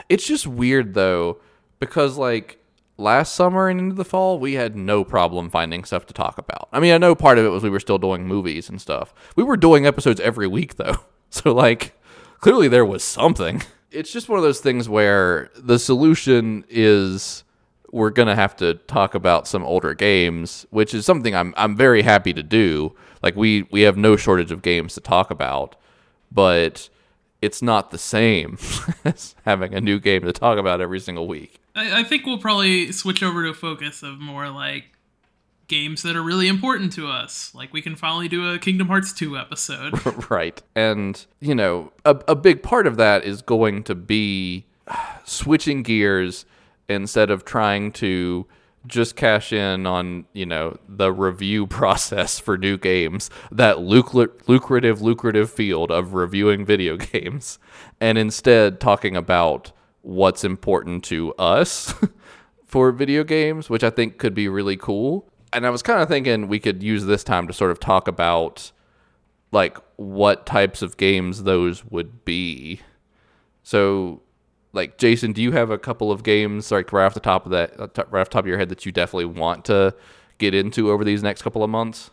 it's 0.08 0.26
just 0.26 0.46
weird 0.46 0.94
though 0.94 1.38
because 1.78 2.16
like 2.16 2.58
last 2.96 3.34
summer 3.34 3.68
and 3.68 3.80
into 3.80 3.94
the 3.94 4.04
fall, 4.04 4.38
we 4.38 4.54
had 4.54 4.76
no 4.76 5.02
problem 5.04 5.50
finding 5.50 5.84
stuff 5.84 6.06
to 6.06 6.14
talk 6.14 6.38
about. 6.38 6.68
I 6.72 6.80
mean, 6.80 6.92
I 6.92 6.98
know 6.98 7.14
part 7.14 7.38
of 7.38 7.44
it 7.44 7.48
was 7.48 7.62
we 7.62 7.70
were 7.70 7.80
still 7.80 7.98
doing 7.98 8.26
movies 8.26 8.68
and 8.68 8.80
stuff. 8.80 9.12
We 9.36 9.42
were 9.42 9.56
doing 9.56 9.86
episodes 9.86 10.20
every 10.20 10.46
week 10.46 10.76
though. 10.76 10.96
So 11.32 11.54
like 11.54 11.96
clearly 12.40 12.66
there 12.66 12.84
was 12.84 13.04
something. 13.04 13.62
It's 13.92 14.12
just 14.12 14.28
one 14.28 14.36
of 14.36 14.42
those 14.42 14.58
things 14.58 14.88
where 14.88 15.48
the 15.56 15.78
solution 15.78 16.64
is 16.68 17.44
we're 17.92 18.10
going 18.10 18.26
to 18.26 18.34
have 18.34 18.56
to 18.56 18.74
talk 18.74 19.14
about 19.14 19.46
some 19.46 19.64
older 19.64 19.94
games, 19.94 20.66
which 20.70 20.92
is 20.92 21.06
something 21.06 21.34
I'm 21.36 21.54
I'm 21.56 21.76
very 21.76 22.02
happy 22.02 22.32
to 22.32 22.42
do. 22.42 22.96
Like 23.22 23.36
we 23.36 23.66
we 23.70 23.82
have 23.82 23.96
no 23.96 24.16
shortage 24.16 24.50
of 24.50 24.62
games 24.62 24.94
to 24.94 25.00
talk 25.00 25.30
about, 25.30 25.76
but 26.32 26.88
it's 27.42 27.62
not 27.62 27.90
the 27.90 27.98
same 27.98 28.58
as 29.04 29.34
having 29.44 29.74
a 29.74 29.80
new 29.80 29.98
game 29.98 30.22
to 30.22 30.32
talk 30.32 30.58
about 30.58 30.80
every 30.80 31.00
single 31.00 31.26
week. 31.26 31.60
I, 31.74 32.00
I 32.00 32.04
think 32.04 32.26
we'll 32.26 32.38
probably 32.38 32.92
switch 32.92 33.22
over 33.22 33.42
to 33.44 33.50
a 33.50 33.54
focus 33.54 34.02
of 34.02 34.18
more 34.18 34.48
like 34.50 34.84
games 35.68 36.02
that 36.02 36.16
are 36.16 36.22
really 36.22 36.48
important 36.48 36.92
to 36.94 37.08
us. 37.08 37.54
Like 37.54 37.72
we 37.72 37.80
can 37.80 37.94
finally 37.96 38.28
do 38.28 38.52
a 38.52 38.58
Kingdom 38.58 38.88
Hearts 38.88 39.12
2 39.12 39.38
episode. 39.38 39.94
right. 40.30 40.60
And, 40.74 41.24
you 41.40 41.54
know, 41.54 41.92
a, 42.04 42.18
a 42.28 42.34
big 42.34 42.62
part 42.62 42.86
of 42.86 42.96
that 42.96 43.24
is 43.24 43.40
going 43.40 43.84
to 43.84 43.94
be 43.94 44.66
switching 45.24 45.82
gears 45.82 46.44
instead 46.88 47.30
of 47.30 47.44
trying 47.44 47.92
to 47.92 48.46
just 48.86 49.16
cash 49.16 49.52
in 49.52 49.86
on, 49.86 50.26
you 50.32 50.46
know, 50.46 50.78
the 50.88 51.12
review 51.12 51.66
process 51.78 52.38
for 52.38 52.56
new 52.56 52.76
games, 52.76 53.30
that 53.50 53.80
lucrative, 53.80 55.02
lucrative 55.02 55.50
field 55.50 55.90
of 55.90 56.14
reviewing 56.14 56.64
video 56.64 56.96
games, 57.12 57.58
and 58.00 58.18
instead 58.18 58.80
talking 58.80 59.16
about 59.16 59.72
what's 60.02 60.44
important 60.44 61.04
to 61.04 61.34
us 61.34 61.94
for 62.64 62.90
video 62.92 63.22
games, 63.22 63.68
which 63.68 63.84
I 63.84 63.90
think 63.90 64.18
could 64.18 64.34
be 64.34 64.48
really 64.48 64.76
cool 64.76 65.30
and 65.52 65.66
I 65.66 65.70
was 65.70 65.82
kind 65.82 66.00
of 66.00 66.08
thinking 66.08 66.48
we 66.48 66.60
could 66.60 66.82
use 66.82 67.06
this 67.06 67.24
time 67.24 67.46
to 67.48 67.52
sort 67.52 67.70
of 67.70 67.80
talk 67.80 68.08
about 68.08 68.70
like 69.52 69.78
what 69.96 70.46
types 70.46 70.82
of 70.82 70.96
games 70.96 71.42
those 71.42 71.84
would 71.84 72.24
be. 72.24 72.80
So, 73.62 74.22
like 74.72 74.98
Jason, 74.98 75.32
do 75.32 75.42
you 75.42 75.52
have 75.52 75.70
a 75.70 75.78
couple 75.78 76.12
of 76.12 76.22
games 76.22 76.70
like 76.70 76.92
right 76.92 77.06
off 77.06 77.14
the 77.14 77.20
top 77.20 77.44
of 77.44 77.52
that, 77.52 77.78
uh, 77.78 77.88
right 78.10 78.20
off 78.20 78.28
the 78.28 78.34
top 78.34 78.44
of 78.44 78.46
your 78.46 78.58
head 78.58 78.68
that 78.68 78.86
you 78.86 78.92
definitely 78.92 79.24
want 79.24 79.64
to 79.66 79.94
get 80.38 80.54
into 80.54 80.90
over 80.90 81.04
these 81.04 81.22
next 81.22 81.42
couple 81.42 81.62
of 81.62 81.70
months? 81.70 82.10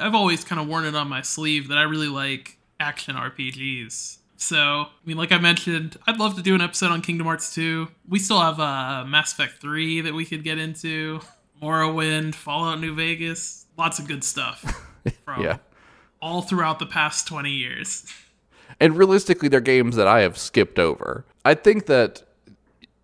I've 0.00 0.14
always 0.14 0.44
kind 0.44 0.60
of 0.60 0.66
worn 0.66 0.84
it 0.84 0.94
on 0.94 1.08
my 1.08 1.22
sleeve 1.22 1.68
that 1.68 1.78
I 1.78 1.82
really 1.82 2.08
like 2.08 2.58
action 2.80 3.14
RPGs. 3.14 4.18
So, 4.36 4.56
I 4.56 4.88
mean, 5.04 5.18
like 5.18 5.32
I 5.32 5.38
mentioned, 5.38 5.98
I'd 6.06 6.18
love 6.18 6.34
to 6.36 6.42
do 6.42 6.54
an 6.54 6.62
episode 6.62 6.90
on 6.90 7.02
Kingdom 7.02 7.26
Hearts 7.26 7.54
2. 7.54 7.88
We 8.08 8.18
still 8.18 8.40
have 8.40 8.58
uh, 8.58 9.04
Mass 9.06 9.32
Effect 9.32 9.60
3 9.60 10.00
that 10.00 10.14
we 10.14 10.24
could 10.24 10.42
get 10.42 10.58
into. 10.58 11.20
Morrowind, 11.62 12.34
Fallout 12.34 12.80
New 12.80 12.94
Vegas, 12.94 13.66
lots 13.76 13.98
of 13.98 14.08
good 14.08 14.24
stuff 14.24 14.60
from 15.24 15.42
yeah. 15.42 15.58
all 16.22 16.40
throughout 16.40 16.78
the 16.78 16.86
past 16.86 17.28
20 17.28 17.50
years. 17.50 18.10
And 18.80 18.96
realistically, 18.96 19.48
they're 19.48 19.60
games 19.60 19.96
that 19.96 20.06
I 20.06 20.20
have 20.20 20.38
skipped 20.38 20.78
over. 20.78 21.26
I 21.44 21.54
think 21.54 21.86
that 21.86 22.22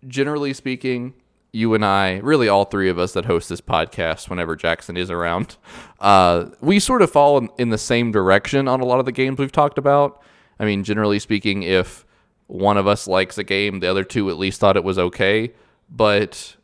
generally 0.07 0.53
speaking, 0.53 1.13
you 1.51 1.73
and 1.73 1.85
I, 1.85 2.17
really 2.17 2.49
all 2.49 2.65
three 2.65 2.89
of 2.89 2.99
us 2.99 3.13
that 3.13 3.25
host 3.25 3.49
this 3.49 3.61
podcast 3.61 4.29
whenever 4.29 4.55
Jackson 4.55 4.97
is 4.97 5.09
around, 5.09 5.57
uh, 5.99 6.45
we 6.61 6.79
sort 6.79 7.01
of 7.01 7.11
fall 7.11 7.37
in, 7.37 7.49
in 7.57 7.69
the 7.69 7.77
same 7.77 8.11
direction 8.11 8.67
on 8.67 8.81
a 8.81 8.85
lot 8.85 8.99
of 8.99 9.05
the 9.05 9.11
games 9.11 9.39
we've 9.39 9.51
talked 9.51 9.77
about. 9.77 10.21
I 10.59 10.65
mean, 10.65 10.83
generally 10.83 11.19
speaking, 11.19 11.63
if 11.63 12.05
one 12.47 12.77
of 12.77 12.87
us 12.87 13.07
likes 13.07 13.37
a 13.37 13.43
game, 13.43 13.79
the 13.79 13.87
other 13.87 14.03
two 14.03 14.29
at 14.29 14.37
least 14.37 14.59
thought 14.59 14.77
it 14.77 14.83
was 14.83 14.97
okay. 14.97 15.53
But 15.89 16.55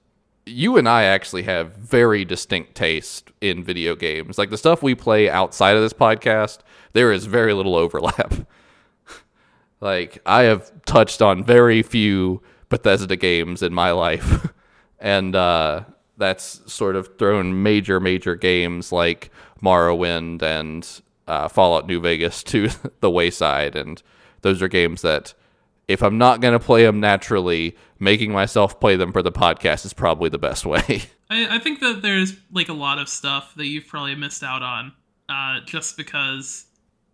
you 0.45 0.77
and 0.77 0.89
I 0.89 1.03
actually 1.03 1.43
have 1.43 1.75
very 1.75 2.25
distinct 2.25 2.75
taste 2.75 3.31
in 3.41 3.63
video 3.63 3.95
games. 3.95 4.37
Like 4.37 4.49
the 4.49 4.57
stuff 4.57 4.83
we 4.83 4.95
play 4.95 5.29
outside 5.29 5.75
of 5.75 5.81
this 5.81 5.93
podcast, 5.93 6.59
there 6.93 7.11
is 7.11 7.25
very 7.25 7.53
little 7.53 7.75
overlap. 7.75 8.33
like 9.83 10.19
I 10.25 10.43
have 10.43 10.71
touched 10.85 11.21
on 11.21 11.43
very 11.43 11.83
few 11.83 12.41
Bethesda 12.69 13.17
games 13.17 13.61
in 13.61 13.73
my 13.73 13.91
life. 13.91 14.47
and 14.99 15.35
uh, 15.35 15.83
that's 16.17 16.61
sort 16.71 16.95
of 16.95 17.17
thrown 17.17 17.61
major, 17.61 17.99
major 17.99 18.35
games 18.35 18.93
like 18.93 19.29
Morrowind 19.61 20.41
and 20.41 21.01
uh, 21.27 21.49
Fallout 21.49 21.85
New 21.85 21.99
Vegas 21.99 22.43
to 22.45 22.69
the 23.01 23.11
wayside. 23.11 23.75
And 23.75 24.01
those 24.41 24.61
are 24.61 24.69
games 24.69 25.01
that 25.01 25.33
if 25.89 26.01
I'm 26.01 26.17
not 26.17 26.39
going 26.39 26.57
to 26.57 26.65
play 26.65 26.85
them 26.85 27.01
naturally, 27.01 27.75
making 27.99 28.31
myself 28.31 28.79
play 28.79 28.95
them 28.95 29.11
for 29.11 29.21
the 29.21 29.33
podcast 29.33 29.85
is 29.85 29.93
probably 29.93 30.29
the 30.29 30.37
best 30.37 30.65
way. 30.65 31.03
I, 31.29 31.57
I 31.57 31.59
think 31.59 31.81
that 31.81 32.01
there's 32.01 32.37
like 32.53 32.69
a 32.69 32.73
lot 32.73 32.99
of 32.99 33.09
stuff 33.09 33.53
that 33.57 33.67
you've 33.67 33.87
probably 33.87 34.15
missed 34.15 34.43
out 34.43 34.63
on, 34.63 34.93
uh, 35.27 35.59
just 35.65 35.97
because, 35.97 36.67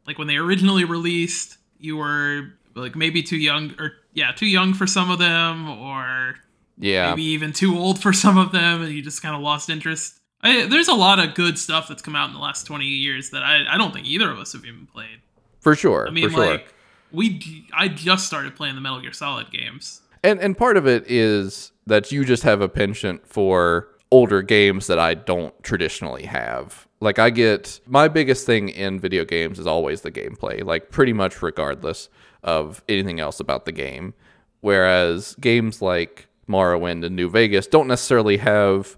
like 0.05 0.19
when 0.19 0.27
they 0.27 0.37
originally 0.37 0.83
released, 0.83 1.57
you 1.79 1.97
were 1.97 2.53
like 2.79 2.95
maybe 2.95 3.21
too 3.23 3.37
young, 3.37 3.75
or 3.79 3.93
yeah, 4.13 4.31
too 4.31 4.47
young 4.47 4.73
for 4.73 4.87
some 4.87 5.09
of 5.09 5.19
them, 5.19 5.69
or 5.69 6.35
yeah, 6.77 7.09
maybe 7.09 7.23
even 7.23 7.53
too 7.53 7.77
old 7.77 8.01
for 8.01 8.13
some 8.13 8.37
of 8.37 8.51
them, 8.51 8.81
and 8.81 8.91
you 8.91 9.01
just 9.01 9.21
kind 9.21 9.35
of 9.35 9.41
lost 9.41 9.69
interest. 9.69 10.19
I, 10.41 10.65
there's 10.67 10.87
a 10.87 10.93
lot 10.93 11.19
of 11.19 11.35
good 11.35 11.59
stuff 11.59 11.87
that's 11.87 12.01
come 12.01 12.15
out 12.15 12.29
in 12.29 12.33
the 12.33 12.39
last 12.39 12.63
20 12.65 12.85
years 12.85 13.31
that 13.31 13.43
I, 13.43 13.65
I 13.69 13.77
don't 13.77 13.93
think 13.93 14.07
either 14.07 14.31
of 14.31 14.39
us 14.39 14.53
have 14.53 14.63
even 14.63 14.87
played. 14.87 15.19
For 15.59 15.75
sure. 15.75 16.07
I 16.07 16.11
mean, 16.11 16.29
for 16.29 16.35
sure. 16.35 16.51
like 16.51 16.73
we 17.11 17.65
I 17.73 17.87
just 17.87 18.25
started 18.25 18.55
playing 18.55 18.75
the 18.75 18.81
Metal 18.81 19.01
Gear 19.01 19.13
Solid 19.13 19.51
games. 19.51 20.01
And 20.23 20.39
and 20.39 20.57
part 20.57 20.77
of 20.77 20.87
it 20.87 21.09
is 21.09 21.71
that 21.87 22.11
you 22.11 22.23
just 22.23 22.43
have 22.43 22.61
a 22.61 22.69
penchant 22.69 23.27
for 23.27 23.89
older 24.11 24.41
games 24.41 24.87
that 24.87 24.99
I 24.99 25.13
don't 25.13 25.61
traditionally 25.63 26.25
have. 26.25 26.87
Like 26.99 27.19
I 27.19 27.29
get 27.29 27.79
my 27.85 28.07
biggest 28.07 28.45
thing 28.45 28.69
in 28.69 28.99
video 28.99 29.23
games 29.25 29.59
is 29.59 29.67
always 29.67 30.01
the 30.01 30.11
gameplay, 30.11 30.63
like 30.63 30.91
pretty 30.91 31.13
much 31.13 31.41
regardless 31.41 32.09
of 32.43 32.83
anything 32.87 33.19
else 33.19 33.39
about 33.39 33.65
the 33.65 33.71
game. 33.71 34.13
Whereas 34.61 35.35
games 35.35 35.81
like 35.81 36.27
Morrowind 36.47 37.05
and 37.05 37.15
New 37.15 37.29
Vegas 37.29 37.67
don't 37.67 37.87
necessarily 37.87 38.37
have 38.37 38.97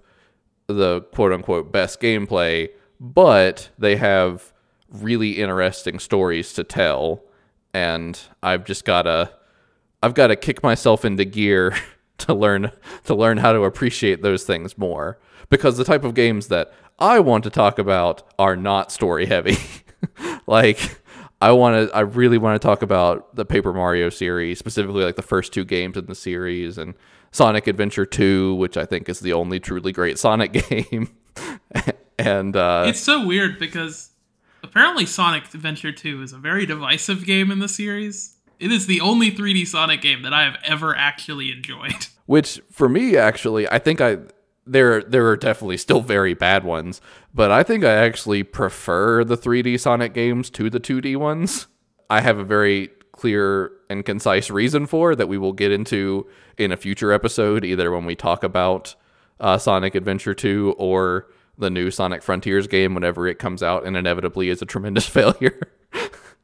the 0.66 1.02
quote 1.14 1.32
unquote 1.32 1.72
best 1.72 2.00
gameplay, 2.00 2.70
but 3.00 3.70
they 3.78 3.96
have 3.96 4.52
really 4.88 5.32
interesting 5.32 5.98
stories 5.98 6.52
to 6.52 6.64
tell 6.64 7.24
and 7.74 8.20
I've 8.42 8.64
just 8.64 8.84
gotta 8.84 9.32
I've 10.02 10.14
got 10.14 10.28
to 10.28 10.36
kick 10.36 10.62
myself 10.62 11.04
into 11.04 11.24
gear 11.24 11.74
to 12.18 12.34
learn 12.34 12.72
to 13.04 13.14
learn 13.14 13.38
how 13.38 13.52
to 13.52 13.62
appreciate 13.64 14.22
those 14.22 14.44
things 14.44 14.76
more 14.76 15.18
because 15.48 15.76
the 15.76 15.84
type 15.84 16.04
of 16.04 16.14
games 16.14 16.48
that 16.48 16.72
I 16.98 17.20
want 17.20 17.44
to 17.44 17.50
talk 17.50 17.78
about 17.78 18.22
are 18.38 18.56
not 18.56 18.92
story 18.92 19.26
heavy. 19.26 19.56
like 20.46 21.01
I 21.42 21.50
want 21.50 21.88
to 21.88 21.96
I 21.96 22.00
really 22.00 22.38
want 22.38 22.60
to 22.60 22.64
talk 22.64 22.82
about 22.82 23.34
the 23.34 23.44
Paper 23.44 23.72
Mario 23.72 24.10
series, 24.10 24.60
specifically 24.60 25.02
like 25.02 25.16
the 25.16 25.22
first 25.22 25.52
two 25.52 25.64
games 25.64 25.96
in 25.96 26.06
the 26.06 26.14
series 26.14 26.78
and 26.78 26.94
Sonic 27.32 27.66
Adventure 27.66 28.06
2, 28.06 28.54
which 28.54 28.76
I 28.76 28.86
think 28.86 29.08
is 29.08 29.18
the 29.18 29.32
only 29.32 29.58
truly 29.58 29.90
great 29.90 30.20
Sonic 30.20 30.52
game. 30.68 31.12
and 32.16 32.54
uh, 32.54 32.84
It's 32.86 33.00
so 33.00 33.26
weird 33.26 33.58
because 33.58 34.10
apparently 34.62 35.04
Sonic 35.04 35.52
Adventure 35.52 35.90
2 35.90 36.22
is 36.22 36.32
a 36.32 36.38
very 36.38 36.64
divisive 36.64 37.26
game 37.26 37.50
in 37.50 37.58
the 37.58 37.68
series. 37.68 38.36
It 38.60 38.70
is 38.70 38.86
the 38.86 39.00
only 39.00 39.32
3D 39.32 39.66
Sonic 39.66 40.00
game 40.00 40.22
that 40.22 40.32
I 40.32 40.44
have 40.44 40.58
ever 40.62 40.94
actually 40.94 41.50
enjoyed. 41.50 42.06
Which 42.26 42.60
for 42.70 42.88
me 42.88 43.16
actually, 43.16 43.68
I 43.68 43.80
think 43.80 44.00
I 44.00 44.18
there 44.64 45.02
there 45.02 45.26
are 45.26 45.36
definitely 45.36 45.76
still 45.76 46.00
very 46.00 46.34
bad 46.34 46.62
ones, 46.62 47.00
but 47.34 47.50
I 47.50 47.62
think 47.62 47.84
I 47.84 47.92
actually 47.92 48.42
prefer 48.42 49.24
the 49.24 49.36
3D 49.36 49.78
Sonic 49.80 50.14
games 50.14 50.50
to 50.50 50.68
the 50.70 50.80
2D 50.80 51.16
ones. 51.16 51.66
I 52.10 52.20
have 52.20 52.38
a 52.38 52.44
very 52.44 52.90
clear 53.12 53.72
and 53.88 54.04
concise 54.04 54.50
reason 54.50 54.86
for 54.86 55.14
that 55.14 55.28
we 55.28 55.38
will 55.38 55.52
get 55.52 55.70
into 55.72 56.26
in 56.58 56.72
a 56.72 56.76
future 56.76 57.12
episode, 57.12 57.64
either 57.64 57.90
when 57.90 58.04
we 58.04 58.14
talk 58.14 58.42
about 58.42 58.94
uh, 59.40 59.58
Sonic 59.58 59.94
Adventure 59.94 60.34
2 60.34 60.74
or 60.78 61.28
the 61.58 61.70
new 61.70 61.90
Sonic 61.90 62.22
Frontiers 62.22 62.66
game 62.66 62.94
whenever 62.94 63.26
it 63.26 63.38
comes 63.38 63.62
out 63.62 63.86
and 63.86 63.96
inevitably 63.96 64.48
is 64.48 64.62
a 64.62 64.66
tremendous 64.66 65.06
failure. 65.08 65.60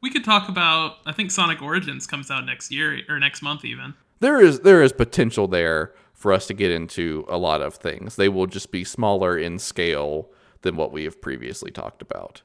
we 0.01 0.09
could 0.09 0.23
talk 0.23 0.49
about 0.49 0.97
I 1.05 1.11
think 1.11 1.31
Sonic 1.31 1.61
Origins 1.61 2.07
comes 2.07 2.29
out 2.29 2.45
next 2.45 2.71
year 2.71 3.01
or 3.09 3.19
next 3.19 3.41
month 3.41 3.65
even. 3.65 3.95
There 4.19 4.39
is 4.39 4.61
there 4.61 4.83
is 4.83 4.91
potential 4.91 5.47
there 5.47 5.93
for 6.13 6.33
us 6.33 6.47
to 6.47 6.53
get 6.53 6.71
into 6.71 7.25
a 7.29 7.37
lot 7.37 7.61
of 7.61 7.75
things. 7.75 8.15
They 8.15 8.29
will 8.29 8.47
just 8.47 8.71
be 8.71 8.83
smaller 8.83 9.37
in 9.37 9.57
scale 9.59 10.29
than 10.61 10.75
what 10.75 10.91
we 10.91 11.03
have 11.05 11.21
previously 11.21 11.71
talked 11.71 12.01
about. 12.01 12.41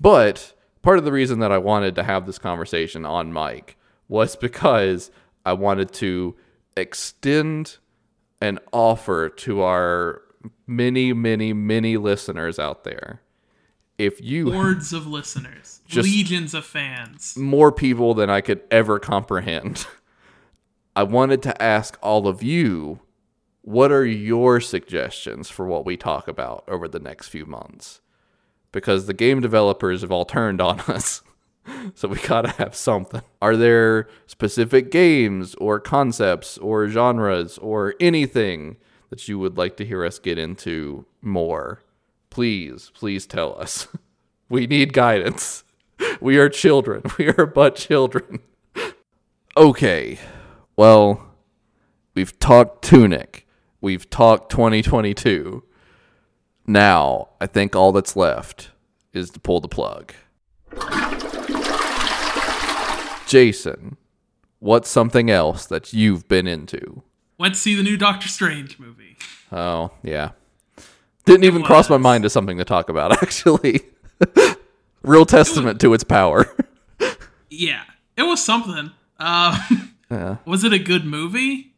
But 0.00 0.54
part 0.82 0.98
of 0.98 1.04
the 1.04 1.12
reason 1.12 1.38
that 1.40 1.52
I 1.52 1.58
wanted 1.58 1.94
to 1.96 2.02
have 2.02 2.26
this 2.26 2.38
conversation 2.38 3.04
on 3.04 3.32
mic 3.32 3.76
was 4.08 4.36
because 4.46 5.10
I 5.44 5.52
wanted 5.52 5.92
to 5.94 6.36
extend 6.76 7.78
an 8.40 8.58
offer 8.72 9.28
to 9.28 9.62
our 9.62 10.22
many, 10.66 11.12
many, 11.12 11.52
many 11.52 11.96
listeners 11.96 12.58
out 12.58 12.84
there. 12.84 13.22
If 13.98 14.20
you 14.20 14.52
hordes 14.52 14.92
of 14.92 15.06
listeners, 15.06 15.80
legions 15.94 16.52
of 16.52 16.66
fans, 16.66 17.36
more 17.36 17.72
people 17.72 18.12
than 18.14 18.28
I 18.28 18.40
could 18.40 18.62
ever 18.70 18.98
comprehend. 18.98 19.86
I 20.96 21.02
wanted 21.02 21.42
to 21.42 21.62
ask 21.62 21.98
all 22.02 22.26
of 22.26 22.42
you 22.42 23.00
what 23.66 23.90
are 23.90 24.06
your 24.06 24.60
suggestions 24.60 25.50
for 25.50 25.66
what 25.66 25.84
we 25.84 25.96
talk 25.96 26.28
about 26.28 26.62
over 26.68 26.86
the 26.86 27.00
next 27.00 27.26
few 27.26 27.44
months? 27.44 28.00
Because 28.70 29.06
the 29.06 29.12
game 29.12 29.40
developers 29.40 30.02
have 30.02 30.12
all 30.12 30.24
turned 30.24 30.60
on 30.60 30.78
us. 30.86 31.22
so 31.96 32.06
we 32.06 32.16
gotta 32.18 32.50
have 32.50 32.76
something. 32.76 33.22
Are 33.42 33.56
there 33.56 34.06
specific 34.28 34.92
games 34.92 35.56
or 35.56 35.80
concepts 35.80 36.58
or 36.58 36.86
genres 36.86 37.58
or 37.58 37.96
anything 37.98 38.76
that 39.10 39.26
you 39.26 39.36
would 39.40 39.58
like 39.58 39.76
to 39.78 39.84
hear 39.84 40.04
us 40.04 40.20
get 40.20 40.38
into 40.38 41.04
more? 41.20 41.82
Please, 42.30 42.92
please 42.94 43.26
tell 43.26 43.58
us. 43.60 43.88
We 44.48 44.68
need 44.68 44.92
guidance. 44.92 45.64
We 46.20 46.38
are 46.38 46.48
children. 46.48 47.02
We 47.18 47.30
are 47.30 47.46
but 47.46 47.74
children. 47.74 48.38
Okay. 49.56 50.20
Well, 50.76 51.34
we've 52.14 52.38
talked 52.38 52.84
Tunic. 52.84 53.45
We've 53.86 54.10
talked 54.10 54.50
2022. 54.50 55.62
Now, 56.66 57.28
I 57.40 57.46
think 57.46 57.76
all 57.76 57.92
that's 57.92 58.16
left 58.16 58.70
is 59.12 59.30
to 59.30 59.38
pull 59.38 59.60
the 59.60 59.68
plug. 59.68 60.12
Jason, 63.28 63.96
what's 64.58 64.88
something 64.88 65.30
else 65.30 65.66
that 65.66 65.92
you've 65.92 66.26
been 66.26 66.48
into? 66.48 67.04
Went 67.38 67.54
to 67.54 67.60
see 67.60 67.76
the 67.76 67.84
new 67.84 67.96
Doctor 67.96 68.26
Strange 68.26 68.80
movie. 68.80 69.18
Oh, 69.52 69.92
yeah. 70.02 70.30
Didn't 71.24 71.44
even 71.44 71.62
cross 71.62 71.88
my 71.88 71.96
mind 71.96 72.24
as 72.24 72.32
something 72.32 72.58
to 72.58 72.64
talk 72.64 72.88
about, 72.88 73.12
actually. 73.22 73.82
Real 75.04 75.24
testament 75.24 75.80
to 75.82 75.94
its 75.94 76.02
power. 76.02 76.52
Yeah, 77.48 77.84
it 78.16 78.24
was 78.24 78.44
something. 78.44 78.90
Um, 79.20 79.92
yeah. 80.10 80.38
was 80.44 80.64
it 80.64 80.72
a 80.72 80.80
good 80.80 81.04
movie? 81.04 81.74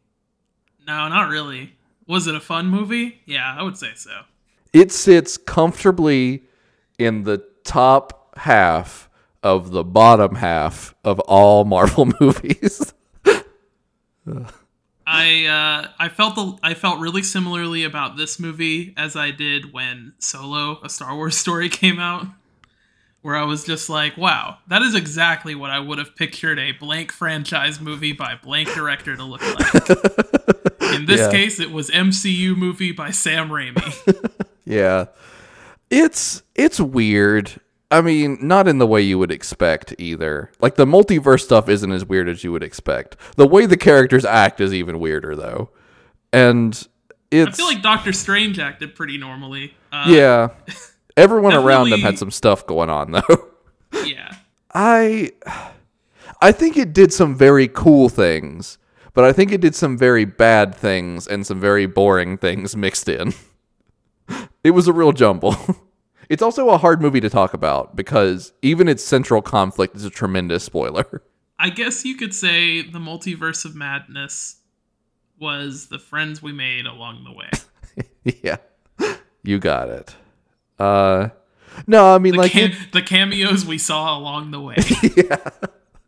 No, 0.87 1.07
not 1.07 1.29
really. 1.29 1.75
Was 2.09 2.25
it 2.25 2.33
a 2.33 2.39
fun 2.39 2.67
movie? 2.69 3.21
Yeah, 3.25 3.55
I 3.55 3.61
would 3.61 3.77
say 3.77 3.91
so. 3.95 4.23
It 4.73 4.91
sits 4.91 5.37
comfortably 5.37 6.43
in 6.97 7.23
the 7.23 7.45
top 7.63 8.35
half 8.35 9.07
of 9.43 9.69
the 9.69 9.83
bottom 9.83 10.35
half 10.35 10.95
of 11.03 11.19
all 11.21 11.65
Marvel 11.65 12.11
movies. 12.19 12.95
I 15.05 15.45
uh, 15.45 15.91
I 15.99 16.09
felt 16.09 16.33
the 16.33 16.57
I 16.63 16.73
felt 16.73 16.99
really 16.99 17.21
similarly 17.21 17.83
about 17.83 18.17
this 18.17 18.39
movie 18.39 18.93
as 18.97 19.15
I 19.15 19.29
did 19.29 19.71
when 19.71 20.13
Solo, 20.17 20.79
a 20.83 20.89
Star 20.89 21.15
Wars 21.15 21.37
story, 21.37 21.69
came 21.69 21.99
out, 21.99 22.25
where 23.21 23.35
I 23.35 23.43
was 23.43 23.65
just 23.65 23.89
like, 23.89 24.15
wow, 24.17 24.57
that 24.67 24.81
is 24.81 24.95
exactly 24.95 25.55
what 25.55 25.69
I 25.71 25.79
would 25.79 25.97
have 25.97 26.15
pictured 26.15 26.57
a 26.59 26.71
blank 26.71 27.11
franchise 27.11 27.79
movie 27.81 28.13
by 28.13 28.35
blank 28.41 28.69
director 28.73 29.15
to 29.15 29.23
look 29.23 29.41
like. 29.41 29.89
In 30.95 31.05
this 31.05 31.19
Yeah. 31.21 31.31
case, 31.31 31.59
it 31.59 31.71
was 31.71 31.89
MCU 31.89 32.55
movie 32.55 32.91
by 32.91 33.11
Sam 33.11 33.49
Raimi. 33.49 34.31
yeah. 34.65 35.05
It's 35.89 36.43
it's 36.55 36.79
weird. 36.79 37.59
I 37.91 38.01
mean, 38.01 38.37
not 38.41 38.67
in 38.67 38.77
the 38.77 38.85
way 38.85 39.01
you 39.01 39.17
would 39.17 39.31
expect 39.31 39.95
either. 39.97 40.51
Like 40.61 40.75
the 40.75 40.85
multiverse 40.85 41.41
stuff 41.41 41.67
isn't 41.69 41.91
as 41.91 42.05
weird 42.05 42.29
as 42.29 42.43
you 42.43 42.51
would 42.51 42.61
expect. 42.63 43.17
The 43.35 43.47
way 43.47 43.65
the 43.65 43.77
characters 43.77 44.23
act 44.25 44.61
is 44.61 44.73
even 44.73 44.99
weirder 44.99 45.35
though. 45.35 45.69
And 46.31 46.73
it's 47.31 47.49
I 47.49 47.51
feel 47.51 47.65
like 47.65 47.81
Doctor 47.81 48.13
Strange 48.13 48.59
acted 48.59 48.93
pretty 48.95 49.17
normally. 49.17 49.73
Uh, 49.91 50.05
yeah. 50.07 50.49
Everyone 51.19 51.53
around 51.53 51.91
him 51.91 52.01
had 52.01 52.17
some 52.17 52.31
stuff 52.31 52.65
going 52.65 52.89
on 52.89 53.11
though. 53.11 53.49
yeah. 54.05 54.35
I 54.73 55.31
I 56.41 56.51
think 56.51 56.77
it 56.77 56.93
did 56.93 57.11
some 57.11 57.35
very 57.35 57.67
cool 57.67 58.09
things, 58.09 58.77
but 59.13 59.23
I 59.23 59.33
think 59.33 59.51
it 59.51 59.61
did 59.61 59.75
some 59.75 59.97
very 59.97 60.25
bad 60.25 60.73
things 60.73 61.27
and 61.27 61.45
some 61.45 61.59
very 61.59 61.85
boring 61.85 62.37
things 62.37 62.75
mixed 62.75 63.09
in. 63.09 63.33
It 64.61 64.71
was 64.71 64.87
a 64.87 64.93
real 64.93 65.11
jumble. 65.11 65.55
It's 66.29 66.43
also 66.43 66.69
a 66.69 66.77
hard 66.77 67.01
movie 67.01 67.21
to 67.21 67.29
talk 67.29 67.55
about 67.55 67.95
because 67.95 68.53
even 68.61 68.87
its 68.87 69.03
central 69.03 69.41
conflict 69.41 69.95
is 69.95 70.05
a 70.05 70.11
tremendous 70.11 70.63
spoiler. 70.63 71.23
I 71.57 71.71
guess 71.71 72.05
you 72.05 72.15
could 72.15 72.35
say 72.35 72.83
the 72.83 72.99
multiverse 72.99 73.65
of 73.65 73.73
madness 73.73 74.57
was 75.39 75.87
the 75.87 75.97
friends 75.97 76.43
we 76.43 76.51
made 76.51 76.85
along 76.85 77.23
the 77.23 77.31
way. 77.31 77.49
yeah. 78.43 78.57
You 79.41 79.57
got 79.57 79.89
it. 79.89 80.15
Uh 80.79 81.29
no, 81.87 82.13
I 82.13 82.17
mean 82.17 82.33
The, 82.33 82.39
like 82.39 82.51
cam- 82.51 82.71
it- 82.71 82.91
the 82.91 83.01
cameos 83.01 83.65
we 83.65 83.77
saw 83.77 84.17
along 84.17 84.51
the 84.51 84.59
way. 84.61 84.75
Yeah, 85.15 85.37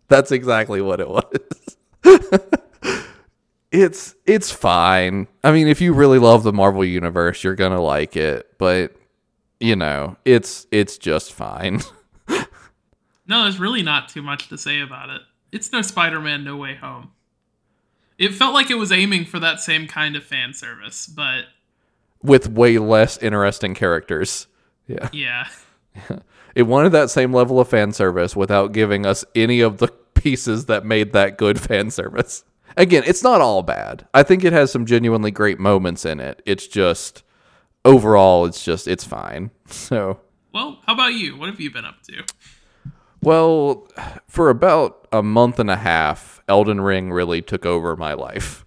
that's 0.07 0.31
exactly 0.31 0.81
what 0.81 0.99
it 0.99 1.07
was. 1.09 1.77
it's 3.71 4.15
it's 4.25 4.51
fine. 4.51 5.27
I 5.43 5.51
mean, 5.51 5.67
if 5.67 5.81
you 5.81 5.93
really 5.93 6.19
love 6.19 6.43
the 6.43 6.53
Marvel 6.53 6.83
universe, 6.83 7.43
you're 7.43 7.55
going 7.55 7.71
to 7.71 7.79
like 7.81 8.17
it, 8.17 8.57
but 8.57 8.95
you 9.59 9.75
know, 9.75 10.17
it's 10.25 10.67
it's 10.71 10.97
just 10.97 11.31
fine. 11.33 11.81
no, 13.27 13.43
there's 13.43 13.59
really 13.59 13.83
not 13.83 14.09
too 14.09 14.21
much 14.21 14.49
to 14.49 14.57
say 14.57 14.81
about 14.81 15.09
it. 15.09 15.21
It's 15.51 15.71
no 15.71 15.81
Spider-Man 15.81 16.43
No 16.43 16.57
Way 16.57 16.75
Home. 16.75 17.11
It 18.17 18.33
felt 18.33 18.53
like 18.53 18.69
it 18.69 18.75
was 18.75 18.91
aiming 18.91 19.25
for 19.25 19.39
that 19.39 19.59
same 19.59 19.87
kind 19.87 20.15
of 20.15 20.23
fan 20.23 20.53
service, 20.53 21.07
but 21.07 21.45
with 22.21 22.49
way 22.49 22.77
less 22.77 23.17
interesting 23.17 23.73
characters. 23.73 24.47
Yeah. 24.87 25.09
yeah. 25.13 25.45
It 26.55 26.63
wanted 26.63 26.91
that 26.91 27.09
same 27.09 27.33
level 27.33 27.59
of 27.59 27.67
fan 27.69 27.91
service 27.93 28.35
without 28.35 28.71
giving 28.71 29.05
us 29.05 29.23
any 29.35 29.61
of 29.61 29.77
the 29.77 29.87
pieces 30.13 30.65
that 30.65 30.85
made 30.85 31.13
that 31.13 31.37
good 31.37 31.59
fan 31.59 31.89
service. 31.91 32.43
Again, 32.77 33.03
it's 33.05 33.23
not 33.23 33.41
all 33.41 33.63
bad. 33.63 34.07
I 34.13 34.23
think 34.23 34.43
it 34.43 34.53
has 34.53 34.71
some 34.71 34.85
genuinely 34.85 35.31
great 35.31 35.59
moments 35.59 36.05
in 36.05 36.19
it. 36.19 36.41
It's 36.45 36.67
just 36.67 37.23
overall 37.83 38.45
it's 38.45 38.63
just 38.63 38.87
it's 38.87 39.03
fine. 39.03 39.51
So, 39.67 40.19
Well, 40.53 40.79
how 40.85 40.93
about 40.93 41.13
you? 41.13 41.37
What 41.37 41.49
have 41.49 41.59
you 41.59 41.71
been 41.71 41.85
up 41.85 42.01
to? 42.03 42.23
well, 43.21 43.87
for 44.27 44.49
about 44.49 45.07
a 45.11 45.21
month 45.23 45.59
and 45.59 45.69
a 45.69 45.77
half, 45.77 46.41
Elden 46.47 46.81
Ring 46.81 47.11
really 47.11 47.41
took 47.41 47.65
over 47.65 47.95
my 47.95 48.13
life. 48.13 48.65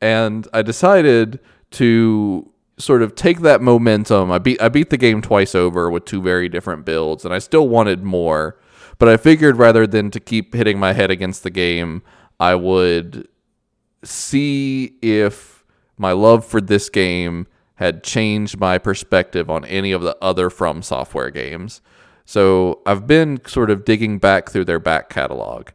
And 0.00 0.46
I 0.52 0.62
decided 0.62 1.40
to 1.72 2.50
sort 2.78 3.02
of 3.02 3.14
take 3.14 3.40
that 3.40 3.60
momentum. 3.60 4.30
I 4.30 4.38
beat 4.38 4.60
I 4.62 4.68
beat 4.68 4.90
the 4.90 4.96
game 4.96 5.20
twice 5.20 5.54
over 5.54 5.90
with 5.90 6.04
two 6.04 6.22
very 6.22 6.48
different 6.48 6.84
builds, 6.84 7.24
and 7.24 7.34
I 7.34 7.38
still 7.38 7.68
wanted 7.68 8.02
more. 8.02 8.58
But 8.98 9.08
I 9.08 9.16
figured 9.16 9.56
rather 9.56 9.86
than 9.86 10.10
to 10.10 10.20
keep 10.20 10.54
hitting 10.54 10.78
my 10.78 10.92
head 10.92 11.10
against 11.10 11.42
the 11.42 11.50
game, 11.50 12.02
I 12.40 12.54
would 12.54 13.28
see 14.02 14.96
if 15.02 15.64
my 15.96 16.12
love 16.12 16.44
for 16.44 16.60
this 16.60 16.88
game 16.88 17.46
had 17.76 18.02
changed 18.02 18.58
my 18.58 18.76
perspective 18.78 19.48
on 19.48 19.64
any 19.64 19.92
of 19.92 20.02
the 20.02 20.16
other 20.20 20.50
From 20.50 20.82
Software 20.82 21.30
games. 21.30 21.80
So 22.24 22.80
I've 22.84 23.06
been 23.06 23.40
sort 23.46 23.70
of 23.70 23.84
digging 23.84 24.18
back 24.18 24.50
through 24.50 24.64
their 24.64 24.80
back 24.80 25.08
catalog. 25.08 25.68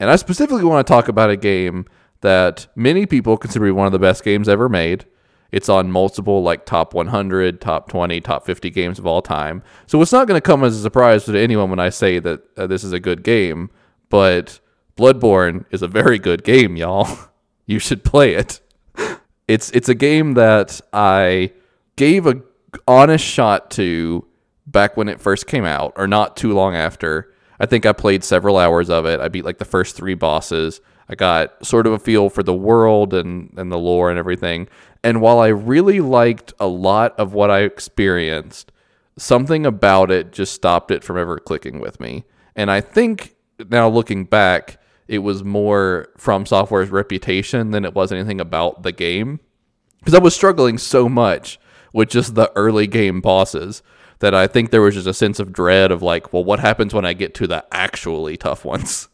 And 0.00 0.10
I 0.10 0.16
specifically 0.16 0.64
want 0.64 0.84
to 0.86 0.92
talk 0.92 1.08
about 1.08 1.30
a 1.30 1.36
game 1.36 1.86
that 2.20 2.66
many 2.74 3.06
people 3.06 3.36
consider 3.36 3.72
one 3.72 3.86
of 3.86 3.92
the 3.92 3.98
best 3.98 4.24
games 4.24 4.48
ever 4.48 4.68
made. 4.68 5.06
It's 5.54 5.68
on 5.68 5.92
multiple 5.92 6.42
like 6.42 6.66
top 6.66 6.94
100, 6.94 7.60
top 7.60 7.88
20, 7.88 8.20
top 8.22 8.44
50 8.44 8.70
games 8.70 8.98
of 8.98 9.06
all 9.06 9.22
time. 9.22 9.62
So 9.86 10.02
it's 10.02 10.10
not 10.10 10.26
going 10.26 10.36
to 10.36 10.44
come 10.44 10.64
as 10.64 10.76
a 10.76 10.82
surprise 10.82 11.26
to 11.26 11.40
anyone 11.40 11.70
when 11.70 11.78
I 11.78 11.90
say 11.90 12.18
that 12.18 12.42
uh, 12.56 12.66
this 12.66 12.82
is 12.82 12.92
a 12.92 12.98
good 12.98 13.22
game, 13.22 13.70
but 14.08 14.58
Bloodborne 14.96 15.64
is 15.70 15.80
a 15.80 15.86
very 15.86 16.18
good 16.18 16.42
game, 16.42 16.76
y'all. 16.76 17.08
You 17.66 17.78
should 17.78 18.04
play 18.04 18.34
it. 18.34 18.60
It's 19.48 19.70
it's 19.70 19.88
a 19.88 19.94
game 19.94 20.34
that 20.34 20.82
I 20.92 21.52
gave 21.96 22.26
a 22.26 22.42
honest 22.86 23.24
shot 23.24 23.70
to 23.70 24.26
back 24.66 24.98
when 24.98 25.08
it 25.08 25.18
first 25.18 25.46
came 25.46 25.64
out 25.64 25.94
or 25.96 26.06
not 26.06 26.36
too 26.36 26.52
long 26.52 26.74
after. 26.74 27.32
I 27.58 27.64
think 27.64 27.86
I 27.86 27.94
played 27.94 28.22
several 28.22 28.58
hours 28.58 28.90
of 28.90 29.06
it. 29.06 29.18
I 29.18 29.28
beat 29.28 29.46
like 29.46 29.56
the 29.56 29.64
first 29.64 29.96
3 29.96 30.12
bosses. 30.12 30.82
I 31.08 31.14
got 31.14 31.64
sort 31.64 31.86
of 31.86 31.92
a 31.92 31.98
feel 31.98 32.30
for 32.30 32.42
the 32.42 32.54
world 32.54 33.12
and 33.14 33.52
and 33.56 33.70
the 33.70 33.78
lore 33.78 34.10
and 34.10 34.18
everything. 34.18 34.68
And 35.02 35.20
while 35.20 35.38
I 35.38 35.48
really 35.48 36.00
liked 36.00 36.52
a 36.58 36.66
lot 36.66 37.18
of 37.18 37.34
what 37.34 37.50
I 37.50 37.60
experienced, 37.60 38.72
something 39.18 39.66
about 39.66 40.10
it 40.10 40.32
just 40.32 40.54
stopped 40.54 40.90
it 40.90 41.04
from 41.04 41.18
ever 41.18 41.38
clicking 41.38 41.78
with 41.78 42.00
me. 42.00 42.24
And 42.56 42.70
I 42.70 42.80
think 42.80 43.36
now 43.70 43.88
looking 43.88 44.24
back, 44.24 44.80
it 45.06 45.18
was 45.18 45.44
more 45.44 46.08
from 46.16 46.46
software's 46.46 46.90
reputation 46.90 47.70
than 47.70 47.84
it 47.84 47.94
was 47.94 48.12
anything 48.12 48.40
about 48.40 48.82
the 48.82 48.92
game. 48.92 49.40
Because 49.98 50.14
I 50.14 50.18
was 50.18 50.34
struggling 50.34 50.78
so 50.78 51.08
much 51.08 51.58
with 51.92 52.08
just 52.08 52.34
the 52.34 52.52
early 52.56 52.86
game 52.86 53.20
bosses 53.20 53.82
that 54.18 54.34
I 54.34 54.46
think 54.46 54.70
there 54.70 54.82
was 54.82 54.94
just 54.94 55.06
a 55.06 55.14
sense 55.14 55.38
of 55.38 55.52
dread 55.52 55.90
of 55.90 56.02
like, 56.02 56.32
well, 56.32 56.44
what 56.44 56.60
happens 56.60 56.94
when 56.94 57.04
I 57.04 57.12
get 57.12 57.34
to 57.34 57.46
the 57.46 57.64
actually 57.72 58.36
tough 58.36 58.64
ones? 58.64 59.08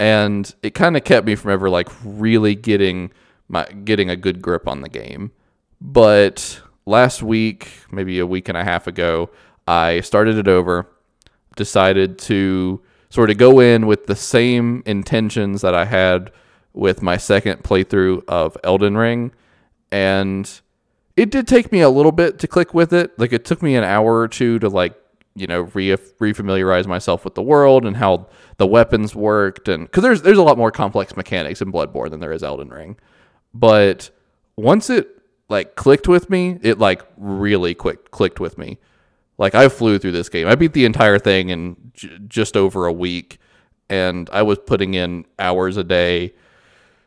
And 0.00 0.52
it 0.62 0.74
kind 0.74 0.96
of 0.96 1.04
kept 1.04 1.26
me 1.26 1.34
from 1.34 1.50
ever 1.50 1.68
like 1.68 1.88
really 2.04 2.54
getting 2.54 3.10
my 3.48 3.64
getting 3.64 4.10
a 4.10 4.16
good 4.16 4.40
grip 4.40 4.68
on 4.68 4.82
the 4.82 4.88
game. 4.88 5.32
But 5.80 6.60
last 6.86 7.22
week, 7.22 7.70
maybe 7.90 8.18
a 8.18 8.26
week 8.26 8.48
and 8.48 8.56
a 8.56 8.64
half 8.64 8.86
ago, 8.86 9.30
I 9.66 10.00
started 10.00 10.38
it 10.38 10.48
over, 10.48 10.88
decided 11.56 12.18
to 12.20 12.80
sort 13.10 13.30
of 13.30 13.38
go 13.38 13.60
in 13.60 13.86
with 13.86 14.06
the 14.06 14.16
same 14.16 14.82
intentions 14.86 15.62
that 15.62 15.74
I 15.74 15.84
had 15.84 16.30
with 16.74 17.02
my 17.02 17.16
second 17.16 17.64
playthrough 17.64 18.22
of 18.28 18.56
Elden 18.62 18.96
Ring 18.96 19.32
and 19.90 20.60
it 21.16 21.30
did 21.30 21.48
take 21.48 21.72
me 21.72 21.80
a 21.80 21.88
little 21.88 22.12
bit 22.12 22.38
to 22.40 22.46
click 22.46 22.74
with 22.74 22.92
it. 22.92 23.18
Like 23.18 23.32
it 23.32 23.44
took 23.44 23.62
me 23.62 23.74
an 23.74 23.84
hour 23.84 24.18
or 24.18 24.28
two 24.28 24.58
to 24.60 24.68
like 24.68 24.94
you 25.34 25.46
know 25.46 25.62
re 25.74 25.88
refamiliarize 25.90 26.86
myself 26.86 27.24
with 27.24 27.34
the 27.34 27.42
world 27.42 27.84
and 27.84 27.96
how 27.96 28.28
the 28.58 28.66
weapons 28.66 29.14
worked, 29.14 29.68
and 29.68 29.86
because 29.86 30.02
there's 30.02 30.22
there's 30.22 30.38
a 30.38 30.42
lot 30.42 30.58
more 30.58 30.70
complex 30.70 31.16
mechanics 31.16 31.62
in 31.62 31.72
Bloodborne 31.72 32.10
than 32.10 32.20
there 32.20 32.32
is 32.32 32.42
Elden 32.42 32.68
Ring, 32.68 32.96
but 33.54 34.10
once 34.56 34.90
it 34.90 35.08
like 35.48 35.76
clicked 35.76 36.08
with 36.08 36.28
me, 36.28 36.58
it 36.62 36.78
like 36.78 37.02
really 37.16 37.74
quick 37.74 38.10
clicked 38.10 38.40
with 38.40 38.58
me. 38.58 38.78
Like 39.38 39.54
I 39.54 39.68
flew 39.68 39.98
through 39.98 40.12
this 40.12 40.28
game. 40.28 40.48
I 40.48 40.56
beat 40.56 40.72
the 40.72 40.84
entire 40.84 41.18
thing 41.18 41.48
in 41.48 41.76
j- 41.94 42.18
just 42.26 42.56
over 42.56 42.86
a 42.86 42.92
week, 42.92 43.38
and 43.88 44.28
I 44.32 44.42
was 44.42 44.58
putting 44.58 44.94
in 44.94 45.24
hours 45.38 45.76
a 45.76 45.84
day. 45.84 46.34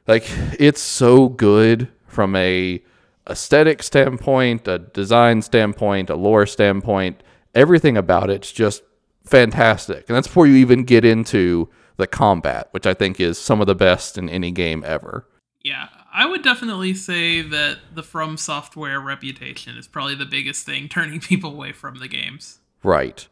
Like 0.08 0.24
it's 0.58 0.82
so 0.82 1.28
good 1.28 1.90
from 2.08 2.36
a 2.36 2.82
aesthetic 3.30 3.84
standpoint, 3.84 4.68
a 4.68 4.80
design 4.80 5.42
standpoint, 5.42 6.10
a 6.10 6.16
lore 6.16 6.46
standpoint. 6.46 7.22
Everything 7.54 7.98
about 7.98 8.30
it's 8.30 8.52
just 8.54 8.84
fantastic, 9.26 10.06
and 10.08 10.16
that's 10.16 10.28
before 10.28 10.48
you 10.48 10.56
even 10.56 10.84
get 10.84 11.06
into 11.06 11.70
the 11.98 12.08
combat, 12.08 12.68
which 12.72 12.86
I 12.86 12.94
think 12.94 13.20
is 13.20 13.38
some 13.38 13.62
of 13.62 13.68
the 13.68 13.76
best 13.76 14.18
in 14.18 14.30
any 14.30 14.52
game 14.52 14.84
ever. 14.86 15.28
Yeah, 15.64 15.90
I 16.14 16.26
would 16.26 16.42
definitely 16.42 16.94
say 16.94 17.42
that 17.42 17.80
the 17.94 18.04
From 18.04 18.38
Software 18.38 19.00
reputation 19.00 19.78
is 19.78 19.88
probably 19.88 20.16
the 20.16 20.26
biggest 20.26 20.66
thing 20.66 20.90
turning 20.90 21.20
people 21.20 21.52
away 21.52 21.72
from 21.72 22.00
the 22.00 22.08
games. 22.08 22.60
Right. 22.84 23.28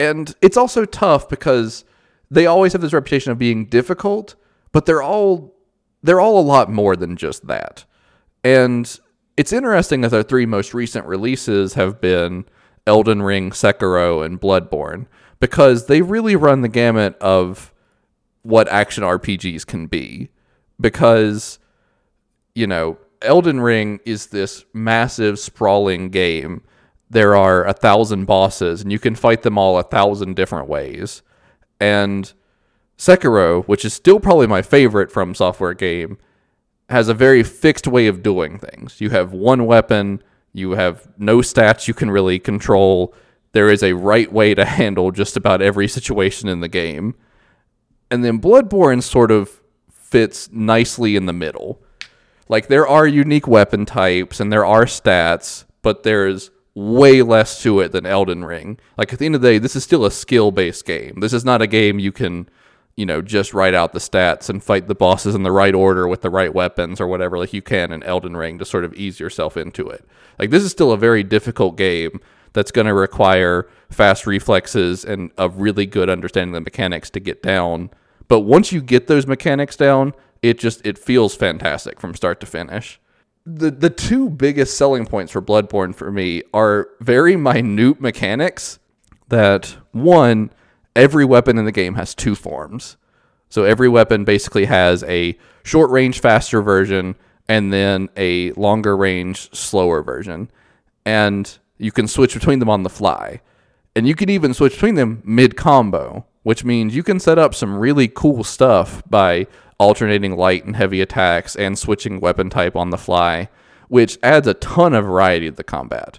And 0.00 0.34
it's 0.40 0.56
also 0.56 0.84
tough 0.84 1.28
because 1.28 1.84
they 2.30 2.46
always 2.46 2.72
have 2.72 2.82
this 2.82 2.92
reputation 2.92 3.32
of 3.32 3.38
being 3.38 3.66
difficult, 3.66 4.34
but 4.72 4.86
they're 4.86 5.02
all 5.02 5.54
they're 6.02 6.20
all 6.20 6.38
a 6.38 6.42
lot 6.42 6.70
more 6.70 6.94
than 6.94 7.16
just 7.16 7.46
that. 7.48 7.84
And 8.44 8.98
it's 9.36 9.52
interesting 9.52 10.02
that 10.02 10.10
their 10.10 10.22
three 10.22 10.46
most 10.46 10.72
recent 10.72 11.06
releases 11.06 11.74
have 11.74 12.00
been 12.00 12.44
Elden 12.88 13.22
Ring, 13.22 13.50
Sekiro, 13.50 14.24
and 14.24 14.40
Bloodborne 14.40 15.06
because 15.38 15.86
they 15.86 16.02
really 16.02 16.34
run 16.34 16.62
the 16.62 16.68
gamut 16.68 17.16
of 17.20 17.72
what 18.42 18.66
action 18.68 19.04
RPGs 19.04 19.64
can 19.66 19.86
be. 19.86 20.30
Because 20.80 21.58
you 22.54 22.66
know, 22.66 22.98
Elden 23.22 23.60
Ring 23.60 24.00
is 24.04 24.26
this 24.26 24.64
massive, 24.72 25.38
sprawling 25.38 26.08
game. 26.08 26.62
There 27.08 27.36
are 27.36 27.64
a 27.64 27.72
thousand 27.72 28.24
bosses, 28.24 28.82
and 28.82 28.90
you 28.90 28.98
can 28.98 29.14
fight 29.14 29.42
them 29.42 29.56
all 29.56 29.78
a 29.78 29.84
thousand 29.84 30.34
different 30.34 30.68
ways. 30.68 31.22
And 31.80 32.32
Sekiro, 32.98 33.64
which 33.66 33.84
is 33.84 33.94
still 33.94 34.18
probably 34.18 34.48
my 34.48 34.62
favorite 34.62 35.12
from 35.12 35.34
software 35.34 35.74
game, 35.74 36.18
has 36.88 37.08
a 37.08 37.14
very 37.14 37.42
fixed 37.42 37.86
way 37.86 38.08
of 38.08 38.22
doing 38.22 38.58
things. 38.58 39.00
You 39.00 39.10
have 39.10 39.32
one 39.32 39.66
weapon, 39.66 40.22
you 40.52 40.72
have 40.72 41.06
no 41.18 41.38
stats 41.38 41.88
you 41.88 41.94
can 41.94 42.10
really 42.10 42.38
control. 42.38 43.14
There 43.52 43.70
is 43.70 43.82
a 43.82 43.94
right 43.94 44.32
way 44.32 44.54
to 44.54 44.64
handle 44.78 45.10
just 45.10 45.36
about 45.36 45.62
every 45.62 45.88
situation 45.88 46.48
in 46.48 46.60
the 46.60 46.68
game. 46.68 47.14
And 48.10 48.24
then 48.24 48.40
Bloodborne 48.40 49.02
sort 49.02 49.30
of 49.30 49.60
fits 49.90 50.50
nicely 50.50 51.16
in 51.16 51.26
the 51.26 51.32
middle 51.32 51.82
like 52.48 52.68
there 52.68 52.86
are 52.86 53.06
unique 53.06 53.46
weapon 53.46 53.84
types 53.84 54.40
and 54.40 54.52
there 54.52 54.64
are 54.64 54.84
stats, 54.84 55.64
but 55.82 56.02
there's 56.02 56.50
way 56.74 57.22
less 57.22 57.62
to 57.62 57.80
it 57.80 57.92
than 57.92 58.06
Elden 58.06 58.44
Ring. 58.44 58.78
Like 58.96 59.12
at 59.12 59.18
the 59.18 59.26
end 59.26 59.34
of 59.34 59.42
the 59.42 59.48
day, 59.48 59.58
this 59.58 59.76
is 59.76 59.84
still 59.84 60.04
a 60.04 60.10
skill 60.10 60.50
based 60.50 60.84
game. 60.84 61.20
This 61.20 61.32
is 61.32 61.44
not 61.44 61.62
a 61.62 61.66
game 61.66 61.98
you 61.98 62.12
can, 62.12 62.48
you 62.98 63.06
know, 63.06 63.22
just 63.22 63.54
write 63.54 63.74
out 63.74 63.92
the 63.92 64.00
stats 64.00 64.50
and 64.50 64.60
fight 64.60 64.88
the 64.88 64.94
bosses 64.94 65.36
in 65.36 65.44
the 65.44 65.52
right 65.52 65.72
order 65.72 66.08
with 66.08 66.22
the 66.22 66.30
right 66.30 66.52
weapons 66.52 67.00
or 67.00 67.06
whatever 67.06 67.38
like 67.38 67.52
you 67.52 67.62
can 67.62 67.92
in 67.92 68.02
Elden 68.02 68.36
Ring 68.36 68.58
to 68.58 68.64
sort 68.64 68.84
of 68.84 68.92
ease 68.94 69.20
yourself 69.20 69.56
into 69.56 69.88
it. 69.88 70.04
Like 70.36 70.50
this 70.50 70.64
is 70.64 70.72
still 70.72 70.90
a 70.90 70.96
very 70.96 71.22
difficult 71.22 71.76
game 71.76 72.20
that's 72.54 72.72
going 72.72 72.88
to 72.88 72.94
require 72.94 73.68
fast 73.88 74.26
reflexes 74.26 75.04
and 75.04 75.30
a 75.38 75.48
really 75.48 75.86
good 75.86 76.10
understanding 76.10 76.56
of 76.56 76.60
the 76.60 76.64
mechanics 76.64 77.08
to 77.10 77.20
get 77.20 77.40
down. 77.40 77.90
But 78.26 78.40
once 78.40 78.72
you 78.72 78.82
get 78.82 79.06
those 79.06 79.28
mechanics 79.28 79.76
down, 79.76 80.12
it 80.42 80.58
just 80.58 80.84
it 80.84 80.98
feels 80.98 81.36
fantastic 81.36 82.00
from 82.00 82.16
start 82.16 82.40
to 82.40 82.46
finish. 82.46 83.00
The 83.46 83.70
the 83.70 83.90
two 83.90 84.28
biggest 84.28 84.76
selling 84.76 85.06
points 85.06 85.30
for 85.30 85.40
Bloodborne 85.40 85.94
for 85.94 86.10
me 86.10 86.42
are 86.52 86.88
very 86.98 87.36
minute 87.36 88.00
mechanics 88.00 88.80
that 89.28 89.76
one 89.92 90.50
every 90.98 91.24
weapon 91.24 91.56
in 91.56 91.64
the 91.64 91.72
game 91.72 91.94
has 91.94 92.14
two 92.14 92.34
forms. 92.34 92.96
So 93.48 93.64
every 93.64 93.88
weapon 93.88 94.24
basically 94.24 94.66
has 94.66 95.04
a 95.04 95.38
short 95.62 95.90
range 95.90 96.20
faster 96.20 96.60
version 96.60 97.14
and 97.48 97.72
then 97.72 98.08
a 98.16 98.52
longer 98.52 98.96
range 98.96 99.50
slower 99.54 100.02
version. 100.02 100.50
And 101.06 101.56
you 101.78 101.92
can 101.92 102.08
switch 102.08 102.34
between 102.34 102.58
them 102.58 102.68
on 102.68 102.82
the 102.82 102.90
fly. 102.90 103.40
And 103.94 104.06
you 104.06 104.14
can 104.14 104.28
even 104.28 104.52
switch 104.52 104.74
between 104.74 104.96
them 104.96 105.22
mid 105.24 105.56
combo, 105.56 106.26
which 106.42 106.64
means 106.64 106.94
you 106.94 107.02
can 107.02 107.20
set 107.20 107.38
up 107.38 107.54
some 107.54 107.78
really 107.78 108.08
cool 108.08 108.44
stuff 108.44 109.02
by 109.08 109.46
alternating 109.78 110.36
light 110.36 110.64
and 110.64 110.74
heavy 110.74 111.00
attacks, 111.00 111.54
and 111.54 111.78
switching 111.78 112.18
weapon 112.18 112.50
type 112.50 112.74
on 112.74 112.90
the 112.90 112.98
fly, 112.98 113.48
which 113.86 114.18
adds 114.24 114.48
a 114.48 114.54
ton 114.54 114.92
of 114.92 115.04
variety 115.04 115.48
to 115.48 115.56
the 115.56 115.62
combat. 115.62 116.18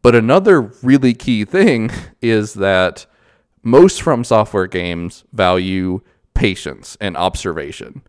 But 0.00 0.14
another 0.14 0.62
really 0.82 1.12
key 1.12 1.44
thing 1.44 1.90
is 2.22 2.54
that 2.54 3.06
most 3.62 4.02
From 4.02 4.24
Software 4.24 4.66
games 4.66 5.24
value 5.32 6.00
patience 6.34 6.96
and 7.00 7.16
observation. 7.16 8.02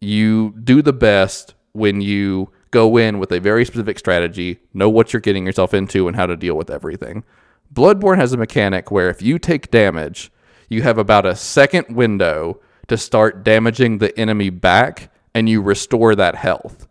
You 0.00 0.54
do 0.62 0.82
the 0.82 0.92
best 0.92 1.54
when 1.72 2.00
you 2.00 2.50
go 2.70 2.96
in 2.96 3.18
with 3.18 3.32
a 3.32 3.40
very 3.40 3.64
specific 3.64 3.98
strategy, 3.98 4.58
know 4.74 4.88
what 4.88 5.12
you're 5.12 5.20
getting 5.20 5.46
yourself 5.46 5.74
into, 5.74 6.06
and 6.06 6.16
how 6.16 6.26
to 6.26 6.36
deal 6.36 6.56
with 6.56 6.70
everything. 6.70 7.24
Bloodborne 7.72 8.18
has 8.18 8.32
a 8.32 8.36
mechanic 8.36 8.90
where 8.90 9.08
if 9.08 9.22
you 9.22 9.38
take 9.38 9.70
damage, 9.70 10.30
you 10.68 10.82
have 10.82 10.98
about 10.98 11.26
a 11.26 11.36
second 11.36 11.94
window 11.94 12.60
to 12.88 12.96
start 12.96 13.44
damaging 13.44 13.98
the 13.98 14.16
enemy 14.18 14.50
back 14.50 15.10
and 15.34 15.48
you 15.48 15.60
restore 15.60 16.14
that 16.14 16.34
health. 16.34 16.86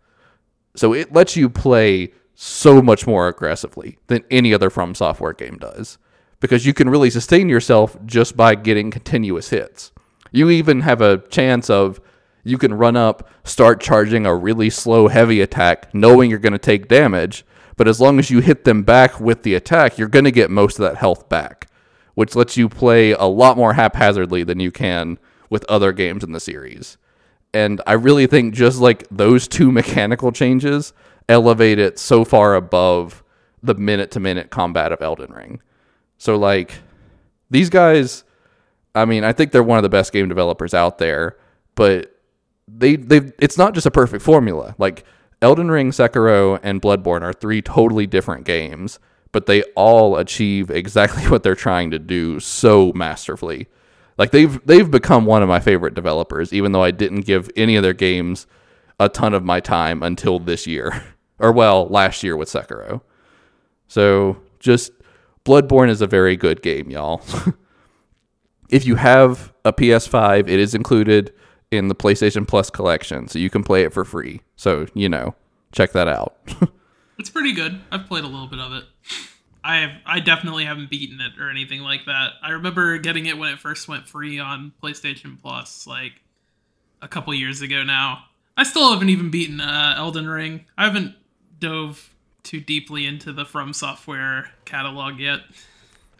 So 0.74 0.92
it 0.92 1.12
lets 1.12 1.36
you 1.36 1.48
play 1.48 2.12
so 2.34 2.82
much 2.82 3.06
more 3.06 3.28
aggressively 3.28 3.98
than 4.08 4.24
any 4.30 4.52
other 4.52 4.70
From 4.70 4.94
Software 4.94 5.32
game 5.32 5.56
does 5.58 5.98
because 6.40 6.66
you 6.66 6.74
can 6.74 6.88
really 6.88 7.10
sustain 7.10 7.48
yourself 7.48 7.96
just 8.04 8.36
by 8.36 8.54
getting 8.54 8.90
continuous 8.90 9.50
hits. 9.50 9.92
You 10.32 10.50
even 10.50 10.82
have 10.82 11.00
a 11.00 11.18
chance 11.28 11.70
of 11.70 12.00
you 12.44 12.58
can 12.58 12.74
run 12.74 12.96
up, 12.96 13.28
start 13.44 13.80
charging 13.80 14.26
a 14.26 14.34
really 14.34 14.70
slow 14.70 15.08
heavy 15.08 15.40
attack, 15.40 15.92
knowing 15.94 16.30
you're 16.30 16.38
going 16.38 16.52
to 16.52 16.58
take 16.58 16.88
damage, 16.88 17.44
but 17.76 17.88
as 17.88 18.00
long 18.00 18.18
as 18.18 18.30
you 18.30 18.40
hit 18.40 18.64
them 18.64 18.82
back 18.82 19.20
with 19.20 19.42
the 19.42 19.54
attack, 19.54 19.98
you're 19.98 20.08
going 20.08 20.24
to 20.24 20.30
get 20.30 20.50
most 20.50 20.78
of 20.78 20.84
that 20.84 20.96
health 20.96 21.28
back, 21.28 21.68
which 22.14 22.34
lets 22.34 22.56
you 22.56 22.68
play 22.68 23.12
a 23.12 23.24
lot 23.24 23.56
more 23.56 23.74
haphazardly 23.74 24.44
than 24.44 24.60
you 24.60 24.70
can 24.70 25.18
with 25.50 25.64
other 25.68 25.92
games 25.92 26.24
in 26.24 26.32
the 26.32 26.40
series. 26.40 26.96
And 27.52 27.80
I 27.86 27.94
really 27.94 28.26
think 28.26 28.54
just 28.54 28.80
like 28.80 29.06
those 29.10 29.48
two 29.48 29.70
mechanical 29.80 30.32
changes 30.32 30.92
elevate 31.28 31.78
it 31.78 31.98
so 31.98 32.24
far 32.24 32.54
above 32.54 33.22
the 33.62 33.74
minute 33.74 34.10
to 34.12 34.20
minute 34.20 34.50
combat 34.50 34.92
of 34.92 35.02
Elden 35.02 35.32
Ring. 35.32 35.60
So 36.18 36.36
like 36.36 36.80
these 37.50 37.70
guys 37.70 38.24
I 38.96 39.04
mean, 39.04 39.24
I 39.24 39.32
think 39.32 39.52
they're 39.52 39.62
one 39.62 39.78
of 39.78 39.82
the 39.82 39.90
best 39.90 40.10
game 40.10 40.26
developers 40.26 40.72
out 40.72 40.96
there, 40.96 41.36
but 41.74 42.18
they 42.66 42.96
they 42.96 43.32
it's 43.38 43.58
not 43.58 43.74
just 43.74 43.86
a 43.86 43.90
perfect 43.90 44.24
formula. 44.24 44.74
Like 44.78 45.04
Elden 45.42 45.70
Ring, 45.70 45.90
Sekiro, 45.90 46.58
and 46.62 46.80
Bloodborne 46.80 47.20
are 47.20 47.34
three 47.34 47.60
totally 47.60 48.06
different 48.06 48.44
games, 48.46 48.98
but 49.32 49.44
they 49.44 49.62
all 49.74 50.16
achieve 50.16 50.70
exactly 50.70 51.24
what 51.28 51.42
they're 51.42 51.54
trying 51.54 51.90
to 51.90 51.98
do 51.98 52.40
so 52.40 52.90
masterfully. 52.94 53.68
Like 54.16 54.30
they've 54.30 54.64
they've 54.66 54.90
become 54.90 55.26
one 55.26 55.42
of 55.42 55.48
my 55.48 55.60
favorite 55.60 55.92
developers, 55.92 56.54
even 56.54 56.72
though 56.72 56.82
I 56.82 56.90
didn't 56.90 57.26
give 57.26 57.50
any 57.54 57.76
of 57.76 57.82
their 57.82 57.92
games 57.92 58.46
a 58.98 59.10
ton 59.10 59.34
of 59.34 59.44
my 59.44 59.60
time 59.60 60.02
until 60.02 60.38
this 60.38 60.66
year, 60.66 61.04
or 61.38 61.52
well, 61.52 61.86
last 61.88 62.22
year 62.22 62.34
with 62.34 62.48
Sekiro. 62.48 63.02
So 63.88 64.38
just 64.58 64.90
Bloodborne 65.46 65.88
is 65.88 66.02
a 66.02 66.08
very 66.08 66.36
good 66.36 66.60
game, 66.60 66.90
y'all. 66.90 67.22
if 68.68 68.84
you 68.84 68.96
have 68.96 69.52
a 69.64 69.72
PS5, 69.72 70.40
it 70.40 70.58
is 70.58 70.74
included 70.74 71.32
in 71.70 71.86
the 71.86 71.94
PlayStation 71.94 72.46
Plus 72.46 72.68
collection, 72.68 73.28
so 73.28 73.38
you 73.38 73.48
can 73.48 73.62
play 73.62 73.84
it 73.84 73.92
for 73.92 74.04
free. 74.04 74.40
So 74.56 74.86
you 74.92 75.08
know, 75.08 75.36
check 75.70 75.92
that 75.92 76.08
out. 76.08 76.36
it's 77.18 77.30
pretty 77.30 77.52
good. 77.52 77.80
I've 77.92 78.06
played 78.06 78.24
a 78.24 78.28
little 78.28 78.48
bit 78.48 78.58
of 78.58 78.72
it. 78.72 78.84
I 79.62 79.76
have, 79.78 79.90
I 80.04 80.20
definitely 80.20 80.64
haven't 80.64 80.90
beaten 80.90 81.20
it 81.20 81.40
or 81.40 81.48
anything 81.48 81.80
like 81.80 82.06
that. 82.06 82.32
I 82.42 82.50
remember 82.50 82.98
getting 82.98 83.26
it 83.26 83.38
when 83.38 83.52
it 83.52 83.60
first 83.60 83.88
went 83.88 84.08
free 84.08 84.40
on 84.40 84.72
PlayStation 84.82 85.40
Plus, 85.40 85.86
like 85.86 86.22
a 87.02 87.08
couple 87.08 87.32
years 87.34 87.62
ago 87.62 87.84
now. 87.84 88.24
I 88.56 88.64
still 88.64 88.92
haven't 88.92 89.10
even 89.10 89.30
beaten 89.30 89.60
uh, 89.60 89.94
Elden 89.96 90.28
Ring. 90.28 90.64
I 90.76 90.84
haven't 90.84 91.14
dove 91.60 92.15
too 92.46 92.60
deeply 92.60 93.06
into 93.06 93.32
the 93.32 93.44
From 93.44 93.72
Software 93.72 94.52
catalog 94.64 95.18
yet. 95.18 95.40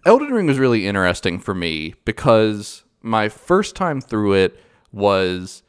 Elden 0.04 0.32
Ring 0.32 0.46
was 0.46 0.58
really 0.58 0.86
interesting 0.86 1.38
for 1.38 1.54
me 1.54 1.94
because 2.04 2.82
my 3.00 3.28
first 3.28 3.74
time 3.76 4.00
through 4.00 4.34
it 4.34 4.60
was 4.92 5.62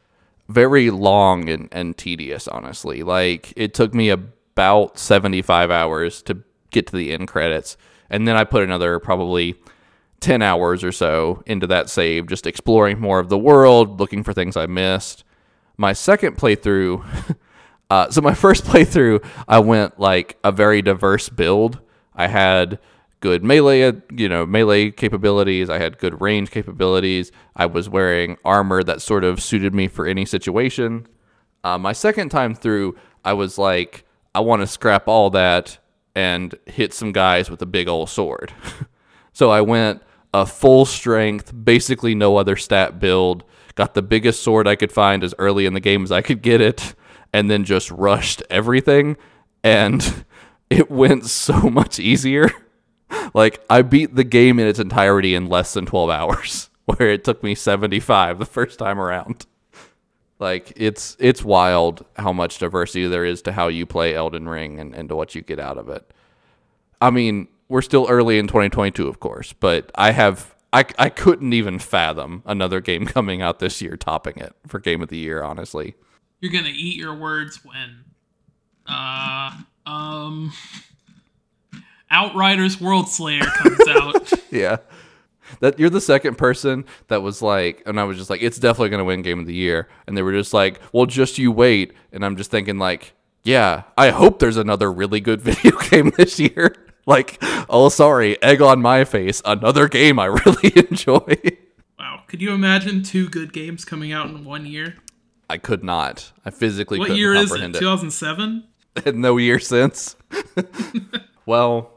very 0.49 0.89
long 0.89 1.47
and, 1.49 1.69
and 1.71 1.97
tedious, 1.97 2.47
honestly. 2.47 3.03
Like, 3.03 3.53
it 3.55 3.73
took 3.73 3.93
me 3.93 4.09
about 4.09 4.97
75 4.97 5.69
hours 5.69 6.21
to 6.23 6.43
get 6.71 6.87
to 6.87 6.95
the 6.95 7.13
end 7.13 7.27
credits. 7.27 7.77
And 8.09 8.27
then 8.27 8.35
I 8.35 8.43
put 8.43 8.63
another 8.63 8.99
probably 8.99 9.55
10 10.21 10.41
hours 10.41 10.83
or 10.83 10.91
so 10.91 11.43
into 11.45 11.67
that 11.67 11.89
save, 11.89 12.27
just 12.27 12.47
exploring 12.47 12.99
more 12.99 13.19
of 13.19 13.29
the 13.29 13.37
world, 13.37 13.99
looking 13.99 14.23
for 14.23 14.33
things 14.33 14.57
I 14.57 14.65
missed. 14.65 15.23
My 15.77 15.93
second 15.93 16.37
playthrough, 16.37 17.35
uh, 17.89 18.09
so 18.09 18.21
my 18.21 18.33
first 18.45 18.63
playthrough, 18.63 19.23
I 19.47 19.59
went 19.59 19.99
like 19.99 20.37
a 20.43 20.51
very 20.51 20.81
diverse 20.81 21.29
build. 21.29 21.79
I 22.15 22.27
had 22.27 22.79
good 23.19 23.43
melee, 23.43 23.93
you 24.11 24.29
know, 24.29 24.45
melee 24.45 24.91
capabilities. 24.91 25.69
I 25.69 25.79
had 25.79 25.97
good 25.97 26.21
range 26.21 26.51
capabilities. 26.51 27.31
I 27.55 27.65
was 27.65 27.89
wearing 27.89 28.37
armor 28.45 28.83
that 28.83 29.01
sort 29.01 29.23
of 29.23 29.41
suited 29.41 29.73
me 29.73 29.87
for 29.87 30.05
any 30.05 30.25
situation. 30.25 31.07
Uh, 31.63 31.77
my 31.77 31.93
second 31.93 32.29
time 32.29 32.53
through, 32.53 32.95
I 33.25 33.33
was 33.33 33.57
like, 33.57 34.05
I 34.33 34.39
want 34.39 34.61
to 34.61 34.67
scrap 34.67 35.07
all 35.07 35.29
that 35.31 35.79
and 36.15 36.55
hit 36.65 36.93
some 36.93 37.11
guys 37.11 37.49
with 37.49 37.61
a 37.61 37.65
big 37.65 37.87
old 37.87 38.09
sword. 38.09 38.53
so 39.33 39.49
I 39.49 39.61
went 39.61 40.01
a 40.33 40.45
full 40.45 40.85
strength, 40.85 41.51
basically 41.63 42.15
no 42.15 42.37
other 42.37 42.55
stat 42.55 42.99
build, 42.99 43.43
got 43.75 43.93
the 43.93 44.01
biggest 44.01 44.43
sword 44.43 44.67
I 44.67 44.75
could 44.75 44.91
find 44.91 45.23
as 45.23 45.33
early 45.39 45.65
in 45.65 45.73
the 45.73 45.79
game 45.79 46.03
as 46.03 46.11
I 46.11 46.21
could 46.21 46.41
get 46.41 46.61
it, 46.61 46.95
and 47.33 47.49
then 47.49 47.63
just 47.63 47.91
rushed 47.91 48.43
everything. 48.49 49.17
And 49.63 50.25
it 50.69 50.89
went 50.89 51.25
so 51.25 51.53
much 51.69 51.99
easier. 51.99 52.49
like, 53.33 53.63
I 53.69 53.81
beat 53.81 54.15
the 54.15 54.23
game 54.23 54.59
in 54.59 54.67
its 54.67 54.79
entirety 54.79 55.35
in 55.35 55.47
less 55.47 55.73
than 55.73 55.85
12 55.85 56.09
hours, 56.09 56.69
where 56.85 57.09
it 57.09 57.23
took 57.23 57.43
me 57.43 57.55
75 57.55 58.39
the 58.39 58.45
first 58.45 58.79
time 58.79 58.99
around. 58.99 59.45
Like 60.39 60.71
it's 60.75 61.17
it's 61.19 61.43
wild 61.43 62.05
how 62.15 62.31
much 62.31 62.59
diversity 62.59 63.07
there 63.07 63.25
is 63.25 63.41
to 63.43 63.51
how 63.51 63.69
you 63.69 63.87
play 63.87 64.13
Elden 64.13 64.47
Ring 64.47 64.79
and, 64.79 64.93
and 64.93 65.09
to 65.09 65.15
what 65.15 65.33
you 65.33 65.41
get 65.41 65.59
out 65.59 65.79
of 65.79 65.89
it. 65.89 66.13
I 67.01 67.09
mean, 67.09 67.47
we're 67.69 67.81
still 67.81 68.05
early 68.07 68.37
in 68.37 68.47
2022, 68.47 69.07
of 69.07 69.19
course, 69.19 69.53
but 69.53 69.91
I 69.95 70.11
have 70.11 70.55
I, 70.73 70.85
I 70.99 71.09
couldn't 71.09 71.53
even 71.53 71.79
fathom 71.79 72.43
another 72.45 72.81
game 72.81 73.05
coming 73.05 73.41
out 73.41 73.59
this 73.59 73.81
year 73.81 73.97
topping 73.97 74.37
it 74.37 74.53
for 74.67 74.79
game 74.79 75.01
of 75.01 75.09
the 75.09 75.17
year, 75.17 75.41
honestly. 75.41 75.95
You're 76.39 76.51
gonna 76.51 76.69
eat 76.73 76.97
your 76.97 77.15
words 77.15 77.59
when 77.63 78.03
uh 78.87 79.51
um 79.85 80.51
Outriders 82.09 82.77
Worldslayer 82.77 83.45
comes 83.45 83.87
out. 83.89 84.33
yeah. 84.51 84.77
That 85.61 85.79
you're 85.79 85.89
the 85.89 86.01
second 86.01 86.37
person 86.37 86.85
that 87.07 87.21
was 87.21 87.41
like, 87.41 87.81
and 87.85 87.99
I 87.99 88.03
was 88.03 88.17
just 88.17 88.29
like, 88.29 88.41
it's 88.41 88.57
definitely 88.57 88.89
gonna 88.89 89.05
win 89.05 89.21
game 89.21 89.39
of 89.39 89.45
the 89.45 89.53
year, 89.53 89.87
and 90.05 90.15
they 90.17 90.21
were 90.21 90.33
just 90.33 90.53
like, 90.53 90.79
well, 90.91 91.05
just 91.05 91.37
you 91.37 91.51
wait, 91.51 91.93
and 92.11 92.25
I'm 92.25 92.35
just 92.35 92.51
thinking 92.51 92.77
like, 92.77 93.13
yeah, 93.43 93.83
I 93.97 94.09
hope 94.09 94.39
there's 94.39 94.57
another 94.57 94.91
really 94.91 95.21
good 95.21 95.41
video 95.49 95.77
game 95.89 96.11
this 96.17 96.37
year. 96.39 96.75
like, 97.05 97.41
oh, 97.69 97.87
sorry, 97.87 98.41
egg 98.43 98.61
on 98.61 98.81
my 98.81 99.05
face, 99.05 99.41
another 99.45 99.87
game 99.87 100.19
I 100.19 100.25
really 100.25 100.73
enjoy. 100.75 101.35
Wow, 101.97 102.23
could 102.27 102.41
you 102.41 102.51
imagine 102.51 103.01
two 103.01 103.29
good 103.29 103.53
games 103.53 103.85
coming 103.85 104.11
out 104.11 104.27
in 104.29 104.43
one 104.43 104.65
year? 104.65 104.95
I 105.49 105.57
could 105.57 105.83
not. 105.83 106.31
I 106.45 106.49
physically 106.49 106.99
What 106.99 107.15
year 107.15 107.33
is 107.33 107.51
it? 107.51 107.73
2007? 107.73 108.63
no 109.13 109.37
year 109.37 109.59
since. 109.59 110.15
well, 111.45 111.91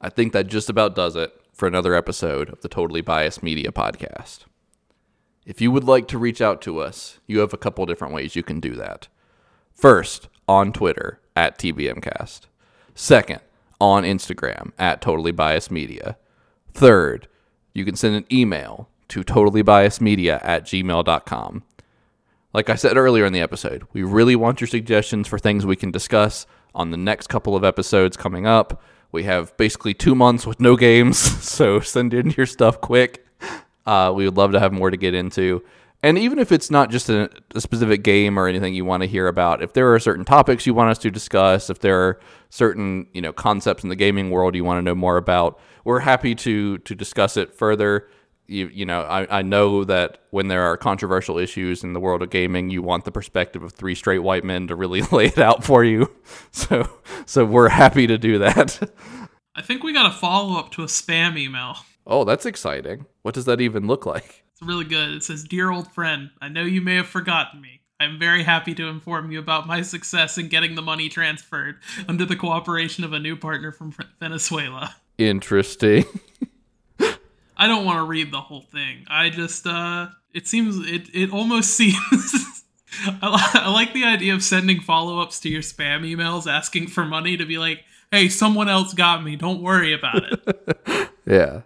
I 0.00 0.08
think 0.08 0.32
that 0.32 0.46
just 0.46 0.70
about 0.70 0.94
does 0.94 1.16
it 1.16 1.32
for 1.52 1.66
another 1.66 1.94
episode 1.94 2.48
of 2.48 2.60
the 2.62 2.68
Totally 2.68 3.00
Biased 3.00 3.42
Media 3.42 3.70
Podcast. 3.70 4.40
If 5.46 5.60
you 5.60 5.70
would 5.70 5.84
like 5.84 6.08
to 6.08 6.18
reach 6.18 6.40
out 6.40 6.62
to 6.62 6.78
us, 6.78 7.18
you 7.26 7.40
have 7.40 7.52
a 7.52 7.58
couple 7.58 7.84
different 7.86 8.14
ways 8.14 8.34
you 8.34 8.42
can 8.42 8.60
do 8.60 8.74
that. 8.74 9.08
First, 9.72 10.28
on 10.48 10.72
Twitter 10.72 11.20
at 11.36 11.58
TBMcast. 11.58 12.42
Second, 12.94 13.40
on 13.80 14.04
Instagram 14.04 14.72
at 14.78 15.00
Totally 15.02 15.32
Biased 15.32 15.70
Media. 15.70 16.16
Third, 16.72 17.28
you 17.72 17.84
can 17.84 17.96
send 17.96 18.16
an 18.16 18.26
email 18.32 18.88
to 19.08 19.22
totallybiasedmedia 19.22 20.40
at 20.42 20.64
gmail.com. 20.64 21.62
Like 22.54 22.70
I 22.70 22.76
said 22.76 22.96
earlier 22.96 23.24
in 23.24 23.32
the 23.32 23.40
episode, 23.40 23.82
we 23.92 24.04
really 24.04 24.36
want 24.36 24.60
your 24.60 24.68
suggestions 24.68 25.26
for 25.26 25.40
things 25.40 25.66
we 25.66 25.74
can 25.74 25.90
discuss 25.90 26.46
on 26.72 26.92
the 26.92 26.96
next 26.96 27.26
couple 27.26 27.56
of 27.56 27.64
episodes 27.64 28.16
coming 28.16 28.46
up. 28.46 28.80
We 29.10 29.24
have 29.24 29.56
basically 29.56 29.92
two 29.92 30.14
months 30.14 30.46
with 30.46 30.60
no 30.60 30.76
games, 30.76 31.18
so 31.44 31.80
send 31.80 32.14
in 32.14 32.30
your 32.30 32.46
stuff 32.46 32.80
quick. 32.80 33.26
Uh, 33.84 34.12
we 34.14 34.24
would 34.24 34.36
love 34.36 34.52
to 34.52 34.60
have 34.60 34.72
more 34.72 34.92
to 34.92 34.96
get 34.96 35.14
into. 35.14 35.64
And 36.04 36.16
even 36.16 36.38
if 36.38 36.52
it's 36.52 36.70
not 36.70 36.92
just 36.92 37.08
a, 37.08 37.28
a 37.56 37.60
specific 37.60 38.04
game 38.04 38.38
or 38.38 38.46
anything 38.46 38.72
you 38.72 38.84
want 38.84 39.02
to 39.02 39.08
hear 39.08 39.26
about, 39.26 39.60
if 39.60 39.72
there 39.72 39.92
are 39.92 39.98
certain 39.98 40.24
topics 40.24 40.64
you 40.64 40.74
want 40.74 40.90
us 40.90 40.98
to 40.98 41.10
discuss, 41.10 41.70
if 41.70 41.80
there 41.80 42.00
are 42.02 42.20
certain 42.50 43.08
you 43.12 43.20
know 43.20 43.32
concepts 43.32 43.82
in 43.82 43.88
the 43.88 43.96
gaming 43.96 44.30
world 44.30 44.54
you 44.54 44.62
want 44.62 44.78
to 44.78 44.82
know 44.82 44.94
more 44.94 45.16
about, 45.16 45.58
we're 45.84 45.98
happy 45.98 46.36
to 46.36 46.78
to 46.78 46.94
discuss 46.94 47.36
it 47.36 47.52
further. 47.52 48.06
You, 48.46 48.68
you 48.68 48.84
know, 48.84 49.02
I, 49.02 49.38
I 49.38 49.42
know 49.42 49.84
that 49.84 50.18
when 50.30 50.48
there 50.48 50.62
are 50.62 50.76
controversial 50.76 51.38
issues 51.38 51.82
in 51.82 51.94
the 51.94 52.00
world 52.00 52.22
of 52.22 52.30
gaming, 52.30 52.70
you 52.70 52.82
want 52.82 53.04
the 53.04 53.12
perspective 53.12 53.62
of 53.62 53.72
three 53.72 53.94
straight 53.94 54.18
white 54.18 54.44
men 54.44 54.66
to 54.68 54.76
really 54.76 55.02
lay 55.12 55.26
it 55.26 55.38
out 55.38 55.64
for 55.64 55.84
you. 55.84 56.10
So, 56.52 56.88
so 57.26 57.44
we're 57.44 57.68
happy 57.68 58.06
to 58.06 58.16
do 58.16 58.38
that. 58.38 58.80
I 59.54 59.62
think 59.62 59.82
we 59.82 59.92
got 59.92 60.06
a 60.06 60.14
follow 60.14 60.58
up 60.58 60.70
to 60.72 60.82
a 60.82 60.86
spam 60.86 61.36
email. 61.36 61.76
Oh, 62.06 62.24
that's 62.24 62.46
exciting. 62.46 63.06
What 63.22 63.34
does 63.34 63.44
that 63.44 63.60
even 63.60 63.86
look 63.86 64.06
like? 64.06 64.44
It's 64.52 64.62
really 64.62 64.84
good. 64.84 65.10
It 65.10 65.22
says, 65.24 65.44
Dear 65.44 65.70
old 65.70 65.92
friend, 65.92 66.30
I 66.40 66.48
know 66.48 66.62
you 66.62 66.80
may 66.80 66.94
have 66.94 67.08
forgotten 67.08 67.60
me. 67.60 67.80
I'm 68.00 68.18
very 68.18 68.42
happy 68.42 68.74
to 68.74 68.88
inform 68.88 69.30
you 69.30 69.38
about 69.38 69.66
my 69.66 69.82
success 69.82 70.36
in 70.38 70.48
getting 70.48 70.74
the 70.74 70.82
money 70.82 71.08
transferred 71.08 71.76
under 72.08 72.24
the 72.24 72.36
cooperation 72.36 73.04
of 73.04 73.12
a 73.12 73.18
new 73.18 73.36
partner 73.36 73.72
from 73.72 73.94
Venezuela. 74.20 74.96
Interesting. 75.18 76.04
I 77.56 77.66
don't 77.66 77.84
want 77.84 77.98
to 77.98 78.04
read 78.04 78.32
the 78.32 78.40
whole 78.40 78.62
thing. 78.62 79.04
I 79.08 79.30
just, 79.30 79.66
uh, 79.66 80.08
it 80.32 80.46
seems, 80.46 80.86
it, 80.86 81.08
it 81.14 81.32
almost 81.32 81.70
seems. 81.76 82.62
I, 83.22 83.28
li- 83.28 83.60
I 83.62 83.70
like 83.72 83.92
the 83.92 84.04
idea 84.04 84.34
of 84.34 84.42
sending 84.42 84.80
follow 84.80 85.20
ups 85.20 85.40
to 85.40 85.48
your 85.48 85.62
spam 85.62 86.02
emails 86.02 86.50
asking 86.50 86.88
for 86.88 87.04
money 87.04 87.36
to 87.36 87.44
be 87.44 87.58
like, 87.58 87.80
hey, 88.10 88.28
someone 88.28 88.68
else 88.68 88.94
got 88.94 89.24
me. 89.24 89.36
Don't 89.36 89.62
worry 89.62 89.92
about 89.92 90.22
it. 90.24 91.10
Yeah. 91.26 91.62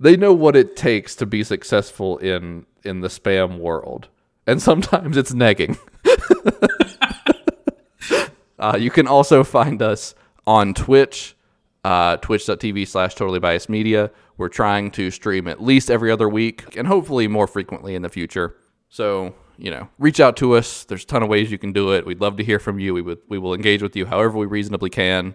They 0.00 0.16
know 0.16 0.32
what 0.32 0.56
it 0.56 0.74
takes 0.74 1.14
to 1.16 1.26
be 1.26 1.44
successful 1.44 2.16
in 2.16 2.64
in 2.82 3.00
the 3.00 3.08
spam 3.08 3.58
world. 3.58 4.08
And 4.46 4.62
sometimes 4.62 5.18
it's 5.18 5.32
negging. 5.32 5.76
uh, 8.58 8.78
you 8.80 8.90
can 8.90 9.06
also 9.06 9.44
find 9.44 9.82
us 9.82 10.14
on 10.46 10.72
Twitch, 10.72 11.36
uh, 11.84 12.16
twitch.tv 12.18 12.88
slash 12.88 13.14
totally 13.14 13.38
biased 13.38 13.68
media. 13.68 14.10
We're 14.38 14.48
trying 14.48 14.90
to 14.92 15.10
stream 15.10 15.48
at 15.48 15.62
least 15.62 15.90
every 15.90 16.10
other 16.10 16.28
week 16.28 16.76
and 16.76 16.86
hopefully 16.86 17.26
more 17.26 17.46
frequently 17.46 17.94
in 17.94 18.02
the 18.02 18.08
future. 18.08 18.56
So, 18.88 19.34
you 19.56 19.70
know, 19.70 19.88
reach 19.98 20.20
out 20.20 20.36
to 20.38 20.54
us. 20.56 20.84
There's 20.84 21.04
a 21.04 21.06
ton 21.06 21.22
of 21.22 21.28
ways 21.28 21.50
you 21.50 21.58
can 21.58 21.72
do 21.72 21.92
it. 21.92 22.06
We'd 22.06 22.20
love 22.20 22.36
to 22.36 22.44
hear 22.44 22.58
from 22.58 22.78
you. 22.78 22.94
We 22.94 23.02
would 23.02 23.18
we 23.28 23.38
will 23.38 23.54
engage 23.54 23.82
with 23.82 23.96
you 23.96 24.06
however 24.06 24.36
we 24.36 24.46
reasonably 24.46 24.90
can. 24.90 25.34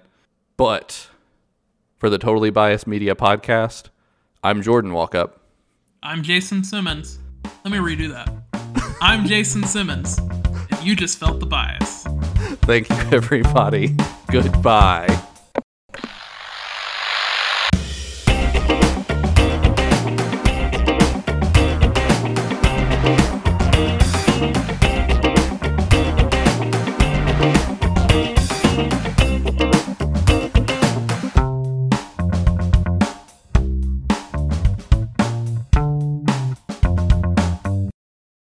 But 0.57 1.09
for 1.97 2.09
the 2.09 2.17
Totally 2.17 2.51
Biased 2.51 2.87
Media 2.87 3.15
podcast, 3.15 3.89
I'm 4.43 4.61
Jordan 4.61 4.91
Walkup. 4.91 5.33
I'm 6.03 6.23
Jason 6.23 6.63
Simmons. 6.63 7.19
Let 7.63 7.71
me 7.71 7.77
redo 7.77 8.09
that. 8.11 8.97
I'm 9.01 9.25
Jason 9.25 9.63
Simmons, 9.63 10.17
and 10.17 10.83
you 10.83 10.95
just 10.95 11.19
felt 11.19 11.39
the 11.39 11.45
bias. 11.45 12.03
Thank 12.63 12.89
you, 12.89 12.95
everybody. 13.11 13.95
Goodbye. 14.31 15.07